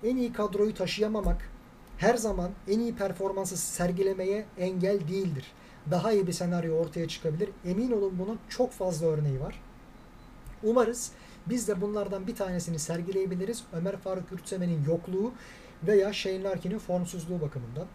En 0.04 0.16
iyi 0.16 0.32
kadroyu 0.32 0.74
taşıyamamak 0.74 1.50
her 1.98 2.14
zaman 2.14 2.50
en 2.68 2.78
iyi 2.80 2.94
performansı 2.94 3.56
sergilemeye 3.56 4.46
engel 4.58 5.08
değildir. 5.08 5.44
Daha 5.90 6.12
iyi 6.12 6.26
bir 6.26 6.32
senaryo 6.32 6.74
ortaya 6.74 7.08
çıkabilir. 7.08 7.50
Emin 7.64 7.92
olun 7.92 8.18
bunun 8.18 8.38
çok 8.48 8.72
fazla 8.72 9.06
örneği 9.06 9.40
var. 9.40 9.60
Umarız 10.62 11.12
biz 11.46 11.68
de 11.68 11.80
bunlardan 11.80 12.26
bir 12.26 12.36
tanesini 12.36 12.78
sergileyebiliriz. 12.78 13.64
Ömer 13.72 13.96
Faruk 13.96 14.32
Yurtsemen'in 14.32 14.84
yokluğu 14.84 15.32
veya 15.86 16.12
Shane 16.12 16.42
Larkin'in 16.42 16.78
formsuzluğu 16.78 17.40
bakımından. 17.40 17.86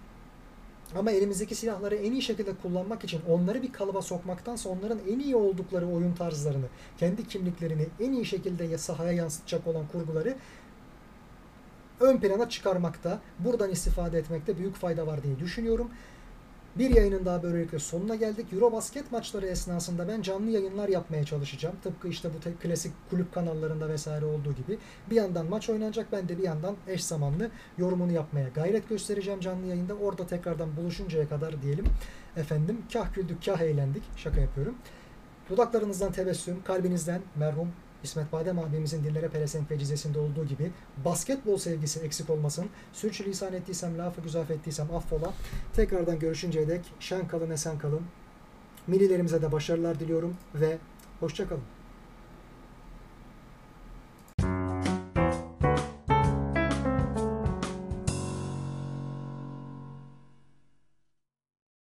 Ama 0.95 1.11
elimizdeki 1.11 1.55
silahları 1.55 1.95
en 1.95 2.11
iyi 2.11 2.21
şekilde 2.21 2.51
kullanmak 2.61 3.03
için 3.03 3.21
onları 3.29 3.61
bir 3.61 3.71
kalıba 3.73 4.01
sokmaktansa 4.01 4.69
onların 4.69 4.99
en 5.09 5.19
iyi 5.19 5.35
oldukları 5.35 5.87
oyun 5.87 6.13
tarzlarını, 6.13 6.65
kendi 6.97 7.27
kimliklerini 7.27 7.87
en 7.99 8.11
iyi 8.11 8.25
şekilde 8.25 8.63
ya- 8.63 8.77
sahaya 8.77 9.11
yansıtacak 9.11 9.67
olan 9.67 9.87
kurguları 9.91 10.35
ön 11.99 12.17
plana 12.17 12.49
çıkarmakta, 12.49 13.19
buradan 13.39 13.69
istifade 13.69 14.17
etmekte 14.17 14.57
büyük 14.57 14.75
fayda 14.75 15.07
var 15.07 15.23
diye 15.23 15.39
düşünüyorum. 15.39 15.91
Bir 16.75 16.89
yayının 16.89 17.25
daha 17.25 17.43
böylelikle 17.43 17.79
sonuna 17.79 18.15
geldik. 18.15 18.53
Eurobasket 18.53 19.11
maçları 19.11 19.45
esnasında 19.45 20.07
ben 20.07 20.21
canlı 20.21 20.51
yayınlar 20.51 20.89
yapmaya 20.89 21.23
çalışacağım. 21.23 21.75
Tıpkı 21.83 22.07
işte 22.07 22.29
bu 22.33 22.59
klasik 22.61 22.93
kulüp 23.09 23.33
kanallarında 23.33 23.89
vesaire 23.89 24.25
olduğu 24.25 24.53
gibi. 24.53 24.77
Bir 25.09 25.15
yandan 25.15 25.45
maç 25.45 25.69
oynanacak 25.69 26.11
ben 26.11 26.29
de 26.29 26.37
bir 26.37 26.43
yandan 26.43 26.75
eş 26.87 27.03
zamanlı 27.03 27.51
yorumunu 27.77 28.11
yapmaya 28.11 28.49
gayret 28.49 28.89
göstereceğim 28.89 29.39
canlı 29.39 29.67
yayında. 29.67 29.93
Orada 29.93 30.27
tekrardan 30.27 30.77
buluşuncaya 30.77 31.29
kadar 31.29 31.61
diyelim. 31.61 31.85
Efendim 32.37 32.81
kah 32.93 33.13
güldük 33.13 33.45
kah 33.45 33.61
eğlendik. 33.61 34.03
Şaka 34.15 34.41
yapıyorum. 34.41 34.75
Dudaklarınızdan 35.49 36.11
tebessüm, 36.11 36.63
kalbinizden 36.63 37.21
merhum 37.35 37.67
İsmet 38.03 38.31
Badem 38.31 38.59
abimizin 38.59 39.03
dillere 39.03 39.27
pelesenk 39.27 39.71
ve 39.71 39.79
cizesinde 39.79 40.19
olduğu 40.19 40.45
gibi 40.45 40.71
basketbol 41.05 41.57
sevgisi 41.57 41.99
eksik 41.99 42.29
olmasın. 42.29 42.65
Sürçülisan 42.93 43.53
ettiysem, 43.53 43.97
lafı 43.97 44.21
güzaf 44.21 44.51
ettiysem 44.51 44.95
affola. 44.95 45.33
Tekrardan 45.73 46.19
görüşünceye 46.19 46.67
dek 46.67 46.81
şen 46.99 47.27
kalın, 47.27 47.49
esen 47.49 47.77
kalın. 47.77 48.01
Millilerimize 48.87 49.41
de 49.41 49.51
başarılar 49.51 49.99
diliyorum 49.99 50.35
ve 50.55 50.77
hoşçakalın. 51.19 51.80